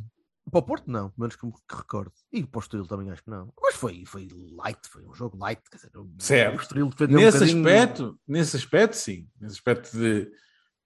para 0.50 0.58
o 0.58 0.62
Porto, 0.62 0.90
não, 0.90 1.10
menos 1.16 1.34
que 1.34 1.46
me 1.46 1.52
que 1.52 1.74
recordo. 1.74 2.12
E 2.30 2.44
para 2.44 2.58
o 2.58 2.60
Estoril 2.60 2.86
também 2.86 3.10
acho 3.10 3.22
que 3.24 3.30
não. 3.30 3.50
Mas 3.62 3.74
foi, 3.74 4.02
foi 4.04 4.28
light, 4.54 4.78
foi 4.86 5.02
um 5.06 5.14
jogo 5.14 5.38
light. 5.38 5.62
Quer 5.70 5.76
dizer, 5.78 5.90
Certo. 6.18 6.58
o 6.58 6.60
Estoril 6.60 6.88
defendeu 6.90 7.18
um 7.18 7.22
Nesse 7.22 7.38
bocadinho- 7.38 7.66
aspecto, 7.66 8.20
nesse 8.28 8.56
aspecto, 8.58 8.96
sim. 8.96 9.26
Nesse 9.40 9.54
aspecto 9.54 9.96
de 9.96 10.30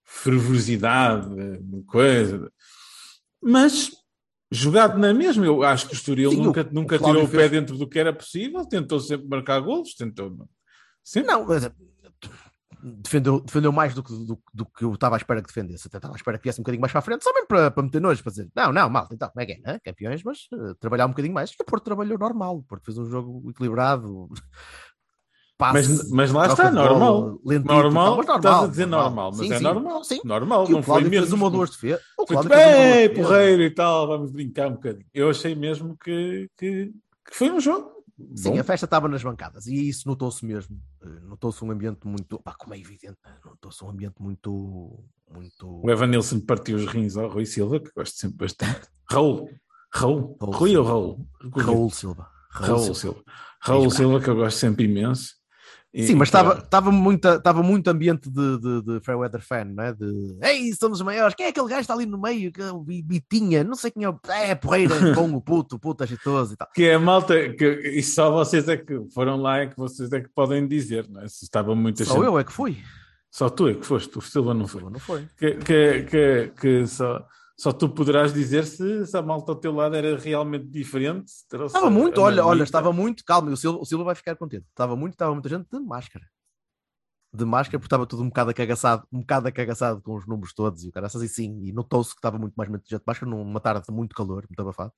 fervorosidade, 0.05 1.29
de 1.35 1.59
de 1.63 1.83
coisa. 1.85 2.53
Mas 3.43 3.91
jogado 4.51 4.99
na 4.99 5.13
mesma, 5.13 5.45
eu 5.45 5.63
acho 5.63 5.87
que 5.89 5.95
o 5.95 5.97
Estoril 5.97 6.31
Sim, 6.31 6.41
o- 6.41 6.45
nunca, 6.45 6.63
o 6.63 6.75
nunca 6.75 6.99
Cláudio 6.99 7.21
tirou 7.23 7.29
o 7.29 7.31
pé 7.33 7.49
fez- 7.49 7.51
dentro 7.51 7.77
do 7.77 7.89
que 7.89 7.99
era 7.99 8.13
possível, 8.13 8.65
tentou 8.67 9.01
sempre 9.01 9.27
marcar 9.29 9.61
golos, 9.61 9.95
tentou. 9.95 10.49
Sempre. 11.03 11.33
Não, 11.33 11.47
mas, 11.47 11.71
defendeu, 12.83 13.41
defendeu 13.41 13.73
mais 13.73 13.95
do 13.95 14.03
que, 14.03 14.13
do, 14.13 14.39
do 14.53 14.67
que 14.67 14.85
eu 14.85 14.93
estava 14.95 15.17
à 15.17 15.19
espera 15.19 15.41
que 15.41 15.49
defendesse. 15.49 15.87
Até 15.89 15.99
estava 15.99 16.15
à 16.15 16.17
espera 16.17 16.39
que 16.39 16.45
viesse 16.45 16.61
um 16.61 16.63
bocadinho 16.63 16.81
mais 16.81 16.93
para 16.93 16.99
a 17.01 17.03
frente, 17.03 17.25
só 17.25 17.33
mesmo 17.33 17.49
para, 17.49 17.71
para 17.71 17.83
meter 17.83 18.01
nojo, 18.01 18.23
para 18.23 18.31
dizer, 18.31 18.49
não, 18.55 18.73
não, 18.73 18.89
malta, 18.91 19.15
então, 19.15 19.29
como 19.29 19.41
é 19.43 19.47
que 19.47 19.53
é? 19.53 19.59
né? 19.61 19.79
Campeões, 19.85 20.23
mas 20.23 20.47
uh, 20.53 20.75
trabalhar 20.77 21.07
um 21.07 21.11
bocadinho 21.11 21.35
mais. 21.35 21.51
E 21.51 21.55
o 21.61 21.65
Porto 21.65 21.85
trabalhou 21.85 22.19
normal, 22.19 22.65
porque 22.69 22.85
fez 22.87 22.99
um 22.99 23.07
jogo 23.07 23.51
equilibrado. 23.51 24.29
Mas, 25.59 25.89
passe, 25.89 26.11
mas 26.13 26.33
lá 26.33 26.47
troca 26.49 26.63
está, 26.65 26.71
normal. 26.71 27.41
lentito 27.45 27.73
Normal, 27.73 28.17
tal, 28.17 28.27
mas 28.27 28.37
estás 28.37 28.63
a 28.63 28.67
dizer 28.67 28.87
normal, 28.87 29.31
mas 29.35 29.47
Sim, 29.47 29.53
é 29.55 29.57
sim. 29.59 29.65
normal. 29.65 30.05
Sim. 30.05 30.21
Normal, 30.25 30.67
E 30.69 30.73
não 30.73 30.83
foi 30.83 31.01
mesmo. 31.03 31.11
fez 31.17 31.33
uma 31.33 31.45
ou 31.45 31.51
duas 31.51 31.71
defesas. 31.71 32.03
O 32.19 32.27
Cláudio 32.27 32.51
fez 32.51 32.67
ou 32.67 32.83
bem, 33.09 33.15
porreiro 33.15 33.63
e 33.63 33.71
tal, 33.71 34.07
vamos 34.07 34.31
brincar 34.31 34.69
um 34.69 34.73
bocadinho. 34.73 35.07
Eu 35.15 35.31
achei 35.31 35.55
mesmo 35.55 35.97
que, 35.97 36.51
que, 36.59 36.93
que 37.27 37.35
foi 37.35 37.51
um 37.51 37.59
jogo. 37.59 37.91
Sim, 38.35 38.53
bom. 38.53 38.61
a 38.61 38.65
festa 38.65 38.85
estava 38.87 39.09
nas 39.09 39.23
bancadas 39.23 39.67
e 39.67 39.89
isso 39.89 40.09
notou-se 40.09 40.45
mesmo. 40.45 40.79
Eh, 41.03 41.21
Notou-se 41.27 41.63
um 41.65 41.71
ambiente 41.71 42.07
muito. 42.07 42.39
Pá, 42.41 42.55
como 42.55 42.75
é 42.75 42.79
evidente, 42.79 43.17
né? 43.25 43.33
notou-se 43.45 43.83
um 43.85 43.91
ambiente 43.91 44.17
muito. 44.21 45.05
muito... 45.31 45.81
O 45.85 45.91
Evan 45.91 46.07
Nilsson 46.07 46.41
partiu 46.41 46.77
os 46.77 46.87
rins 46.87 47.17
ao 47.17 47.29
Rui 47.29 47.45
Silva, 47.47 47.79
que 47.81 47.91
gosto 47.95 48.17
sempre 48.17 48.39
bastante. 48.39 48.89
Raul. 49.11 49.51
Raul. 49.93 50.37
Raul 50.41 50.53
Rui 50.55 50.77
ou 50.79 50.85
Silva. 50.85 51.27
Raul? 51.41 51.67
Raul 51.67 51.91
Silva. 51.91 52.29
Raul 52.51 52.95
Silva. 52.95 53.23
Raul 53.61 53.91
Silva, 53.91 54.21
que 54.21 54.29
eu 54.31 54.37
gosto 54.37 54.57
sempre 54.59 54.85
imenso. 54.87 55.36
Sim, 56.05 56.15
mas 56.17 56.29
estava 56.29 56.59
estava 56.59 56.91
muito, 56.91 57.27
estava 57.29 57.63
muito 57.63 57.89
ambiente 57.89 58.29
de, 58.29 58.59
de, 58.59 58.83
de 58.83 59.01
Fairweather 59.01 59.41
fan, 59.41 59.65
não 59.65 59.85
é? 59.85 59.93
De 59.93 60.37
Ei, 60.43 60.73
somos 60.75 60.99
os 61.01 61.05
maiores, 61.05 61.35
quem 61.35 61.47
é 61.47 61.49
aquele 61.49 61.67
gajo 61.67 61.77
que 61.77 61.83
está 61.83 61.95
ali 61.95 62.07
no 62.07 62.21
meio? 62.21 62.53
Que 62.53 62.61
é 62.63 62.71
o 62.71 62.81
Bi- 62.81 63.03
Bitinha, 63.03 63.65
não 63.65 63.75
sei 63.75 63.91
quem 63.91 64.05
é 64.05 64.09
o. 64.11 64.19
É, 64.29 64.55
porreira, 64.55 65.15
com 65.15 65.31
o 65.33 65.41
puto, 65.41 65.79
puto 65.79 66.03
agitoso 66.05 66.55
e 66.55 66.57
tal. 66.57 66.69
Que 66.75 66.85
é 66.85 66.95
a 66.95 66.99
malta, 66.99 67.35
que, 67.55 67.65
e 67.95 68.03
só 68.03 68.31
vocês 68.31 68.69
é 68.69 68.77
que 68.77 69.01
foram 69.15 69.37
lá 69.37 69.63
e 69.65 69.69
que 69.69 69.77
vocês 69.77 70.13
é 70.13 70.21
que 70.21 70.29
podem 70.35 70.67
dizer, 70.69 71.09
não 71.09 71.23
é? 71.23 71.29
Se 71.29 71.45
estava 71.45 71.75
muita 71.75 72.05
Só 72.05 72.15
gente- 72.15 72.25
eu 72.25 72.39
é 72.39 72.45
que 72.45 72.53
fui. 72.53 72.77
Só 73.31 73.49
tu 73.51 73.69
é 73.69 73.75
que 73.75 73.85
foste, 73.85 74.17
o 74.19 74.21
Silva 74.21 74.55
não 74.55 74.67
foi. 74.67 74.81
Silva 74.81 74.93
não 74.93 75.01
foi. 75.01 75.27
Que, 75.39 75.53
que, 75.57 76.03
que, 76.05 76.53
que 76.61 76.87
só, 76.87 77.25
só 77.59 77.73
tu 77.73 77.89
poderás 77.89 78.33
dizer 78.35 78.65
se, 78.67 79.07
se 79.07 79.17
a 79.17 79.23
malta 79.23 79.53
ao 79.53 79.57
teu 79.57 79.73
lado 79.73 79.97
era 79.97 80.17
realmente 80.19 80.67
diferente. 80.67 81.27
Estava 81.29 81.89
muito, 81.91 82.21
olha, 82.21 82.45
olha, 82.45 82.63
estava 82.63 82.93
muito, 82.93 83.25
calma, 83.25 83.51
o 83.51 83.57
Silva, 83.57 83.79
o 83.79 83.85
Silva 83.85 84.05
vai 84.05 84.15
ficar 84.15 84.37
contente. 84.37 84.67
Estava 84.69 84.95
muito, 84.95 85.13
estava 85.15 85.33
muita 85.33 85.49
gente 85.49 85.67
de 85.71 85.81
máscara. 85.81 86.25
De 87.33 87.45
máscara, 87.45 87.79
porque 87.79 87.87
estava 87.87 88.07
tudo 88.07 88.23
um 88.23 88.29
bocado 88.29 88.51
acagaçado, 88.51 89.07
um 89.13 89.21
bocado 89.21 89.49
acagaçado 89.49 90.01
com 90.01 90.15
os 90.17 90.27
números 90.27 90.55
todos 90.55 90.85
e 90.85 90.89
o 90.89 90.93
caraças, 90.93 91.23
e 91.23 91.29
sim, 91.29 91.61
e 91.65 91.73
notou-se 91.73 92.11
que 92.11 92.19
estava 92.19 92.39
muito 92.39 92.55
mais 92.57 92.71
gente 92.71 92.83
de 92.89 93.01
máscara 93.07 93.31
numa 93.31 93.61
tarde 93.61 93.87
de 93.87 93.93
muito 93.93 94.15
calor, 94.15 94.45
muito 94.49 94.61
abafado. 94.61 94.93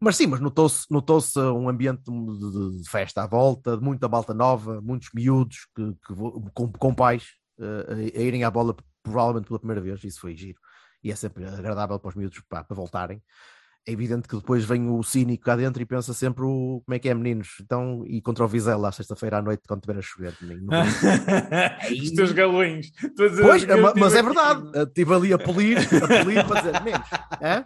Mas 0.00 0.16
sim, 0.16 0.26
mas 0.26 0.40
notou-se 0.40 0.84
notou 0.90 1.20
um 1.56 1.68
ambiente 1.68 2.02
de, 2.04 2.82
de- 2.82 2.88
festa 2.90 3.22
à 3.22 3.26
volta, 3.26 3.76
de 3.76 3.82
muita 3.82 4.08
malta 4.08 4.34
nova, 4.34 4.80
muitos 4.80 5.08
miúdos 5.14 5.66
que, 5.74 5.92
que 5.94 6.14
com, 6.52 6.70
com 6.72 6.94
pais 6.94 7.24
eh, 7.58 7.86
a, 7.88 8.18
a 8.20 8.22
irem 8.22 8.44
à 8.44 8.50
bola 8.50 8.76
provavelmente 9.02 9.46
pela 9.46 9.58
primeira 9.58 9.80
vez, 9.80 10.02
isso 10.04 10.20
foi 10.20 10.36
giro. 10.36 10.58
E 11.04 11.12
é 11.12 11.16
sempre 11.16 11.46
agradável 11.46 12.00
para 12.00 12.08
os 12.08 12.14
miúdos 12.14 12.40
para 12.48 12.66
voltarem 12.70 13.22
é 13.86 13.92
evidente 13.92 14.26
que 14.26 14.34
depois 14.36 14.64
vem 14.64 14.88
o 14.88 15.02
cínico 15.02 15.44
cá 15.44 15.56
dentro 15.56 15.82
e 15.82 15.84
pensa 15.84 16.14
sempre 16.14 16.42
o 16.44 16.82
como 16.84 16.94
é 16.94 16.98
que 16.98 17.08
é, 17.08 17.14
meninos? 17.14 17.56
Então, 17.60 18.02
e 18.06 18.20
contra 18.22 18.44
o 18.44 18.48
Vizela 18.48 18.88
à 18.88 18.92
sexta-feira 18.92 19.38
à 19.38 19.42
noite, 19.42 19.62
quando 19.68 19.80
estiver 19.80 19.98
a 19.98 20.02
chover. 20.02 20.34
não- 20.62 20.82
Os 22.02 22.10
teus 22.12 22.32
galões. 22.32 22.90
Pois, 23.16 23.64
mas 23.96 24.14
é 24.14 24.22
verdade. 24.22 24.62
Estive 24.88 25.14
ali 25.14 25.32
a 25.32 25.38
polir, 25.38 25.78
a 25.78 26.24
polir 26.24 26.46
para 26.46 26.60
dizer, 26.60 26.82
meninos, 26.82 27.08
hã? 27.42 27.64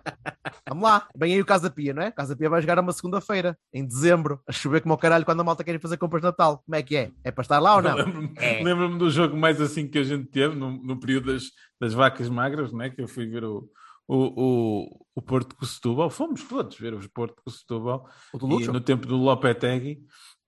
vamos 0.69 0.83
lá, 0.85 1.07
vem 1.17 1.35
aí 1.35 1.41
o 1.41 1.45
Casa 1.47 1.71
Pia, 1.71 1.95
não 1.95 2.03
é? 2.03 2.11
Casa 2.11 2.37
Pia 2.37 2.51
vai 2.51 2.61
jogar 2.61 2.79
uma 2.79 2.93
segunda-feira, 2.93 3.57
em 3.73 3.87
dezembro, 3.87 4.41
a 4.47 4.53
chover 4.53 4.81
como 4.81 4.95
o 4.95 4.99
caralho 4.99 5.25
quando 5.25 5.41
a 5.41 5.45
malta 5.45 5.63
quer 5.65 5.75
ir 5.75 5.81
fazer 5.81 5.97
compras 5.99 6.21
de 6.23 6.27
Natal. 6.29 6.63
Como 6.65 6.75
é 6.75 6.83
que 6.83 6.97
é? 6.97 7.11
É 7.25 7.31
para 7.31 7.43
estar 7.43 7.59
lá 7.59 7.77
ou 7.77 7.83
não? 7.83 7.95
Lembro-me 7.95 8.33
É. 8.39 8.63
lembro-me 8.63 8.99
do 8.99 9.11
jogo 9.11 9.37
mais 9.37 9.61
assim 9.61 9.87
que 9.87 9.99
a 9.99 10.03
gente 10.05 10.27
teve 10.27 10.55
no, 10.57 10.71
no 10.83 10.99
período 10.99 11.33
das, 11.33 11.45
das 11.81 11.93
vacas 11.95 12.29
magras, 12.29 12.73
né? 12.73 12.91
que 12.91 13.01
eu 13.01 13.09
fui 13.09 13.27
ver 13.27 13.45
o, 13.45 13.69
o, 14.09 14.17
o, 14.17 15.07
o 15.15 15.23
Porto 15.23 15.55
com 15.55 15.65
o 15.65 15.69
Setúbal. 15.69 16.11
Fomos 16.11 16.43
todos 16.43 16.79
ver 16.79 16.95
o 16.95 17.11
Porto 17.11 17.43
com 17.43 17.51
o 17.51 17.53
Setúbal 17.53 18.09
e 18.35 18.67
no 18.67 18.81
tempo 18.81 19.07
do 19.07 19.17
Lopetegui. 19.17 20.01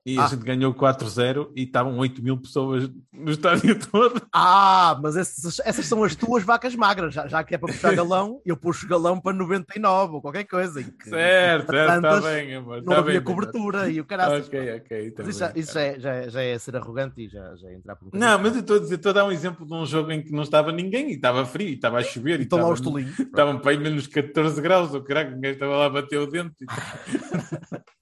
E 0.07 0.19
a 0.19 0.25
Ah. 0.25 0.29
gente 0.29 0.43
ganhou 0.45 0.73
4-0 0.73 1.53
e 1.55 1.65
estavam 1.65 1.99
8 1.99 2.23
mil 2.23 2.35
pessoas 2.39 2.91
no 3.13 3.31
estádio 3.31 3.79
todo. 3.93 4.23
Ah, 4.33 4.99
mas 5.03 5.15
essas, 5.15 5.61
essas 5.61 5.85
são 5.85 6.03
as 6.03 6.15
tuas 6.17 6.43
vacas 6.43 6.75
magras, 6.75 7.13
já, 7.13 7.29
já 7.29 7.45
que 7.45 7.55
é 7.55 7.59
para 7.59 7.71
puxar 7.71 7.95
galão, 7.95 8.41
eu 8.47 8.57
puxo 8.57 8.89
galão 8.89 9.21
para 9.21 9.37
99 9.37 10.15
ou 10.15 10.23
qualquer 10.23 10.45
coisa. 10.45 10.83
que- 10.83 11.09
Certo, 11.11 11.71
está 11.75 12.21
bem, 12.23 12.55
amor. 12.55 12.77
Não 12.83 12.93
Está 12.95 12.99
havia 12.99 13.21
bem, 13.21 13.23
cobertura 13.23 13.91
e 13.91 14.01
o 14.01 14.05
caralho. 14.07 14.43
Ok, 14.43 14.75
ok. 14.77 15.11
tá 15.11 15.23
isso, 15.25 15.39
já, 15.39 15.49
bem, 15.49 15.61
isso 15.63 15.75
tá 15.75 15.81
já, 15.81 15.85
é, 15.87 16.01
já, 16.01 16.15
é- 16.15 16.31
já 16.31 16.43
é 16.43 16.59
ser 16.59 16.77
arrogante 16.77 17.21
e 17.21 17.29
já, 17.29 17.55
já 17.57 17.69
é 17.69 17.75
entrar 17.75 17.95
por 17.97 18.07
um 18.07 18.19
Não, 18.19 18.39
mas 18.39 18.55
eu 18.55 18.61
estou 18.63 18.77
a 18.77 18.81
dizer, 18.81 18.95
estou 18.95 19.11
a 19.11 19.13
dar 19.13 19.25
um 19.27 19.33
exemplo 19.33 19.67
de 19.67 19.75
um 19.75 19.85
jogo 19.85 20.11
em 20.13 20.23
que 20.23 20.33
não 20.33 20.45
estava 20.45 20.73
ninguém 20.73 21.11
e 21.11 21.15
estava 21.17 21.45
frio, 21.45 21.69
e 21.69 21.75
estava 21.75 21.99
a 21.99 22.03
chover 22.03 22.37
e 22.37 22.37
lá 22.39 22.43
estava, 22.45 22.69
os 22.73 22.81
tolinhos. 22.81 23.19
estavam 23.21 23.59
para 23.59 23.73
aí 23.73 23.79
menos 23.79 24.07
14 24.07 24.63
graus, 24.63 24.95
o 24.95 25.03
caraca, 25.03 25.31
ninguém 25.31 25.51
estava 25.53 25.77
lá 25.77 25.85
a 25.87 25.91
bater 25.91 26.19
o 26.19 26.27
dente. 26.27 26.55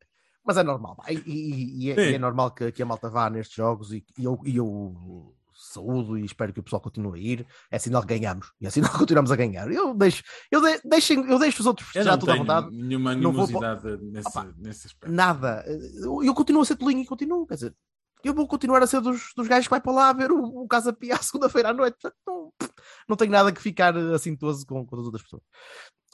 Mas 0.48 0.56
é 0.56 0.62
normal. 0.62 0.96
E, 1.08 1.14
e- 1.26 1.84
e 1.86 1.90
é, 1.92 2.10
e 2.10 2.14
é 2.14 2.18
normal 2.18 2.50
que, 2.52 2.72
que 2.72 2.82
a 2.82 2.86
malta 2.86 3.10
vá 3.10 3.28
nestes 3.28 3.54
jogos 3.54 3.92
e, 3.92 4.02
e 4.18 4.24
eu, 4.24 4.40
e 4.44 4.56
eu 4.56 5.34
saúdo 5.52 6.16
e 6.16 6.24
espero 6.24 6.52
que 6.54 6.60
o 6.60 6.62
pessoal 6.62 6.80
continue 6.80 7.18
a 7.18 7.22
ir. 7.22 7.46
É 7.70 7.78
sinal 7.78 8.00
que 8.02 8.18
ganhamos. 8.18 8.52
E 8.60 8.66
é 8.66 8.70
sinal 8.70 8.90
que 8.90 8.96
continuamos 8.98 9.30
a 9.30 9.36
ganhar. 9.36 9.70
Eu 9.70 9.92
deixo, 9.94 10.22
eu 10.50 10.60
de, 10.62 10.80
deixem, 10.84 11.18
eu 11.30 11.38
deixo 11.38 11.60
os 11.60 11.66
outros 11.66 11.86
festejar 11.88 12.14
à 12.14 12.18
tenho 12.18 12.38
vontade. 12.38 12.70
nenhuma 12.70 13.14
Não 13.14 13.30
vou- 13.32 13.42
animosidade 13.42 13.98
nesse, 14.04 14.28
Opa, 14.28 14.48
nesse 14.56 14.86
aspecto. 14.86 15.12
Nada. 15.14 15.64
Eu, 16.02 16.22
eu 16.24 16.32
continuo 16.34 16.62
a 16.62 16.64
ser 16.64 16.76
tolinho 16.76 17.02
e 17.02 17.06
continuo. 17.06 17.46
Quer 17.46 17.54
dizer, 17.54 17.74
eu 18.24 18.32
vou 18.32 18.48
continuar 18.48 18.82
a 18.82 18.86
ser 18.86 19.00
dos, 19.02 19.32
dos 19.36 19.46
gajos 19.46 19.66
que 19.66 19.70
vai 19.70 19.80
para 19.82 19.92
lá 19.92 20.12
ver 20.12 20.32
o, 20.32 20.42
o 20.62 20.66
Casa 20.66 20.92
Pia 20.92 21.14
à 21.16 21.18
segunda-feira 21.18 21.68
à 21.70 21.72
noite. 21.74 21.96
Portanto, 22.00 22.16
não, 22.26 22.52
não 23.08 23.16
tenho 23.16 23.30
nada 23.32 23.52
que 23.52 23.60
ficar 23.60 23.94
assintoso 23.96 24.64
com, 24.66 24.86
com 24.86 24.96
as 24.96 25.04
outras 25.04 25.22
pessoas. 25.22 25.42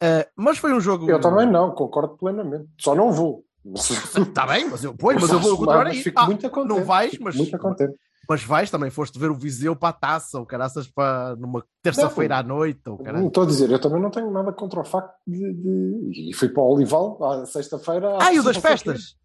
Ah, 0.03 0.27
mas 0.37 0.59
foi 0.59 0.73
um 0.75 0.81
jogo. 0.81 1.09
Eu 1.09 1.21
também 1.21 1.49
não, 1.49 1.71
concordo 1.71 2.17
plenamente. 2.17 2.67
Só 2.81 2.95
não 2.97 3.13
vou. 3.13 3.45
Está 3.65 4.47
bem, 4.47 4.69
mas 4.69 4.85
eu, 4.85 4.95
pois, 4.95 5.21
mas 5.21 5.31
eu 5.31 5.41
vou 5.41 5.53
continuar 5.57 5.81
a 5.83 5.85
mas 5.85 5.97
ir. 5.99 6.03
fico 6.03 6.21
Ah, 6.21 6.27
muito 6.27 6.51
contente. 6.51 6.69
não 6.79 6.85
vais, 6.85 7.19
mas- 7.19 7.37
Muito 7.37 7.59
contente. 7.59 7.95
Mas 8.29 8.43
vais 8.43 8.71
também, 8.71 8.91
foste 8.91 9.19
ver 9.19 9.31
o 9.31 9.35
Viseu 9.35 9.77
para 9.77 9.91
a 9.91 9.93
taça, 9.93 10.39
ou 10.39 10.47
caraças 10.47 10.87
para 10.89 11.37
numa 11.37 11.63
terça-feira 11.83 12.39
à 12.39 12.43
noite, 12.43 12.81
ou 12.89 12.99
Não 13.03 13.29
estou 13.29 13.43
a 13.43 13.47
dizer, 13.47 13.71
eu 13.71 13.79
também 13.79 14.01
não 14.01 14.11
tenho 14.11 14.31
nada 14.31 14.51
contra 14.53 14.81
o 14.81 14.85
facto 14.85 15.15
de. 15.27 15.53
de- 15.53 16.31
E 16.31 16.33
fui 16.35 16.49
para 16.49 16.63
o 16.63 16.73
Olival 16.73 17.23
à 17.23 17.45
sexta-feira. 17.47 18.17
Ah, 18.21 18.33
e 18.33 18.41
o 18.41 18.43
das 18.43 18.57
festas? 18.57 19.17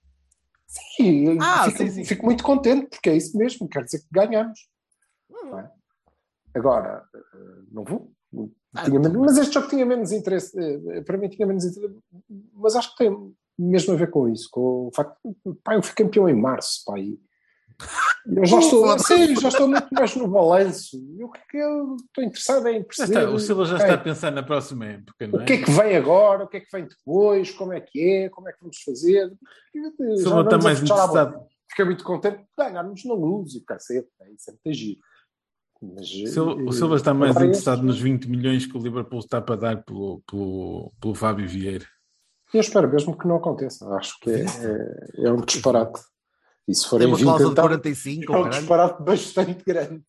Sim, 0.68 1.38
Ah, 1.42 1.64
fico, 1.66 1.78
sim, 1.78 1.90
sim. 1.90 2.04
fico 2.06 2.26
muito 2.26 2.44
contente, 2.44 2.88
porque 2.90 3.10
é 3.10 3.16
isso 3.16 3.38
mesmo, 3.38 3.68
quer 3.70 3.84
dizer 3.86 4.00
que 4.00 4.08
ganhamos. 4.12 4.60
não 5.30 5.60
é? 5.60 5.72
Agora, 6.54 7.04
eh, 7.16 7.62
não 7.72 7.84
vou. 7.86 8.12
Ah, 8.76 8.88
menos- 8.90 9.14
mas 9.14 9.38
este 9.38 9.54
jogo 9.54 9.68
tinha 9.70 9.86
menos 9.86 10.12
interesse, 10.12 10.56
eh, 10.60 11.02
para 11.02 11.18
mim 11.18 11.30
tinha 11.30 11.48
menos 11.48 11.64
interesse, 11.66 11.96
mas 12.54 12.76
acho 12.76 12.92
que 12.96 13.04
tem 13.04 13.34
mesmo 13.60 13.94
a 13.94 13.98
ver 13.98 14.10
com 14.10 14.30
isso, 14.30 14.48
com 14.52 14.88
o 14.88 14.92
facto 14.96 15.18
de, 15.24 15.54
pá, 15.64 15.76
eu 15.76 15.84
fui 15.84 15.94
campeão 15.94 16.30
em 16.30 16.36
março, 16.36 16.84
pá, 16.86 16.98
e 17.00 17.20
eu 18.26 18.46
já 18.46 18.60
estou, 18.60 19.00
sim, 19.00 19.36
já 19.40 19.48
estou 19.48 19.68
muito 19.68 19.88
mais 19.92 20.16
no 20.16 20.28
balanço. 20.28 20.98
Eu, 21.18 21.28
o 21.28 21.32
que 21.32 21.40
é 21.40 21.44
que 21.50 21.58
eu 21.58 21.96
estou 21.96 22.24
interessado 22.24 22.68
em 22.68 22.80
Já 22.80 22.86
perceber. 22.86 23.20
está, 23.20 23.32
o 23.32 23.40
Silva 23.40 23.66
já 23.66 23.78
está 23.78 23.94
a 23.94 23.98
pensar 23.98 24.32
na 24.32 24.44
próxima 24.44 24.86
época, 24.86 25.28
não 25.28 25.40
é? 25.40 25.44
o 25.44 25.46
que 25.46 25.54
é 25.54 25.58
que 25.64 25.72
vem 25.72 25.96
agora, 25.96 26.44
o 26.44 26.48
que 26.48 26.58
é 26.58 26.60
que 26.60 26.72
vem 26.72 26.86
depois, 26.86 27.52
como 27.52 27.74
é 27.74 27.80
que 27.80 28.00
é, 28.02 28.30
como 28.30 28.50
é 28.50 28.52
que 28.52 28.60
vamos 28.62 28.82
fazer. 28.82 29.28
O 29.28 30.18
Já 30.18 30.24
Silva 30.24 30.42
está 30.42 30.58
mais 30.58 30.82
interessado. 30.82 31.40
Fiquei 31.70 31.86
muito 31.86 32.04
contente 32.04 32.38
de 32.38 32.46
ganharmos 32.58 33.06
na 33.06 33.14
luz 33.14 33.54
e 33.54 33.60
o 33.60 33.66
cacete, 33.66 34.10
é, 34.22 34.32
isso 34.32 34.50
é 34.50 34.54
muito 34.54 34.78
giro. 34.78 35.00
Mas, 35.82 36.10
O 36.10 36.28
Silva, 36.28 36.56
o 36.56 36.70
eh, 36.70 36.72
Silva 36.74 36.96
está 36.98 37.14
mais 37.14 37.32
agora 37.32 37.46
interessado 37.46 37.84
nos 37.84 38.00
20 38.00 38.26
milhões 38.26 38.66
que 38.66 38.78
o 38.78 38.82
Liverpool 38.82 39.20
está 39.20 39.42
para 39.42 39.56
dar 39.56 39.84
pelo, 39.84 40.22
pelo, 40.30 40.92
pelo 41.00 41.16
Fábio 41.16 41.48
Vieira. 41.48 41.86
Eu 42.54 42.62
espero 42.62 42.90
mesmo 42.90 43.18
que 43.18 43.28
não 43.28 43.36
aconteça. 43.38 43.88
Acho 43.96 44.20
que 44.22 44.30
é, 44.32 44.44
é, 44.46 45.28
é 45.28 45.32
um 45.32 45.42
disparate. 45.42 46.00
E 46.68 46.74
se 46.76 46.82
Tem 46.82 46.90
forem 46.90 47.08
uma 47.08 47.18
20, 47.18 47.26
cláusula 47.26 47.48
de 47.50 47.52
então, 47.54 47.64
45, 47.66 48.22
é 48.22 48.26
um 48.38 48.44
caralho. 48.44 48.60
disparate 48.60 49.04
bastante 49.04 49.64
grande. 49.66 50.04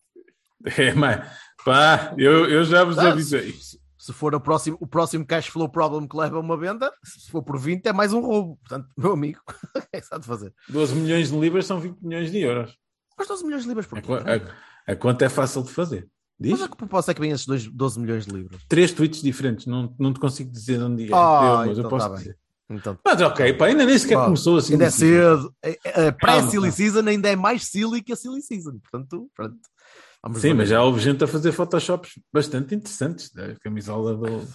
É, 0.77 0.93
mas, 0.93 1.27
pá, 1.65 2.13
eu, 2.17 2.45
eu 2.49 2.63
já 2.63 2.83
vos 2.83 2.97
Ah, 2.99 3.09
avisei. 3.11 3.51
se, 3.53 3.79
se 3.97 4.13
for 4.13 4.33
o 4.35 4.39
próximo, 4.39 4.77
o 4.79 4.85
próximo 4.87 5.25
cash 5.25 5.47
flow 5.47 5.67
problem 5.69 6.07
que 6.07 6.15
leva 6.15 6.37
a 6.37 6.39
uma 6.39 6.55
venda, 6.57 6.91
se 7.03 7.31
for 7.31 7.41
por 7.43 7.57
20 7.59 7.85
é 7.87 7.93
mais 7.93 8.13
um 8.13 8.21
roubo. 8.21 8.57
Portanto, 8.57 8.87
meu 8.97 9.13
amigo, 9.13 9.39
é 9.91 9.99
que 10.01 10.19
de 10.19 10.25
fazer? 10.25 10.53
12 10.69 10.95
milhões 10.95 11.31
de 11.31 11.37
libras 11.39 11.65
são 11.65 11.79
20 11.79 11.97
milhões 11.99 12.31
de 12.31 12.39
euros. 12.41 12.75
Mas 13.17 13.27
12 13.27 13.43
milhões 13.43 13.63
de 13.63 13.69
libras 13.69 13.85
por 13.87 13.97
A, 13.97 14.01
quê? 14.01 14.07
co- 14.07 14.13
a- 14.15 14.91
a 14.91 14.95
conta 14.95 15.25
é 15.25 15.29
fácil 15.29 15.63
de 15.63 15.69
fazer. 15.71 16.07
Diz? 16.41 16.51
Mas 16.53 16.61
a 16.63 16.67
que 16.67 16.75
proposta 16.77 17.11
é 17.11 17.13
que 17.13 17.21
vem 17.21 17.31
esses 17.31 17.45
dois- 17.45 17.67
12 17.67 17.99
milhões 17.99 18.25
de 18.25 18.33
libras? 18.33 18.61
Três 18.67 18.91
tweets 18.91 19.21
diferentes, 19.21 19.65
não, 19.67 19.93
não 19.99 20.11
te 20.11 20.19
consigo 20.19 20.51
dizer 20.51 20.81
onde 20.81 21.03
é. 21.05 21.15
Ah, 21.15 21.41
eu, 21.43 21.57
mas 21.57 21.67
eu 21.67 21.73
então 21.85 21.89
posso 21.89 22.09
tá 22.09 22.15
dizer. 22.15 22.37
Então, 22.69 22.97
Mas 23.03 23.21
ok, 23.21 23.53
pá, 23.53 23.65
ainda 23.65 23.85
nem 23.85 23.97
sequer 23.99 24.15
Pá, 24.15 24.23
começou 24.25 24.57
assim. 24.57 24.73
ainda 24.73 24.85
é 24.85 24.89
cedo. 24.89 25.53
A- 25.63 25.67
a 25.67 25.93
Calma, 25.93 26.13
Pré-silly 26.13 26.71
season 26.71 27.05
ainda 27.05 27.29
é 27.29 27.35
mais 27.35 27.65
silly 27.65 28.01
que 28.01 28.13
a 28.13 28.15
silly 28.15 28.41
season. 28.41 28.79
Portanto, 28.79 29.29
pronto. 29.35 29.57
Vamos 30.23 30.39
Sim, 30.39 30.53
mas 30.53 30.69
já 30.69 30.81
houve 30.81 30.99
gente 31.01 31.21
a 31.23 31.27
fazer 31.27 31.51
photoshops 31.51 32.11
bastante 32.31 32.73
interessantes 32.73 33.29
da 33.33 33.55
camisola 33.55 34.15
do, 34.15 34.47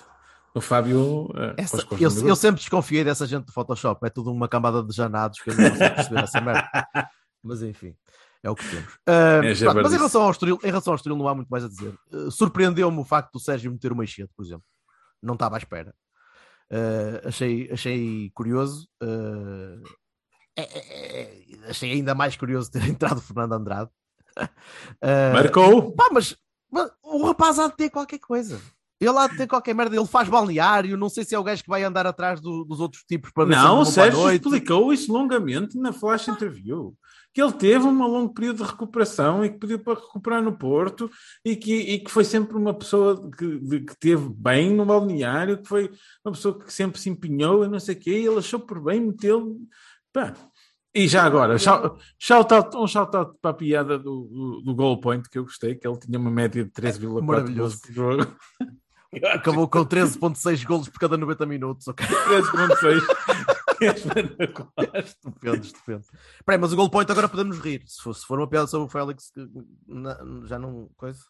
do 0.55 0.61
Fábio. 0.63 1.29
eh, 1.37 1.55
Essa- 1.59 1.87
eu, 2.01 2.11
eu 2.27 2.37
sempre 2.37 2.61
desconfiei 2.61 3.05
dessa 3.05 3.27
gente 3.27 3.45
do 3.47 3.53
Photoshop. 3.53 4.07
É 4.07 4.09
tudo 4.09 4.33
uma 4.33 4.49
camada 4.49 4.83
de 4.83 4.95
janados 4.97 5.39
que 5.41 5.51
eu 5.51 5.55
não 5.55 5.69
consigo 5.71 5.95
perceber 5.95 6.23
essa 6.25 6.41
merda. 6.41 6.69
Mas 7.45 7.63
enfim. 7.63 7.95
É 8.47 8.51
o 8.51 8.55
que 8.55 8.65
temos. 8.69 8.95
Uh, 8.95 9.43
É 9.45 9.55
pronto, 9.65 9.83
mas 9.83 9.93
em 9.93 9.97
relação, 9.97 10.23
ao 10.23 10.31
Estoril, 10.31 10.59
em 10.63 10.67
relação 10.67 10.93
ao 10.93 10.97
Estoril 10.97 11.17
não 11.19 11.27
há 11.29 11.35
muito 11.35 11.49
mais 11.49 11.65
a 11.65 11.69
dizer. 11.69 11.93
Uh, 12.13 12.31
Surpreendeu-me 12.31 12.99
o 12.99 13.05
facto 13.05 13.33
do 13.33 13.41
Sérgio 13.41 13.73
meter 13.73 13.91
o 13.93 13.97
Meixete, 13.97 14.31
por 14.37 14.45
exemplo. 14.45 14.65
Não 15.23 15.35
estava 15.35 15.57
à 15.57 15.59
espera. 15.59 15.93
Uh, 16.71 17.27
achei, 17.29 17.69
achei 17.73 18.31
curioso. 18.35 18.89
Uh, 19.03 19.83
é- 20.57 20.63
é- 20.63 21.21
é- 21.65 21.71
achei 21.71 21.93
ainda 21.93 22.15
mais 22.15 22.37
curioso 22.37 22.71
ter 22.71 22.83
entrado 22.89 23.19
o 23.19 23.23
Fernando 23.23 23.53
Andrade. 23.53 23.91
Uh, 24.39 25.33
Marcou. 25.33 25.93
Pá, 25.93 26.09
mas, 26.13 26.37
mas 26.71 26.91
o 27.03 27.25
rapaz 27.27 27.59
há 27.59 27.69
de 27.69 27.77
ter 27.77 27.91
qualquer 27.91 28.19
coisa. 28.19 28.61
Ele 28.99 29.19
há 29.19 29.27
de 29.29 29.37
ter 29.37 29.47
qualquer 29.47 29.75
merda. 29.75 29.95
Ele 29.95 30.07
faz 30.07 30.29
balneário. 30.29 30.97
Não 30.97 31.09
sei 31.11 31.25
se 31.25 31.35
é 31.35 31.39
o 31.39 31.43
gajo 31.45 31.63
que 31.63 31.69
vai 31.69 31.83
andar 31.85 32.07
atrás 32.07 32.41
do- 32.41 32.65
dos 32.65 32.81
outros 32.81 33.03
tipos 33.05 33.31
para 33.31 33.45
Não, 33.47 33.81
o 33.81 33.85
Sérgio 33.85 34.31
explicou 34.31 34.93
isso 34.93 35.13
longamente 35.13 35.77
na 35.79 35.93
flash 35.93 36.29
interview. 36.29 36.95
Que 37.37 37.43
ele 37.43 37.53
teve 37.53 37.85
um 37.85 38.03
longo 38.07 38.33
período 38.33 38.65
de 38.65 38.71
recuperação 38.71 39.45
e 39.45 39.51
que 39.51 39.59
pediu 39.59 39.79
para 39.79 40.01
recuperar 40.01 40.43
no 40.43 40.57
Porto 40.57 41.11
e 41.45 41.55
que, 41.55 41.75
e 41.75 41.99
que 41.99 42.11
foi 42.11 42.25
sempre 42.25 42.57
uma 42.57 42.73
pessoa 42.73 43.31
que, 43.31 43.59
de- 43.59 43.81
que 43.81 43.95
teve 43.99 44.27
bem 44.35 44.73
no 44.73 44.87
balneário, 44.87 45.59
que 45.61 45.69
foi 45.69 45.91
uma 46.25 46.33
pessoa 46.33 46.59
que 46.59 46.73
sempre 46.73 46.99
se 46.99 47.11
empenhou 47.11 47.63
e 47.63 47.69
não 47.69 47.79
sei 47.79 47.95
o 47.95 47.99
quê, 47.99 48.21
e 48.23 48.27
ele 48.27 48.39
achou 48.39 48.59
por 48.59 48.81
bem 48.83 49.01
metê-lo. 49.03 49.55
E 50.95 51.07
já 51.07 51.25
agora, 51.25 51.59
shout- 51.59 52.03
shout-out- 52.19 52.75
um 52.75 52.87
shout-out 52.87 53.35
para 53.43 53.51
a 53.51 53.55
piada 53.55 53.99
do, 53.99 54.23
do, 54.33 54.63
do 54.63 54.75
goal 54.75 54.99
point 54.99 55.29
que 55.29 55.39
eu 55.39 55.43
gostei, 55.45 55.75
que 55.75 55.87
ele 55.87 55.99
tinha 55.99 56.19
uma 56.19 56.31
média 56.31 56.65
de 56.65 56.71
13,4 56.71 57.21
Maravilhoso. 57.23 57.77
gols 57.77 57.81
por 57.87 57.93
jogo. 57.93 58.37
Acabou 59.35 59.69
com 59.69 59.85
13.6 59.85 60.65
golos 60.67 60.89
por 60.89 60.99
cada 60.99 61.19
90 61.19 61.45
minutos. 61.45 61.87
ok? 61.87 62.07
13,6. 62.07 63.03
É. 64.95 65.01
Estupendo, 65.01 65.57
estupendo. 65.65 66.05
Peraí, 66.45 66.61
mas 66.61 66.73
o 66.73 66.77
goal 66.77 66.91
point 66.91 67.11
agora 67.11 67.29
podemos 67.29 67.59
rir. 67.59 67.83
Se 67.87 68.03
for, 68.03 68.15
se 68.15 68.25
for 68.27 68.39
uma 68.39 68.49
piada 68.49 68.67
sobre 68.67 68.87
o 68.87 68.91
Félix, 68.91 69.31
na- 69.87 70.19
já 70.45 70.59
não. 70.59 70.89
Coisa? 70.97 71.21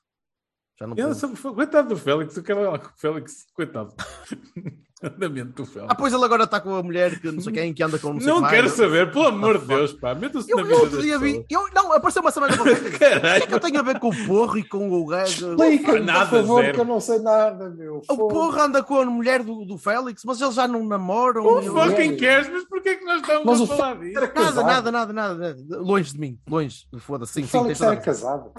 Já 0.78 0.86
não 0.86 0.94
podemos. 0.94 1.16
sabe- 1.18 1.36
coitado 1.54 1.88
do 1.88 1.96
Félix, 1.96 2.36
eu 2.36 2.42
quero 2.42 2.70
lá 2.70 2.78
com 2.78 2.86
o 2.88 2.98
Félix, 2.98 3.46
coitado. 3.54 3.94
Andamento 5.02 5.62
do 5.62 5.66
Félix. 5.66 5.90
Ah, 5.90 5.94
pois 5.94 6.10
ele 6.10 6.24
agora 6.24 6.44
está 6.44 6.58
com 6.58 6.74
a 6.74 6.82
mulher 6.82 7.20
que 7.20 7.30
não 7.30 7.42
sei 7.42 7.52
quem, 7.52 7.74
que 7.74 7.82
anda 7.82 7.98
com 7.98 8.14
não 8.14 8.20
sei 8.20 8.28
não 8.32 8.40
mais. 8.40 8.54
quero 8.54 8.68
saber, 8.70 9.12
pelo 9.12 9.26
amor 9.26 9.58
de 9.58 9.66
Deus, 9.66 9.92
pá. 9.92 10.14
Meta-se 10.14 10.48
na 10.54 10.60
eu 10.62 10.64
vida 10.66 10.78
outro 10.80 11.02
dia 11.02 11.18
vi. 11.18 11.44
Eu, 11.50 11.68
não, 11.74 11.92
apareceu 11.92 12.22
uma 12.22 12.30
semana 12.30 12.56
qualquer. 12.56 12.76
O 12.78 12.90
que 12.98 13.04
é 13.04 13.20
Caralho. 13.20 13.46
que 13.46 13.54
eu 13.54 13.60
tenho 13.60 13.78
a 13.78 13.82
ver 13.82 13.98
com 14.00 14.08
o 14.08 14.26
porro 14.26 14.56
e 14.56 14.64
com 14.64 14.90
o 14.90 15.04
gajo? 15.06 15.50
Explica-me, 15.50 16.00
Nada, 16.00 16.20
por 16.30 16.38
favor, 16.40 16.62
zero. 16.62 16.74
que 16.74 16.80
eu 16.80 16.84
não 16.86 16.98
sei 17.00 17.18
nada, 17.18 17.68
meu. 17.68 18.00
O 18.08 18.16
porro 18.28 18.58
anda 18.58 18.82
com 18.82 18.98
a 18.98 19.04
mulher 19.04 19.42
do, 19.42 19.66
do 19.66 19.76
Félix, 19.76 20.22
mas 20.24 20.40
eles 20.40 20.54
já 20.54 20.66
não 20.66 20.82
namoram. 20.86 21.44
O 21.44 21.60
Eu- 21.60 21.74
fucking 21.74 22.16
cares, 22.16 22.48
mas 22.48 22.64
porquê 22.64 22.88
é 22.90 22.94
que 22.96 23.04
nós 23.04 23.20
estamos 23.20 23.44
Mas 23.44 23.60
a 23.70 23.76
falar 23.76 23.98
disso? 23.98 24.20
Nada, 24.34 24.62
nada, 24.64 24.90
nada, 24.90 25.12
nada. 25.12 25.56
Longe 25.78 26.10
de 26.14 26.18
mim, 26.18 26.38
longe. 26.48 26.86
Foda-se. 27.00 27.34
Sim, 27.34 27.42
O 27.42 27.46
sim, 27.48 27.58
Félix 27.60 27.80
era 27.82 27.96
casado. 27.98 28.50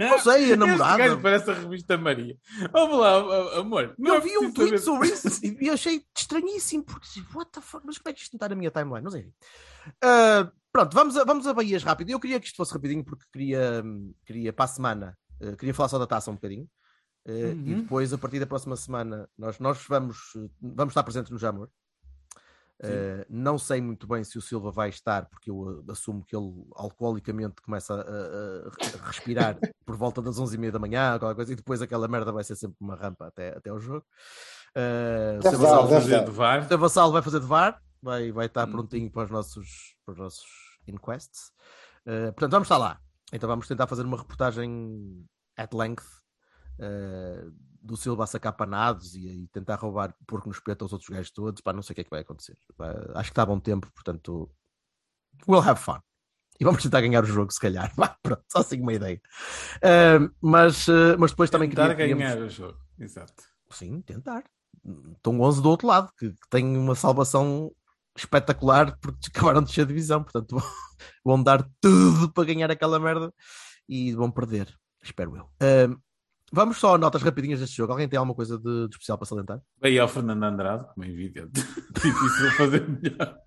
Não 0.00 0.18
sei, 0.18 0.32
a 0.32 0.38
Este 0.40 0.56
namorada. 0.56 0.96
gajo 0.96 1.20
parece 1.20 1.50
a 1.50 1.54
revista 1.54 1.98
Maria. 1.98 2.34
Vamos 2.72 2.98
lá, 2.98 3.16
amor. 3.58 3.92
não 3.98 4.14
Eu 4.14 4.18
é 4.18 4.20
vi 4.22 4.38
um 4.38 4.50
tweet 4.50 4.78
sobre 4.78 5.08
isso 5.08 5.28
e 5.60 5.66
e 5.66 5.70
achei 5.70 6.04
estranhíssimo, 6.16 6.84
porque 6.84 7.06
what 7.34 7.50
the 7.52 7.60
fuck, 7.60 7.84
mas 7.86 7.98
como 7.98 8.10
é 8.10 8.12
que 8.12 8.20
isto 8.20 8.32
não 8.34 8.36
está 8.38 8.48
na 8.48 8.54
minha 8.54 8.70
timeline? 8.70 9.02
Não 9.04 9.10
sei. 9.10 9.32
Ah, 10.02 10.50
pronto, 10.72 10.94
vamos 10.94 11.16
a, 11.16 11.24
vamos 11.24 11.46
a 11.46 11.52
Bahias 11.54 11.82
rápido. 11.82 12.10
Eu 12.10 12.20
queria 12.20 12.38
que 12.40 12.46
isto 12.46 12.56
fosse 12.56 12.72
rapidinho 12.72 13.04
porque 13.04 13.24
queria, 13.32 13.82
queria 14.26 14.52
para 14.52 14.64
a 14.64 14.68
semana, 14.68 15.18
ah, 15.42 15.56
queria 15.56 15.74
falar 15.74 15.88
só 15.88 15.98
da 15.98 16.06
taça 16.06 16.30
um 16.30 16.34
bocadinho. 16.34 16.68
E 17.26 17.74
Uhum. 17.74 17.82
depois, 17.82 18.10
a 18.12 18.16
partir 18.18 18.40
da 18.40 18.46
próxima 18.46 18.74
semana, 18.76 19.28
nós, 19.36 19.58
nós 19.58 19.84
vamos, 19.86 20.32
vamos 20.60 20.92
estar 20.92 21.02
presentes 21.02 21.30
no 21.30 21.36
Jamor. 21.38 21.68
Ah, 22.82 23.26
não 23.28 23.58
sei 23.58 23.80
muito 23.80 24.06
bem 24.06 24.22
se 24.24 24.38
o 24.38 24.42
Silva 24.42 24.70
vai 24.70 24.88
estar, 24.88 25.26
porque 25.28 25.50
eu 25.50 25.84
assumo 25.88 26.24
que 26.24 26.34
ele 26.36 26.64
alcoolicamente 26.76 27.60
começa 27.60 27.94
a, 27.94 27.98
a- 28.00 28.98
a 29.02 29.06
respirar 29.06 29.58
por 29.84 29.96
volta 29.96 30.22
das 30.22 30.38
11h30 30.38 30.70
da 30.72 30.78
manhã, 30.78 31.18
qualquer 31.18 31.34
coisa, 31.34 31.52
e 31.52 31.56
depois 31.56 31.82
aquela 31.82 32.06
merda 32.08 32.30
vai 32.32 32.44
ser 32.44 32.56
sempre 32.56 32.76
uma 32.80 32.94
rampa 32.94 33.26
até, 33.26 33.56
até 33.56 33.70
ao 33.70 33.80
jogo. 33.80 34.06
O 34.76 35.42
Deve 35.42 35.56
deve 35.56 35.88
Fazer 35.88 36.10
dar. 36.10 36.24
de 36.24 36.30
VAR. 36.30 36.72
o 36.72 36.78
Vassalo 36.78 37.12
vai 37.12 37.22
fazer 37.22 37.40
de 37.40 37.46
VAR, 37.46 37.82
vai, 38.02 38.30
vai 38.32 38.46
estar 38.46 38.66
Hum. 38.68 38.72
prontinho 38.72 39.10
para 39.10 39.24
os 39.24 39.30
nossos, 39.30 39.96
para 40.04 40.12
os 40.12 40.18
nossos 40.18 40.46
inquests. 40.86 41.50
Uh, 42.06 42.32
portanto, 42.32 42.52
vamos 42.52 42.66
estar 42.66 42.78
lá. 42.78 43.00
Então 43.32 43.48
vamos 43.48 43.66
tentar 43.68 43.86
fazer 43.86 44.02
uma 44.04 44.16
reportagem 44.16 45.24
at 45.56 45.74
length 45.74 46.04
uh, 46.78 47.52
do 47.82 47.96
Silva 47.96 48.24
a 48.24 48.26
sacar 48.26 48.52
panados 48.54 49.14
e, 49.14 49.44
e 49.44 49.48
tentar 49.48 49.76
roubar 49.76 50.14
porco 50.26 50.48
no 50.48 50.54
espeto 50.54 50.84
aos 50.84 50.92
outros 50.92 51.10
gajos 51.10 51.30
todos. 51.30 51.60
Pá, 51.60 51.72
não 51.72 51.82
sei 51.82 51.92
o 51.92 51.94
que 51.94 52.00
é 52.00 52.04
que 52.04 52.10
vai 52.10 52.20
acontecer. 52.20 52.56
Pá, 52.76 52.90
acho 53.14 53.30
que 53.30 53.32
está 53.32 53.42
a 53.42 53.46
bom 53.46 53.60
tempo, 53.60 53.90
portanto, 53.92 54.50
we'll 55.46 55.62
have 55.62 55.80
fun. 55.80 55.98
E 56.60 56.64
vamos 56.64 56.82
tentar 56.82 57.00
ganhar 57.00 57.22
o 57.22 57.26
jogo, 57.26 57.52
se 57.52 57.60
calhar. 57.60 57.92
Vá, 57.96 58.16
pronto, 58.22 58.42
só 58.50 58.58
assim 58.60 58.80
uma 58.80 58.92
ideia. 58.92 59.20
Uh, 59.76 60.28
mas, 60.40 60.88
uh, 60.88 61.16
mas 61.18 61.30
depois 61.30 61.50
também 61.50 61.68
Tentar 61.68 61.94
queria, 61.94 62.14
ganhar 62.16 62.30
queríamos- 62.32 62.52
o 62.52 62.56
jogo. 62.56 62.78
Exato. 62.98 63.44
Sim, 63.70 64.00
tentar. 64.00 64.42
Estão 65.16 65.40
11 65.40 65.62
do 65.62 65.68
outro 65.70 65.86
lado, 65.86 66.10
que, 66.18 66.30
que 66.30 66.48
têm 66.50 66.76
uma 66.76 66.94
salvação 66.94 67.70
espetacular 68.16 68.96
porque 69.00 69.28
acabaram 69.34 69.60
de 69.62 69.68
descer 69.68 69.82
a 69.82 69.86
divisão. 69.86 70.22
Portanto, 70.22 70.56
vão 71.24 71.42
dar 71.42 71.66
tudo 71.80 72.32
para 72.32 72.44
ganhar 72.44 72.70
aquela 72.70 72.98
merda 72.98 73.32
e 73.88 74.12
vão 74.12 74.30
perder, 74.30 74.68
espero 75.02 75.36
eu. 75.36 75.48
Vamos 76.50 76.78
só 76.78 76.94
a 76.94 76.98
notas 76.98 77.22
rapidinhas 77.22 77.60
deste 77.60 77.76
jogo. 77.76 77.92
Alguém 77.92 78.08
tem 78.08 78.18
alguma 78.18 78.34
coisa 78.34 78.58
de, 78.58 78.88
de 78.88 78.94
especial 78.94 79.18
para 79.18 79.26
salientar? 79.26 79.60
Veio 79.80 80.00
ao 80.00 80.08
Fernando 80.08 80.42
Andrade, 80.44 80.86
como 80.94 81.04
é 81.04 81.10
evidente. 81.10 81.60
Difícil 81.92 82.50
fazer 82.56 82.88
melhor. 82.88 83.38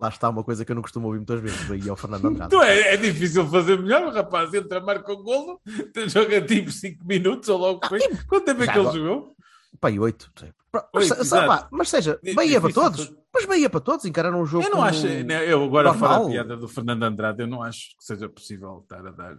Lá 0.00 0.08
está 0.08 0.30
uma 0.30 0.42
coisa 0.42 0.64
que 0.64 0.72
eu 0.72 0.74
não 0.74 0.80
costumo 0.80 1.08
ouvir 1.08 1.18
muitas 1.18 1.40
vezes. 1.40 1.70
Aí 1.70 1.86
ao 1.90 1.96
Fernando 1.96 2.24
Andrade. 2.28 2.56
É, 2.56 2.94
é 2.94 2.96
difícil 2.96 3.46
fazer 3.48 3.78
melhor. 3.78 4.04
O 4.04 4.10
rapaz 4.12 4.54
entra, 4.54 4.80
marca 4.80 5.12
o 5.12 5.22
golo, 5.22 5.60
joga 6.08 6.40
tipo 6.40 6.70
5 6.72 7.04
minutos 7.04 7.50
ou 7.50 7.58
logo 7.58 7.86
foi. 7.86 8.00
Quanto 8.26 8.46
tempo 8.46 8.62
é 8.62 8.66
que 8.66 8.72
ele 8.78 8.80
agora- 8.80 8.98
jogou? 8.98 9.36
Pai, 9.80 9.98
8. 9.98 10.32
Mas, 10.72 11.10
Oito, 11.10 11.20
exato. 11.20 11.46
pá, 11.46 11.68
mas 11.72 11.88
seja, 11.88 12.20
Bahia 12.34 12.60
para 12.60 12.72
todos. 12.72 13.12
Mas 13.32 13.46
Bahia 13.46 13.70
para 13.70 13.80
todos. 13.80 14.04
Encararam 14.04 14.40
o 14.40 14.46
jogo. 14.46 14.64
Eu 14.66 14.70
não 14.70 14.82
acho, 14.82 15.06
né, 15.06 15.50
eu 15.50 15.64
agora 15.64 15.92
fora 15.94 16.12
a 16.12 16.16
normal. 16.18 16.30
piada 16.30 16.56
do 16.56 16.68
Fernando 16.68 17.02
Andrade, 17.02 17.42
eu 17.42 17.46
não 17.46 17.62
acho 17.62 17.96
que 17.96 18.04
seja 18.04 18.28
possível 18.28 18.80
estar 18.82 19.04
a 19.06 19.10
dar 19.10 19.36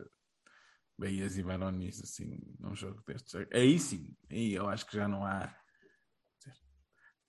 Bahias 0.97 1.37
e 1.37 1.43
Baronis 1.43 2.01
assim 2.03 2.37
num 2.59 2.75
jogo 2.75 3.01
destes. 3.07 3.33
Aí 3.53 3.79
sim, 3.79 4.09
aí 4.29 4.53
eu 4.53 4.67
acho 4.67 4.85
que 4.85 4.97
já 4.97 5.07
não 5.07 5.25
há. 5.25 5.53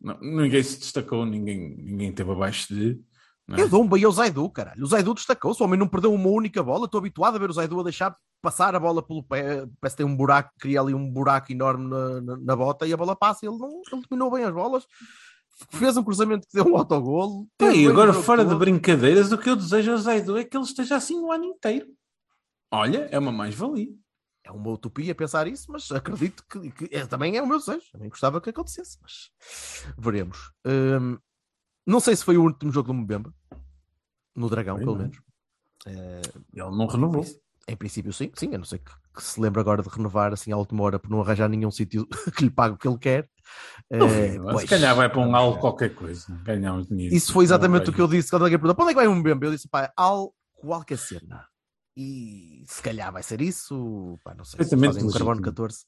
Não, 0.00 0.18
ninguém 0.20 0.62
se 0.62 0.80
destacou, 0.80 1.24
ninguém, 1.24 1.76
ninguém 1.76 2.12
teve 2.12 2.30
abaixo 2.30 2.74
de. 2.74 3.00
Não 3.48 3.56
é? 3.56 3.62
Eu 3.62 3.68
dou 3.68 3.82
um 3.82 3.88
Bahia 3.88 4.06
ao 4.06 4.12
Zaidu, 4.12 4.48
caralho. 4.50 4.82
O 4.82 4.86
Zaidu 4.86 5.14
destacou-se. 5.14 5.62
O 5.62 5.66
homem 5.66 5.78
não 5.78 5.88
perdeu 5.88 6.12
uma 6.12 6.28
única 6.28 6.62
bola. 6.62 6.84
Estou 6.86 6.98
habituado 6.98 7.34
a 7.36 7.38
ver 7.38 7.50
o 7.50 7.52
Zaidu 7.52 7.80
a 7.80 7.84
deixar 7.84 8.16
passar 8.40 8.74
a 8.74 8.80
bola 8.80 9.02
pelo 9.02 9.22
pé. 9.22 9.66
Parece 9.80 9.96
que 9.96 10.02
tem 10.02 10.06
um 10.06 10.16
buraco, 10.16 10.50
cria 10.58 10.80
ali 10.80 10.94
um 10.94 11.10
buraco 11.10 11.52
enorme 11.52 11.88
na, 11.88 12.20
na, 12.20 12.36
na 12.36 12.56
bota 12.56 12.86
e 12.86 12.92
a 12.92 12.96
bola 12.96 13.16
passa. 13.16 13.46
Ele 13.46 13.58
não 13.58 13.82
ele 13.92 14.02
dominou 14.08 14.30
bem 14.30 14.44
as 14.44 14.52
bolas. 14.54 14.86
Fez 15.70 15.96
um 15.96 16.02
cruzamento 16.02 16.46
que 16.46 16.54
deu 16.54 16.66
um 16.66 16.76
autogolo. 16.76 17.46
E 17.60 17.64
bem 17.66 17.86
o 17.86 17.90
agora, 17.90 18.12
fora 18.12 18.42
de 18.44 18.50
todo. 18.50 18.58
brincadeiras, 18.58 19.30
o 19.32 19.38
que 19.38 19.50
eu 19.50 19.56
desejo 19.56 19.92
ao 19.92 19.98
Zaidu 19.98 20.38
é 20.38 20.44
que 20.44 20.56
ele 20.56 20.64
esteja 20.64 20.96
assim 20.96 21.18
o 21.20 21.30
ano 21.30 21.44
inteiro. 21.44 21.86
Olha, 22.70 23.06
é 23.10 23.18
uma 23.18 23.30
mais-valia. 23.30 23.92
É 24.44 24.50
uma 24.50 24.70
utopia 24.70 25.14
pensar 25.14 25.46
isso, 25.46 25.70
mas 25.70 25.92
acredito 25.92 26.42
que, 26.50 26.70
que 26.72 26.88
é- 26.96 27.06
também 27.06 27.36
é 27.36 27.42
o 27.42 27.46
meu 27.46 27.58
desejo. 27.58 27.84
Também 27.92 28.08
gostava 28.08 28.40
que 28.40 28.50
acontecesse, 28.50 28.98
mas 29.00 29.30
veremos. 29.96 30.50
Hum, 30.66 31.16
não 31.86 32.00
sei 32.00 32.16
se 32.16 32.24
foi 32.24 32.36
o 32.36 32.42
último 32.42 32.70
jogo 32.72 32.88
do 32.88 32.94
Mbemba. 32.94 33.32
No 34.34 34.48
Dragão, 34.48 34.76
Foi, 34.76 34.84
pelo 34.84 34.96
não 34.96 35.04
é? 35.04 35.08
menos. 35.08 35.22
Eh, 35.86 36.22
Ele 36.54 36.76
não 36.76 36.86
renovou. 36.86 37.24
Em 37.68 37.76
princípio, 37.76 38.12
sim, 38.12 38.30
sim, 38.34 38.52
a 38.54 38.58
não 38.58 38.64
ser 38.64 38.78
que, 38.78 38.90
que 39.14 39.22
se 39.22 39.40
lembre 39.40 39.60
agora 39.60 39.82
de 39.82 39.88
renovar 39.88 40.32
assim 40.32 40.50
à 40.52 40.56
última 40.56 40.82
hora 40.82 40.98
por 40.98 41.08
não 41.10 41.20
arranjar 41.20 41.48
nenhum 41.48 41.70
sítio 41.70 42.06
que 42.36 42.44
lhe 42.44 42.50
pague 42.50 42.74
o 42.74 42.78
que 42.78 42.88
ele 42.88 42.98
quer. 42.98 43.28
Não, 43.90 44.08
Eh, 44.08 44.58
se 44.60 44.66
calhar 44.66 44.96
vai 44.96 45.08
para 45.08 45.20
um 45.20 45.34
algo 45.36 45.60
qualquer 45.60 45.94
coisa, 45.94 46.34
ganhar 46.44 46.72
uns 46.74 46.88
dinheiro. 46.88 47.14
Isso 47.14 47.32
foi 47.32 47.44
exatamente 47.44 47.90
o 47.90 47.92
que 47.92 48.00
eu 48.00 48.08
disse 48.08 48.30
quando 48.30 48.42
alguém 48.42 48.58
perguntou: 48.58 48.74
para 48.74 48.84
onde 48.84 48.92
é 48.92 48.94
que 48.94 49.00
vai 49.00 49.08
um 49.08 49.18
Mbemba? 49.20 49.46
Eu 49.46 49.52
disse: 49.52 49.68
pá, 49.68 49.92
al 49.96 50.34
qualquer 50.54 50.98
cena. 50.98 51.46
E 51.96 52.64
se 52.66 52.82
calhar 52.82 53.12
vai 53.12 53.22
ser 53.22 53.40
isso, 53.42 54.18
pá, 54.24 54.34
não 54.34 54.44
sei. 54.44 54.52
Se 54.52 54.56
Perfeitamente 54.56 54.94
fazem 54.94 55.08
um 55.08 55.12
carbono 55.12 55.30
legítimo. 55.40 55.52
14 55.52 55.84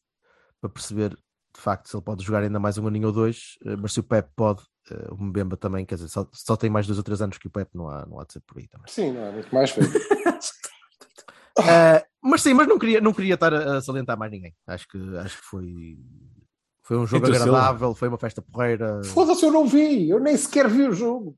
para 0.61 0.71
perceber 0.71 1.11
de 1.11 1.61
facto 1.61 1.89
se 1.89 1.97
ele 1.97 2.03
pode 2.05 2.25
jogar 2.25 2.43
ainda 2.43 2.59
mais 2.61 2.77
um 2.79 2.87
aninho 2.87 3.07
ou 3.09 3.13
dois, 3.13 3.55
eh, 3.65 3.77
mas 3.77 3.93
se 3.93 4.01
o 4.01 4.03
Pep 4.03 4.29
pode, 4.37 4.63
eh, 4.91 5.09
o 5.11 5.17
Mbemba 5.23 5.57
também, 5.57 5.85
quer 5.87 5.95
dizer, 5.97 6.09
só, 6.09 6.27
só 6.33 6.57
tem 6.57 6.69
mais 6.71 6.87
dois 6.87 6.99
ou 6.99 7.05
três 7.05 7.21
anos 7.23 7.39
que 7.39 7.47
o 7.47 7.51
Pep, 7.51 7.71
não 7.75 7.89
há, 7.89 8.05
não 8.07 8.21
há 8.21 8.25
de 8.25 8.33
ser 8.35 8.41
por 8.41 8.59
aí 8.59 8.67
também. 8.69 8.87
Sim, 8.89 9.13
não 9.13 9.23
é 9.25 9.33
muito 9.33 9.55
mais 9.55 9.71
feio. 9.71 9.87
Eh, 11.57 12.05
mas 12.21 12.43
sim, 12.43 12.53
mas 12.53 12.67
não 12.67 12.79
queria, 12.79 13.01
não 13.01 13.13
queria 13.13 13.35
estar 13.35 13.55
a, 13.55 13.77
a 13.77 13.81
salientar 13.81 14.19
mais 14.19 14.33
ninguém. 14.33 14.53
Acho 14.67 14.89
que, 14.89 14.99
acho 15.19 15.39
que 15.41 15.45
foi, 15.47 15.97
foi 16.83 16.97
um 16.99 17.07
jogo 17.07 17.27
agradável, 17.27 17.95
foi 17.95 18.09
uma 18.09 18.19
festa 18.19 18.43
porreira. 18.43 19.03
Foda-se, 19.05 19.45
eu 19.45 19.53
não 19.53 19.67
vi, 19.67 20.09
eu 20.09 20.19
nem 20.19 20.37
sequer 20.37 20.69
vi 20.69 20.83
o 20.83 20.93
jogo. 20.93 21.37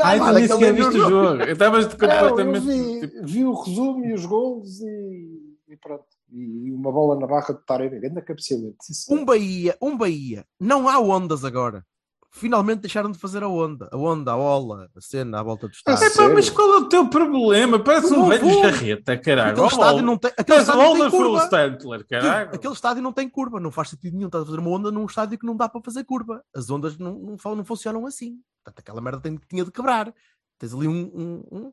Ai, 0.00 0.18
tu 0.20 0.24
Nada 0.24 0.38
nem 0.38 0.46
sequer 0.46 0.72
vi 0.72 0.80
o 0.82 0.84
viste 0.90 1.00
o 1.00 1.08
jogo. 1.08 1.42
Eu 1.42 1.52
estava 1.52 1.78
Não, 1.80 1.84
eu 1.84 1.90
completamente. 1.90 2.66
vi, 2.66 3.00
tipo, 3.08 3.26
vi 3.26 3.44
o 3.44 3.52
resumo 3.54 4.04
e 4.04 4.12
os 4.12 4.26
gols 4.26 4.80
e, 4.80 5.56
e 5.70 5.76
pronto. 5.76 6.04
E 6.30 6.70
uma 6.72 6.92
bola 6.92 7.18
na 7.18 7.26
barra 7.26 7.54
de 7.54 7.64
Taremi, 7.64 7.98
grande 7.98 8.22
cabeceamento. 8.22 8.76
Um 9.10 9.24
Bahia, 9.24 9.76
um 9.80 9.96
Bahia, 9.96 10.46
não 10.60 10.88
há 10.88 11.00
ondas 11.00 11.44
agora. 11.44 11.84
Finalmente 12.30 12.80
deixaram 12.80 13.10
de 13.10 13.18
fazer 13.18 13.42
a 13.42 13.48
onda. 13.48 13.88
A 13.92 13.96
onda, 13.96 14.32
a 14.32 14.36
ola, 14.36 14.88
a 14.96 15.00
cena 15.00 15.40
à 15.40 15.42
volta 15.42 15.66
do 15.68 15.72
Ah, 15.86 15.94
estádio. 15.94 16.06
É 16.06 16.10
pá, 16.28 16.34
mas 16.34 16.50
qual 16.50 16.74
é 16.74 16.76
o 16.78 16.88
teu 16.88 17.08
problema? 17.08 17.78
Parece 17.78 18.12
um 18.12 18.28
velho 18.28 18.42
vou. 18.46 18.62
jarreta, 18.62 19.16
caralho. 19.18 19.50
Aquele 19.52 19.64
Oh, 19.66 19.68
estádio 19.68 20.02
não 20.02 20.18
tem, 20.18 20.30
aquele 20.36 20.58
estádio 20.60 20.82
não 20.84 20.98
tem 20.98 21.10
curva. 21.10 21.44
Stantler, 21.44 22.06
caralho. 22.06 22.50
Aquele 22.54 22.72
estádio 22.74 23.02
não 23.02 23.12
tem 23.12 23.28
curva, 23.28 23.60
não 23.60 23.70
faz 23.70 23.88
sentido 23.90 24.14
nenhum. 24.14 24.26
Estás 24.28 24.42
a 24.42 24.46
fazer 24.46 24.58
uma 24.58 24.70
onda 24.70 24.90
num 24.90 25.06
estádio 25.06 25.38
que 25.38 25.46
não 25.46 25.56
dá 25.56 25.68
para 25.68 25.80
fazer 25.82 26.04
curva. 26.04 26.42
As 26.54 26.68
ondas 26.70 26.96
não, 26.98 27.14
não, 27.14 27.56
não 27.56 27.64
funcionam 27.64 28.06
assim. 28.06 28.38
Portanto, 28.64 28.80
aquela 28.80 29.00
merda 29.00 29.20
tem, 29.20 29.38
tinha 29.48 29.64
de 29.64 29.70
quebrar. 29.70 30.12
Tens 30.58 30.74
ali 30.74 30.88
um, 30.88 31.00
um, 31.14 31.44
um, 31.52 31.72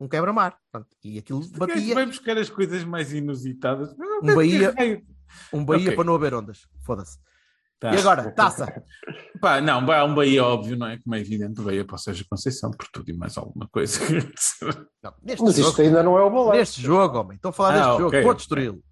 um 0.00 0.08
quebra-mar. 0.08 0.56
E 1.04 1.18
aquilo 1.18 1.40
Batia... 1.40 1.58
batia 1.76 1.94
Vai 1.94 2.06
buscar 2.06 2.36
as 2.38 2.48
coisas 2.50 2.82
mais 2.84 3.12
inusitadas. 3.12 3.94
um 4.22 4.34
Bahia, 4.34 4.72
Que 4.74 5.02
um 5.52 5.64
Bahia 5.64 5.84
Ok. 5.86 5.96
para 5.96 6.04
não 6.04 6.14
haver 6.14 6.34
ondas. 6.34 6.66
Foda-se. 6.84 7.18
Tá. 7.82 7.92
E 7.92 7.98
agora, 7.98 8.30
taça. 8.30 8.84
Pá, 9.40 9.60
não, 9.60 9.90
há 9.90 10.04
um 10.04 10.14
Bahia 10.14 10.44
óbvio, 10.44 10.76
não 10.76 10.86
é? 10.86 10.98
Como 11.02 11.16
é 11.16 11.18
evidente, 11.18 11.60
Bahia 11.60 11.84
para 11.84 11.96
o 11.96 11.98
Sérgio 11.98 12.24
Conceição, 12.30 12.70
por 12.70 12.86
tudo 12.92 13.10
e 13.10 13.12
mais 13.12 13.36
alguma 13.36 13.66
coisa. 13.68 13.98
Não, 15.02 15.12
neste, 15.20 15.42
Mas 15.42 15.56
jogo, 15.56 15.68
isto 15.70 15.82
ainda 15.82 16.00
não 16.00 16.16
é 16.16 16.22
o 16.22 16.30
balanço. 16.30 16.52
neste 16.58 16.80
jogo, 16.80 17.18
homem. 17.18 17.34
Estou 17.34 17.48
a 17.48 17.52
falar 17.52 17.70
Ah, 17.70 17.74
deste 17.74 17.90
ok, 18.04 18.20
jogo. 18.20 18.22
Porto 18.22 18.38
Estoril. 18.38 18.84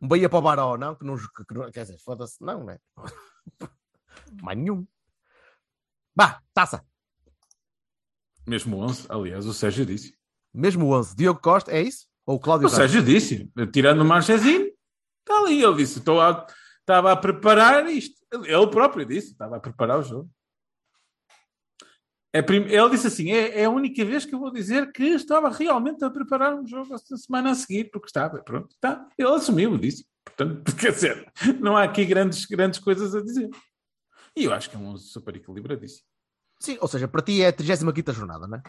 Um 0.00 0.06
Bahia 0.06 0.28
para 0.28 0.38
o 0.38 0.42
Baró, 0.42 0.76
não? 0.78 0.94
Que 0.94 1.04
não, 1.04 1.16
que, 1.16 1.54
não 1.54 1.70
quer 1.72 1.82
dizer, 1.82 1.98
foda-se. 1.98 2.36
Não, 2.40 2.60
não 2.62 2.70
é? 2.70 2.78
Mais 4.40 4.56
nenhum. 4.56 4.86
Bah, 6.14 6.40
taça. 6.54 6.84
Mesmo 8.46 8.78
11, 8.78 9.06
aliás, 9.08 9.44
o 9.44 9.52
Sérgio 9.52 9.84
disse. 9.84 10.14
Mesmo 10.54 10.86
o 10.86 10.92
11. 10.96 11.16
Diogo 11.16 11.40
Costa, 11.40 11.72
é 11.72 11.82
isso? 11.82 12.06
Ou 12.24 12.36
o 12.36 12.40
Cláudio 12.40 12.68
O 12.68 12.70
Sérgio 12.70 13.02
disse, 13.02 13.50
tirando 13.72 14.02
o 14.02 14.04
Marchezinho, 14.04 14.66
está 15.20 15.40
ali. 15.40 15.60
Ele 15.62 15.76
disse: 15.78 15.98
"Estou 15.98 16.20
a- 16.20 16.46
estava 16.84 17.12
a 17.12 17.16
preparar 17.16 17.86
isto. 17.90 18.14
Ele 18.32 18.66
próprio 18.68 19.04
disse: 19.06 19.32
estava 19.32 19.56
a 19.56 19.60
preparar 19.60 19.98
o 19.98 20.02
jogo. 20.02 20.30
É 22.32 22.42
prim- 22.42 22.66
Ele 22.66 22.90
disse 22.90 23.06
assim: 23.06 23.32
é, 23.32 23.60
é 23.60 23.64
a 23.64 23.70
única 23.70 24.04
vez 24.04 24.24
que 24.24 24.34
eu 24.34 24.38
vou 24.38 24.52
dizer 24.52 24.92
que 24.92 25.04
estava 25.04 25.48
realmente 25.48 26.04
a 26.04 26.10
preparar 26.10 26.54
um 26.54 26.66
jogo 26.66 26.94
esta 26.94 27.16
semana 27.16 27.50
a 27.50 27.54
seguir, 27.54 27.90
porque 27.90 28.06
estava. 28.06 28.42
Pronto, 28.42 28.74
tá. 28.80 29.08
Ele 29.16 29.28
assumiu, 29.28 29.76
disse. 29.78 30.06
Portanto, 30.24 30.74
quer 30.76 30.92
dizer, 30.92 31.32
não 31.60 31.76
há 31.76 31.84
aqui 31.84 32.04
grandes, 32.04 32.44
grandes 32.44 32.78
coisas 32.78 33.14
a 33.14 33.22
dizer. 33.22 33.48
E 34.36 34.44
eu 34.44 34.52
acho 34.52 34.68
que 34.68 34.76
é 34.76 34.78
um 34.78 34.96
super 34.96 35.36
equilibradíssimo. 35.36 36.06
Sim, 36.60 36.76
ou 36.80 36.88
seja, 36.88 37.06
para 37.06 37.22
ti 37.22 37.42
é 37.42 37.48
a 37.48 37.52
35 37.52 38.12
jornada, 38.12 38.46
não 38.46 38.58
é? 38.58 38.62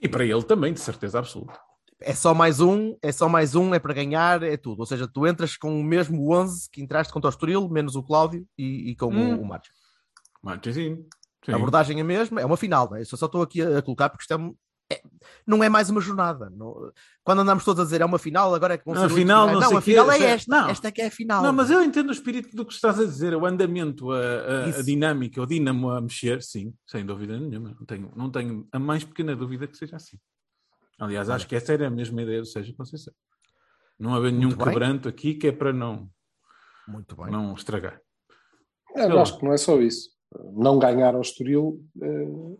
E 0.00 0.08
para 0.08 0.24
ele 0.24 0.42
também, 0.42 0.72
de 0.72 0.80
certeza 0.80 1.18
absoluta. 1.18 1.58
É 2.04 2.14
só 2.14 2.34
mais 2.34 2.60
um, 2.60 2.96
é 3.02 3.12
só 3.12 3.28
mais 3.28 3.54
um, 3.54 3.74
é 3.74 3.78
para 3.78 3.94
ganhar, 3.94 4.42
é 4.42 4.56
tudo. 4.56 4.80
Ou 4.80 4.86
seja, 4.86 5.06
tu 5.06 5.26
entras 5.26 5.56
com 5.56 5.80
o 5.80 5.84
mesmo 5.84 6.32
11 6.34 6.68
que 6.70 6.82
entraste 6.82 7.12
contra 7.12 7.28
o 7.28 7.30
Estoril, 7.30 7.68
menos 7.68 7.96
o 7.96 8.02
Cláudio 8.02 8.46
e, 8.58 8.90
e 8.90 8.96
com 8.96 9.06
Hum. 9.12 9.36
o, 9.38 9.42
o 9.42 9.46
Marcos. 9.46 9.70
Marchezinho. 10.42 11.04
A 11.48 11.56
abordagem 11.56 11.98
é 11.98 12.00
a 12.00 12.04
mesma, 12.04 12.40
é 12.40 12.44
uma 12.44 12.56
final, 12.56 12.88
não 12.88 12.96
é? 12.96 13.00
Eu 13.00 13.06
só 13.06 13.26
estou 13.26 13.42
aqui 13.42 13.60
a, 13.62 13.78
a 13.78 13.82
colocar 13.82 14.08
porque 14.08 14.22
isto 14.22 14.32
é, 14.34 14.94
é- 14.94 15.02
não 15.46 15.62
é 15.64 15.68
mais 15.68 15.90
uma 15.90 16.00
jornada. 16.00 16.48
Não- 16.50 16.92
quando 17.24 17.40
andamos 17.40 17.64
todos 17.64 17.80
a 17.80 17.84
dizer 17.84 18.00
é 18.00 18.04
uma 18.04 18.18
final, 18.18 18.54
agora 18.54 18.74
é 18.74 18.78
que 18.78 18.84
vão 18.84 18.94
Não, 18.94 19.08
ser 19.08 19.12
a 19.12 19.16
final, 19.16 19.46
não 19.52 19.60
sei 19.62 19.76
a 19.76 19.80
final 19.80 20.10
é 20.12 20.18
já- 20.20 20.26
esta. 20.26 20.56
não. 20.62 20.68
Esta 20.68 20.88
é 20.88 20.90
que 20.92 21.02
é 21.02 21.06
a 21.06 21.10
final. 21.10 21.42
Não, 21.42 21.52
mas 21.52 21.68
eu 21.70 21.82
entendo 21.82 22.10
o 22.10 22.12
espírito 22.12 22.54
do 22.54 22.64
que 22.64 22.72
estás 22.74 22.98
a 23.00 23.04
dizer, 23.04 23.34
o 23.34 23.44
andamento, 23.44 24.12
a, 24.12 24.18
a- 24.20 24.64
a 24.78 24.82
dinâmica, 24.82 25.42
o 25.42 25.46
dínamo 25.46 25.90
a 25.90 26.00
mexer, 26.00 26.40
sim, 26.42 26.72
sem 26.86 27.04
dúvida 27.04 27.36
nenhuma. 27.38 27.74
Não 27.78 27.86
tenho, 27.86 28.12
não 28.14 28.30
tenho 28.30 28.68
a 28.70 28.78
mais 28.78 29.02
pequena 29.02 29.34
dúvida 29.34 29.66
que 29.66 29.76
seja 29.76 29.96
assim. 29.96 30.18
Aliás, 31.02 31.28
acho 31.28 31.48
que 31.48 31.56
essa 31.56 31.72
era 31.72 31.88
a 31.88 31.90
mesma 31.90 32.22
ideia 32.22 32.38
do 32.38 32.46
Sérgio 32.46 32.76
Conceição. 32.76 33.12
Não 33.98 34.14
haver 34.14 34.30
nenhum 34.30 34.50
Muito 34.50 34.64
bem. 34.64 34.68
quebranto 34.68 35.08
aqui 35.08 35.34
que 35.34 35.48
é 35.48 35.52
para 35.52 35.72
não, 35.72 36.08
Muito 36.86 37.16
bem. 37.16 37.28
não 37.28 37.54
estragar. 37.54 38.00
É, 38.94 39.06
eu 39.06 39.18
acho 39.18 39.36
que 39.36 39.44
não 39.44 39.52
é 39.52 39.56
só 39.56 39.80
isso. 39.80 40.10
Não 40.52 40.78
ganhar 40.78 41.16
ao 41.16 41.20
Estoril 41.20 41.84
eh, 42.00 42.56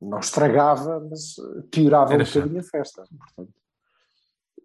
não 0.00 0.18
estragava, 0.18 0.98
mas 1.08 1.36
piorava 1.70 2.12
Era 2.12 2.24
um 2.24 2.26
bocadinho 2.26 2.58
a 2.58 2.64
festa. 2.64 3.04
Portanto, 3.08 3.54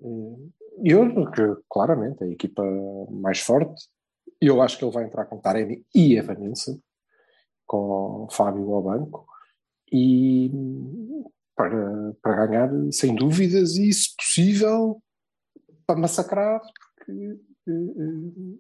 eh, 0.02 0.50
eu, 0.84 1.32
que, 1.32 1.64
claramente, 1.70 2.24
a 2.24 2.28
equipa 2.28 2.64
mais 3.12 3.40
forte, 3.40 3.88
eu 4.42 4.64
acho 4.64 4.80
que 4.80 4.84
ele 4.84 4.94
vai 4.94 5.04
entrar 5.04 5.26
com 5.26 5.40
Taremi 5.40 5.86
e 5.94 6.18
Evanilson, 6.18 6.80
com 7.68 8.28
Fábio 8.32 8.74
ao 8.74 8.82
banco, 8.82 9.28
e 9.92 10.50
para, 11.56 12.14
para 12.22 12.48
ganhar, 12.48 12.70
sem 12.92 13.16
dúvidas, 13.16 13.76
e 13.76 13.92
se 13.92 14.16
possível, 14.16 15.02
para 15.86 16.00
massacrar, 16.00 16.62
porque 16.96 17.40
eh, 17.68 18.58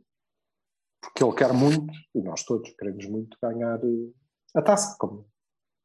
porque 1.02 1.24
ele 1.24 1.36
quer 1.36 1.54
muito, 1.54 1.94
e 2.16 2.22
nós 2.22 2.44
todos 2.44 2.74
queremos 2.78 3.06
muito 3.08 3.38
ganhar 3.41 3.80
eh, 3.84 4.12
a 4.56 4.62
taça, 4.62 4.96
como 4.98 5.28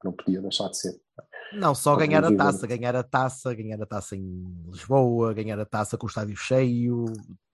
não 0.05 0.13
podia 0.13 0.41
deixar 0.41 0.69
de 0.69 0.79
ser. 0.79 1.01
Não, 1.53 1.75
só 1.75 1.97
ganhar 1.97 2.25
a 2.25 2.35
taça, 2.35 2.67
ganhar 2.67 2.95
a 2.95 3.03
taça, 3.03 3.53
ganhar 3.55 3.83
a 3.83 3.87
taça 3.87 4.15
em 4.15 4.45
Lisboa, 4.71 5.35
ganhar 5.35 5.59
a 5.59 5.65
taça 5.65 5.99
com 5.99 6.07
o 6.07 6.09
estádio 6.09 6.37
cheio, 6.37 7.07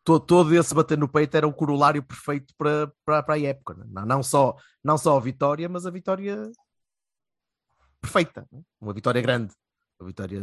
todo, 0.05 0.27
todo 0.27 0.55
esse 0.55 0.75
bater 0.75 0.99
no 0.99 1.09
peito 1.09 1.37
era 1.37 1.49
o 1.49 1.55
corolário 1.55 2.03
perfeito 2.03 2.53
para, 2.59 2.93
para, 3.05 3.23
para 3.23 3.35
a 3.35 3.41
época. 3.41 3.75
Não, 3.89 4.05
não, 4.05 4.23
só, 4.23 4.57
não 4.83 4.99
só 4.99 5.17
a 5.17 5.21
vitória, 5.21 5.69
mas 5.69 5.87
a 5.87 5.91
vitória 5.91 6.51
perfeita, 8.05 8.47
é? 8.53 8.59
uma 8.81 8.93
vitória 8.93 9.21
grande, 9.23 9.53
uma 9.99 10.07
vitória 10.09 10.41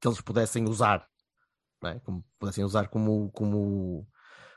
que 0.00 0.06
eles 0.08 0.20
pudessem 0.20 0.64
usar, 0.68 1.06
é? 1.84 1.98
como 2.00 2.24
pudessem 2.38 2.64
usar 2.64 2.88
como, 2.88 3.30
como, 3.32 4.06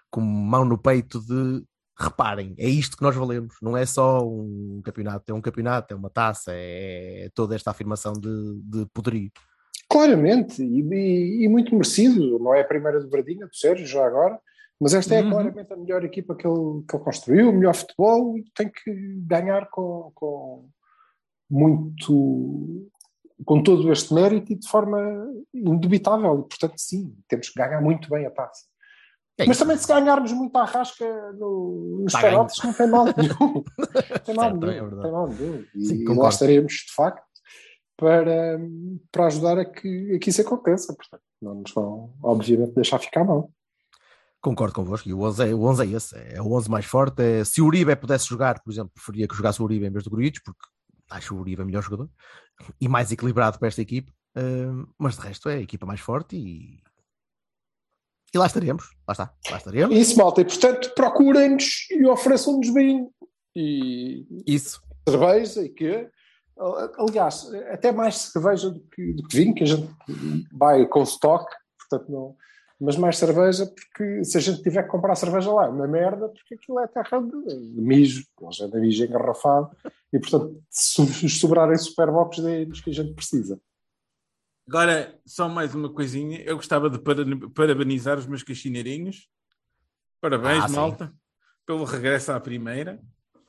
como 0.09 0.27
mão 0.27 0.65
no 0.65 0.77
peito 0.77 1.19
de 1.21 1.63
reparem, 1.97 2.55
é 2.57 2.67
isto 2.67 2.97
que 2.97 3.03
nós 3.03 3.15
valemos, 3.15 3.55
não 3.61 3.77
é 3.77 3.85
só 3.85 4.27
um 4.27 4.81
campeonato, 4.83 5.31
é 5.31 5.33
um 5.35 5.41
campeonato, 5.41 5.93
é 5.93 5.97
uma 5.97 6.09
taça, 6.09 6.51
é 6.53 7.29
toda 7.33 7.55
esta 7.55 7.71
afirmação 7.71 8.13
de, 8.13 8.61
de 8.63 8.85
poderio. 8.93 9.31
Claramente, 9.89 10.63
e, 10.63 10.81
e- 10.81 11.43
e 11.43 11.47
muito 11.47 11.73
merecido, 11.73 12.39
não 12.39 12.53
é 12.53 12.61
a 12.61 12.67
primeira 12.67 12.99
dobradinha 12.99 13.45
do 13.45 13.55
Sérgio, 13.55 13.85
já 13.85 14.05
agora, 14.05 14.39
mas 14.79 14.93
esta 14.95 15.13
é 15.13 15.21
Uhum. 15.21 15.29
claramente 15.29 15.71
a 15.73 15.77
melhor 15.77 16.03
equipa 16.03 16.33
que 16.35 16.47
ele, 16.47 16.83
que 16.89 16.95
ele 16.95 17.03
construiu, 17.03 17.49
o 17.49 17.53
melhor 17.53 17.75
futebol, 17.75 18.35
e 18.37 18.43
tem 18.55 18.69
que 18.71 18.91
ganhar 19.27 19.69
com, 19.69 20.11
com 20.15 20.69
muito, 21.51 22.89
com 23.45 23.61
todo 23.61 23.91
este 23.91 24.13
mérito 24.13 24.53
e 24.53 24.55
de 24.55 24.67
forma 24.67 24.99
indubitável, 25.53 26.39
e 26.39 26.47
portanto 26.47 26.75
sim, 26.77 27.13
temos 27.27 27.49
que 27.49 27.59
ganhar 27.59 27.81
muito 27.81 28.09
bem 28.09 28.25
a 28.25 28.31
taça. 28.31 28.71
É 29.37 29.45
Mas 29.45 29.57
também 29.57 29.77
se 29.77 29.87
ganharmos 29.87 30.31
muito 30.33 30.55
à 30.55 30.65
rasca 30.65 31.05
no, 31.33 32.01
nos 32.03 32.13
Tá 32.13 32.21
penaltis 32.21 32.63
não 32.63 32.73
tem 32.73 32.87
mal 32.87 33.05
nenhum. 33.05 33.63
tem 34.23 34.35
mal 34.35 34.51
Certo, 34.51 34.65
nenhum. 34.65 34.99
é 34.99 35.01
tem 35.01 35.11
mal 35.11 35.27
nenhum. 35.27 35.65
E, 35.73 35.85
Sim, 35.85 36.03
e 36.03 36.13
lá 36.13 36.29
estaremos, 36.29 36.73
de 36.73 36.93
facto, 36.93 37.23
para, 37.97 38.59
para 39.11 39.25
ajudar 39.27 39.57
a 39.57 39.65
que, 39.65 40.15
a 40.15 40.19
que 40.19 40.29
isso 40.29 40.41
aconteça. 40.41 40.93
Portanto, 40.93 41.23
não 41.41 41.55
nos 41.55 41.71
vão, 41.73 42.13
obviamente, 42.21 42.73
deixar 42.75 42.99
ficar 42.99 43.23
mal. 43.23 43.51
Concordo 44.41 44.73
convosco, 44.73 45.07
e 45.07 45.13
o 45.13 45.21
11 45.21 45.49
é, 45.49 45.53
o 45.53 45.63
11 45.63 45.83
é 45.83 45.95
esse, 45.95 46.15
é 46.35 46.41
o 46.41 46.51
11 46.51 46.69
mais 46.69 46.85
forte. 46.85 47.21
É, 47.21 47.43
se 47.43 47.61
o 47.61 47.65
Uribe 47.65 47.95
pudesse 47.95 48.27
jogar, 48.27 48.59
por 48.61 48.71
exemplo, 48.71 48.91
preferia 48.93 49.27
que 49.27 49.35
jogasse 49.35 49.61
o 49.61 49.65
Uribe 49.65 49.85
em 49.85 49.91
vez 49.91 50.03
do 50.03 50.09
Gruitos, 50.09 50.41
porque 50.43 50.59
acho 51.11 51.35
o 51.35 51.39
Uribe 51.39 51.63
melhor 51.63 51.83
jogador 51.83 52.09
e 52.79 52.87
mais 52.87 53.11
equilibrado 53.11 53.59
para 53.59 53.67
esta 53.67 53.81
equipe. 53.81 54.11
Hum, 54.35 54.87
mas 54.97 55.17
de 55.17 55.21
resto 55.21 55.49
é 55.49 55.55
a 55.55 55.61
equipa 55.61 55.85
mais 55.85 55.99
forte 55.99 56.35
e, 56.35 56.81
e 58.33 58.37
lá 58.37 58.45
estaremos. 58.45 58.89
Lá 59.07 59.11
está, 59.11 59.33
lá 59.49 59.57
estaremos. 59.57 59.95
Isso, 59.95 60.17
malta. 60.17 60.41
E, 60.41 60.45
portanto, 60.45 60.93
procurem-nos 60.95 61.87
e 61.91 62.05
ofereçam-nos 62.05 62.73
vinho 62.73 63.11
e 63.55 64.25
Isso, 64.47 64.81
cerveja 65.07 65.61
e 65.61 65.69
quê. 65.69 66.09
Aliás, 66.97 67.51
até 67.71 67.91
mais 67.91 68.15
cerveja 68.17 68.69
do 68.69 68.79
que, 68.79 69.13
do 69.13 69.27
que 69.27 69.35
vinho, 69.35 69.53
que 69.53 69.63
a 69.63 69.67
gente 69.67 69.89
vai 70.53 70.85
com 70.85 71.03
stock, 71.03 71.45
portanto 71.77 72.11
não. 72.11 72.35
Mas 72.79 72.97
mais 72.97 73.17
cerveja, 73.17 73.67
porque 73.67 74.23
se 74.23 74.37
a 74.37 74.41
gente 74.41 74.61
tiver 74.63 74.83
que 74.83 74.89
comprar 74.89 75.15
cerveja 75.15 75.51
lá, 75.51 75.65
é 75.65 75.69
uma 75.69 75.87
merda, 75.87 76.29
porque 76.29 76.55
aquilo 76.55 76.79
é 76.79 76.87
terra 76.87 77.19
de, 77.21 77.81
mijo, 77.81 78.25
é 78.59 78.67
de 78.67 78.79
mijo 78.79 79.03
engarrafado, 79.03 79.69
e 80.13 80.19
portanto, 80.19 80.61
se 80.69 81.01
nos 81.01 81.39
sobrarem 81.39 81.77
superbox, 81.77 82.39
deem-nos 82.39 82.81
que 82.81 82.89
a 82.89 82.93
gente 82.93 83.13
precisa. 83.13 83.59
Agora, 84.67 85.19
só 85.25 85.49
mais 85.49 85.73
uma 85.75 85.91
coisinha. 85.91 86.41
Eu 86.43 86.55
gostava 86.55 86.89
de 86.89 86.99
para- 86.99 87.25
parabenizar 87.53 88.17
os 88.17 88.25
meus 88.25 88.43
caixineirinhos. 88.43 89.27
Parabéns, 90.21 90.63
Ah, 90.63 90.67
sim. 90.67 90.75
malta, 90.75 91.13
pelo 91.65 91.83
regresso 91.83 92.31
à 92.31 92.39
primeira. 92.39 92.99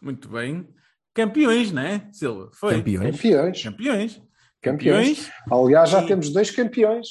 Muito 0.00 0.28
bem. 0.28 0.66
Campeões, 1.14 1.70
não 1.70 1.82
é, 1.82 2.08
Silva? 2.12 2.50
Foi. 2.54 2.76
campeões. 2.78 3.16
Campeões. 3.16 3.62
Campeões. 3.62 4.22
Campeões. 4.62 5.30
Aliás, 5.50 5.90
já 5.90 6.02
E- 6.02 6.06
temos 6.06 6.30
dois 6.30 6.50
campeões: 6.50 7.08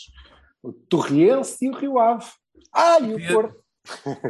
o 0.63 0.73
Torriense 0.73 1.63
e 1.65 1.69
o 1.69 1.73
Rio 1.77 1.99
Ave. 1.99 2.25
Ah, 2.73 2.99
e 2.99 3.13
o 3.13 3.27
Porto. 3.33 3.60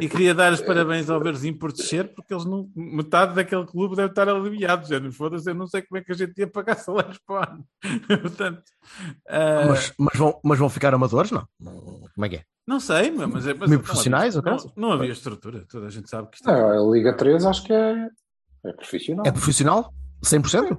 E 0.00 0.08
queria 0.08 0.34
dar 0.34 0.52
os 0.52 0.60
parabéns 0.62 1.10
ao 1.10 1.20
Verzinho 1.20 1.56
por 1.58 1.72
descer, 1.72 2.08
porque 2.14 2.32
eles 2.32 2.44
não, 2.46 2.70
metade 2.74 3.34
daquele 3.34 3.66
clube 3.66 3.94
deve 3.94 4.08
estar 4.08 4.28
aliviado. 4.28 4.88
Já 4.88 4.98
não 4.98 5.12
foda-se, 5.12 5.48
eu 5.50 5.54
não 5.54 5.66
sei 5.66 5.82
como 5.82 5.98
é 5.98 6.04
que 6.04 6.10
a 6.10 6.14
gente 6.14 6.36
ia 6.38 6.46
pagar 6.46 6.76
salários 6.76 7.18
para 7.26 7.34
o 7.34 7.38
ano. 7.52 7.64
Portanto, 8.22 8.62
ah, 9.28 9.66
Mas, 9.68 9.92
mas, 9.98 10.18
vão, 10.18 10.40
mas 10.42 10.58
vão 10.58 10.68
ficar 10.70 10.94
amadores? 10.94 11.30
Não. 11.30 11.46
Não- 11.60 12.00
Como 12.14 12.24
é 12.24 12.28
que 12.28 12.36
é? 12.36 12.44
não 12.66 12.78
sei, 12.80 13.10
mas, 13.10 13.28
mas, 13.28 13.46
é- 13.46 13.54
mas 13.54 13.68
Meio 13.68 13.80
não 13.80 13.84
profissionais, 13.84 14.40
caso? 14.40 14.72
não, 14.76 14.88
não 14.88 14.92
havia 14.92 15.12
estrutura. 15.12 15.64
Toda 15.68 15.86
a 15.86 15.90
gente 15.90 16.08
sabe 16.08 16.28
que 16.30 16.36
isto 16.36 16.46
Não, 16.46 16.90
a 16.90 16.94
Liga 16.94 17.12
3 17.16 17.44
acho 17.44 17.64
que 17.64 17.72
é, 17.72 18.08
É 18.64 18.72
profissional. 18.72 19.26
É 19.26 19.30
profissional? 19.32 19.94
100%? 20.24 20.78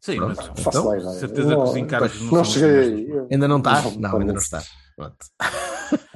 Sim, 0.00 0.16
Pronto. 0.16 0.36
mas 0.36 0.46
Faço 0.46 0.68
Então, 0.78 0.84
lá 0.88 0.96
ideia. 0.96 1.12
certeza 1.12 1.54
que 1.54 1.60
os 1.62 1.76
encargos 1.76 2.20
não, 2.20 2.26
não 2.26 2.32
não 2.38 2.44
são 2.44 2.52
cheguei. 2.54 3.12
Ainda 3.30 3.46
não 3.48 3.58
está? 3.58 3.82
Não, 3.82 3.90
Não, 3.98 4.18
ainda 4.20 4.32
não 4.32 4.40
está. 4.40 4.62
Pronto. 4.96 5.16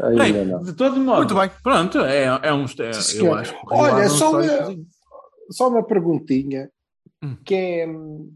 Ainda 0.03 0.23
Bem, 0.25 0.45
não. 0.47 0.62
de 0.62 0.73
todo 0.75 1.01
modo. 1.01 1.18
Muito 1.18 1.35
bem. 1.35 1.51
Pronto, 1.62 1.99
é, 2.01 2.25
é 2.25 2.53
um. 2.53 2.64
É, 2.79 2.93
Sim, 2.93 3.18
eu 3.27 3.35
acho 3.35 3.55
Olha, 3.70 4.09
só 4.09 4.31
uma-. 4.33 4.77
Só 5.51 5.68
uma 5.68 5.83
perguntinha, 5.85 6.70
Hum. 7.23 7.37
que 7.45 7.55
é... 7.55 7.87
hum, 7.87 8.35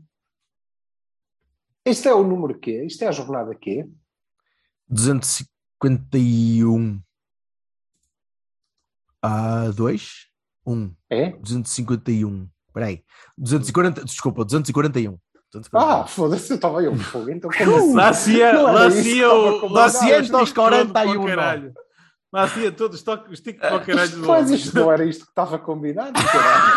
Este 1.85 2.09
é 2.09 2.15
o 2.15 2.23
número 2.23 2.59
quê? 2.59 2.85
Isto 2.85 3.03
é 3.05 3.09
a 3.09 3.13
jornada 3.13 3.55
quê? 3.55 3.87
251 4.89 7.01
a 9.23 9.71
2? 9.71 10.27
1. 10.67 10.95
É? 11.11 11.31
251. 11.31 12.49
Espera 12.69 12.87
aí. 12.87 13.03
240, 13.39 14.05
desculpa, 14.05 14.45
241. 14.45 15.19
241. 15.61 16.01
Ah, 16.03 16.07
foda-se, 16.07 16.51
eu 16.53 16.57
estava 16.57 16.81
aí 16.81 16.89
um 16.89 16.97
fogo. 16.99 17.31
Então, 17.31 17.51
como 17.51 17.77
assim? 17.77 17.95
Lá 17.95 18.13
se 18.13 18.33
ia, 18.37 18.53
Não 18.53 18.61
era 18.69 18.73
lá 18.73 18.87
isso 18.89 18.97
se 18.99 19.03
que 19.03 19.09
ia 19.17 19.27
estava 19.27 19.35
o. 19.49 19.61
combinado. 19.61 19.75
Lá 19.75 19.89
se 19.91 20.05
ia 20.07 20.11
Lá 20.13 20.19
o 20.19 20.25
se 20.25 20.31
ia 20.31 20.45
stick 20.47 20.55
todo 20.55 20.55
41, 20.55 20.93
para 20.93 21.11
o 21.11 21.15
não. 21.15 21.25
caralho. 21.27 21.73
Lá 22.33 22.49
se 22.49 22.61
ia 22.61 22.73
todo 22.73 22.93
o 22.93 22.97
stock- 22.97 23.31
o 23.31 23.37
stick 23.37 23.59
para 23.59 23.77
o 23.77 23.85
caralho 23.87 24.11
do 24.11 24.27
Mas 24.27 24.51
isto 24.51 24.75
não 24.77 24.93
era 24.93 25.05
isto 25.05 25.25
que 25.25 25.31
estava 25.31 25.59
combinado, 25.59 26.13
caralho. 26.13 26.75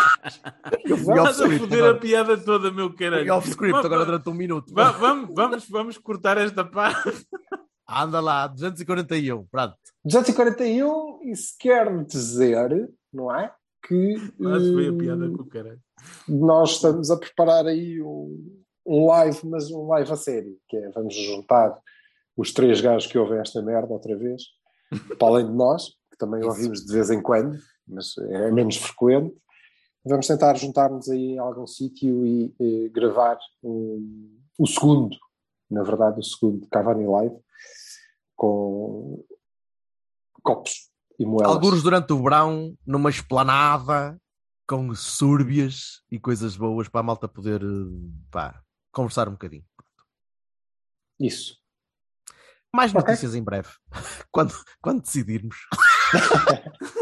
Eu 0.84 0.96
Estás 0.96 1.40
a 1.40 1.50
foder 1.58 1.84
a 1.84 1.94
piada 1.94 2.36
toda, 2.38 2.70
meu 2.70 2.94
caralho. 2.94 3.22
Fui 3.24 3.30
off 3.30 3.48
script 3.50 3.72
Vamos- 3.72 3.86
agora 3.86 4.04
durante 4.06 4.28
um 4.28 4.34
minuto. 4.34 4.72
va- 4.72 4.92
Vamos, 4.92 5.34
vamos, 5.34 5.68
vamos 5.68 5.98
cortar 5.98 6.38
esta 6.38 6.64
parte. 6.64 7.26
Anda 7.88 8.20
lá, 8.20 8.46
241. 8.46 9.44
Pronto. 9.50 9.74
241, 10.04 11.20
isso 11.24 11.54
quer 11.58 12.04
dizer, 12.06 12.88
não 13.12 13.34
é? 13.34 13.52
Que 13.86 14.14
Lá 14.38 14.58
se 14.60 14.74
veio 14.74 14.90
a 14.90 14.94
hum, 14.94 14.98
piada 14.98 15.28
com 15.30 15.42
o 15.42 15.46
caralho. 15.48 15.80
nós 16.28 16.72
estamos 16.72 17.10
a 17.10 17.16
preparar 17.16 17.66
aí 17.66 18.00
um, 18.00 18.59
um 18.86 19.06
live, 19.06 19.38
mas 19.46 19.70
um 19.70 19.86
live 19.88 20.10
a 20.12 20.16
sério, 20.16 20.56
que 20.68 20.76
é 20.76 20.90
vamos 20.90 21.14
juntar 21.14 21.78
os 22.36 22.52
três 22.52 22.80
gajos 22.80 23.10
que 23.10 23.18
ouvem 23.18 23.38
esta 23.38 23.60
merda 23.62 23.92
outra 23.92 24.16
vez, 24.16 24.42
para 25.18 25.28
além 25.28 25.46
de 25.46 25.52
nós, 25.52 25.88
que 26.10 26.16
também 26.18 26.42
ouvimos 26.44 26.84
de 26.84 26.92
vez 26.92 27.10
em 27.10 27.20
quando, 27.22 27.58
mas 27.86 28.16
é 28.18 28.50
menos 28.50 28.76
frequente. 28.76 29.34
Vamos 30.04 30.26
tentar 30.26 30.56
juntar-nos 30.56 31.08
aí 31.10 31.32
em 31.32 31.38
algum 31.38 31.66
sítio 31.66 32.26
e, 32.26 32.54
eh, 32.58 32.88
gravar 32.88 33.38
um- 33.62 34.38
o 34.58 34.66
segundo, 34.66 35.14
na 35.70 35.82
verdade, 35.82 36.18
o 36.18 36.22
segundo 36.22 36.66
Cavani 36.68 37.06
Live, 37.06 37.36
com 38.34 39.22
copos 40.42 40.88
e 41.18 41.24
moedas. 41.26 41.52
Alguns 41.54 41.82
durante 41.82 42.12
o 42.12 42.22
verão, 42.22 42.74
numa 42.86 43.10
esplanada, 43.10 44.18
com 44.66 44.94
súrbias 44.94 46.02
e 46.10 46.18
coisas 46.18 46.56
boas 46.56 46.88
para 46.88 47.00
a 47.00 47.04
malta 47.04 47.28
poder 47.28 47.60
eh, 47.62 47.66
pá, 48.30 48.62
conversar 48.92 49.28
um 49.28 49.32
bocadinho. 49.32 49.64
Isso. 51.18 51.58
Mais 52.74 52.92
notícias 52.92 53.34
em 53.34 53.42
breve, 53.42 53.68
quando, 54.30 54.54
quando 54.80 55.02
decidirmos. 55.02 55.56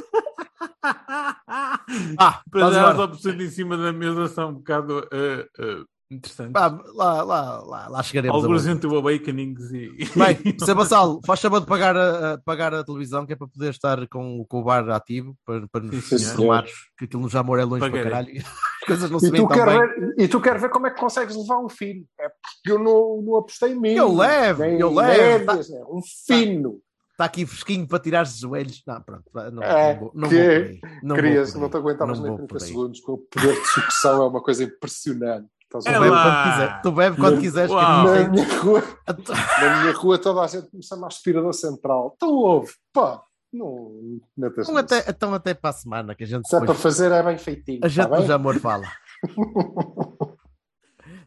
Ah, 2.18 2.42
Para 2.50 2.70
já 2.70 2.92
as 2.92 2.98
opções 2.98 3.40
em 3.40 3.50
cima 3.50 3.76
da 3.76 3.92
mesa 3.92 4.28
são 4.28 4.50
um 4.50 4.54
bocado 4.54 5.08
eh, 5.12 5.48
eh, 5.58 5.84
interessantes. 6.10 6.52
Pá, 6.52 6.68
lá, 6.94 7.22
lá, 7.22 7.58
lá, 7.62 7.88
lá 7.88 8.02
chegaremos. 8.02 8.42
Alguns 8.42 8.64
bom. 8.66 8.70
entre 8.72 8.86
o 8.86 8.96
Awakenings 8.96 9.70
e. 9.72 9.88
Bem, 10.16 10.58
Sr. 10.58 10.74
Bassal, 10.74 11.20
faz 11.26 11.40
favor 11.40 11.60
de 11.60 11.66
pagar 11.66 11.96
a, 11.96 12.34
a- 12.34 12.38
pagar 12.38 12.74
a 12.74 12.82
televisão 12.84 13.26
que 13.26 13.32
é 13.32 13.36
para 13.36 13.48
poder 13.48 13.70
estar 13.70 14.06
com, 14.08 14.44
com 14.48 14.60
o 14.60 14.64
bar 14.64 14.88
ativo 14.90 15.36
para, 15.44 15.66
para 15.68 15.82
nos 15.84 16.10
informares 16.12 16.72
que 16.98 17.04
aquilo 17.04 17.22
no 17.22 17.28
Jamor 17.28 17.58
é 17.58 17.64
longe 17.64 17.80
Pagarei. 17.80 18.02
para 18.02 18.10
caralho. 18.24 18.38
As 18.80 18.86
coisas 18.86 19.10
não 19.10 19.18
se 19.20 19.30
tu, 19.30 19.36
tão 19.36 19.48
quer 19.48 19.66
bem. 19.66 19.78
ver, 19.78 20.14
e 20.18 20.28
tu 20.28 20.40
quer 20.40 20.58
ver 20.58 20.70
como 20.70 20.86
é 20.86 20.90
que 20.90 21.00
consegues 21.00 21.36
levar 21.36 21.58
um 21.58 21.68
fino. 21.68 22.04
É 22.18 22.28
porque 22.28 22.72
eu 22.72 22.78
não, 22.78 23.22
não 23.22 23.36
apostei 23.36 23.72
em 23.72 23.80
mim. 23.80 23.92
Eu 23.92 24.14
levo, 24.14 24.62
nem 24.62 24.80
eu 24.80 24.92
levo, 24.94 25.46
médias, 25.46 25.68
né? 25.68 25.82
Um 25.90 26.00
fino. 26.26 26.80
Está 27.12 27.24
aqui 27.24 27.44
fresquinho 27.44 27.84
para 27.86 27.98
tirar 27.98 28.22
os 28.22 28.38
joelhos. 28.38 28.80
Não, 28.86 29.02
pronto, 29.02 29.24
não, 29.52 29.60
É, 29.62 29.92
não 29.92 30.00
vou, 30.00 30.12
não 30.14 30.28
que 30.28 30.36
vou 30.36 30.44
por 30.44 30.52
aí. 30.62 30.80
Não 31.02 31.16
Querias, 31.16 31.52
vou 31.52 31.62
não 31.62 31.68
te 31.68 31.76
aguentavas 31.76 32.18
Não 32.20 32.26
nem 32.28 32.36
vou 32.36 32.46
30 32.46 32.54
por 32.54 32.62
aí. 32.62 32.68
segundos, 32.68 33.00
com 33.00 33.12
o 33.14 33.18
poder 33.18 33.60
de 33.60 33.66
sucção 33.66 34.22
é 34.22 34.28
uma 34.28 34.40
coisa 34.40 34.62
impressionante. 34.62 35.48
Estás 35.74 35.86
a 35.86 35.98
quando 35.98 36.50
quiser. 36.50 36.82
Tu 36.82 36.92
bebe 36.92 37.16
quando 37.18 37.40
quiseres. 37.40 37.70
Na 37.70 38.28
minha, 38.28 38.60
rua, 38.60 38.82
na 39.60 39.80
minha 39.82 39.92
rua 39.92 40.18
toda 40.18 40.40
a 40.40 40.46
gente 40.46 40.74
me 40.74 40.82
chama 40.82 41.06
aspirador 41.06 41.52
central. 41.52 42.14
Então 42.16 42.30
ouve, 42.30 42.72
pá, 42.90 43.22
não 43.52 44.18
metas 44.34 44.66
Então 44.66 44.78
até, 44.78 45.04
então 45.10 45.34
até 45.34 45.52
para 45.52 45.70
a 45.70 45.72
semana 45.74 46.14
que 46.14 46.24
a 46.24 46.26
gente 46.26 46.48
Se 46.48 46.56
é 46.56 46.58
para 46.58 46.68
depois, 46.68 46.82
fazer 46.82 47.12
é 47.12 47.22
bem 47.22 47.36
feitinho. 47.36 47.80
a 47.82 47.88
gente 47.88 48.04
tá 48.08 48.10
bem? 48.10 48.20
no 48.22 48.26
Jamor 48.26 48.58
fala. 48.58 48.86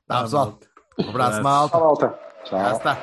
Tá, 0.07 0.21
pessoal. 0.23 0.59
Um 0.97 1.09
abraço, 1.09 1.43
malta. 1.43 1.77
Tchau, 1.77 1.85
malta. 1.85 2.19
Já 2.49 2.63
Tchau. 2.63 2.77
está. 2.77 2.95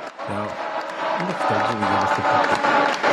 Tchau. 2.99 3.08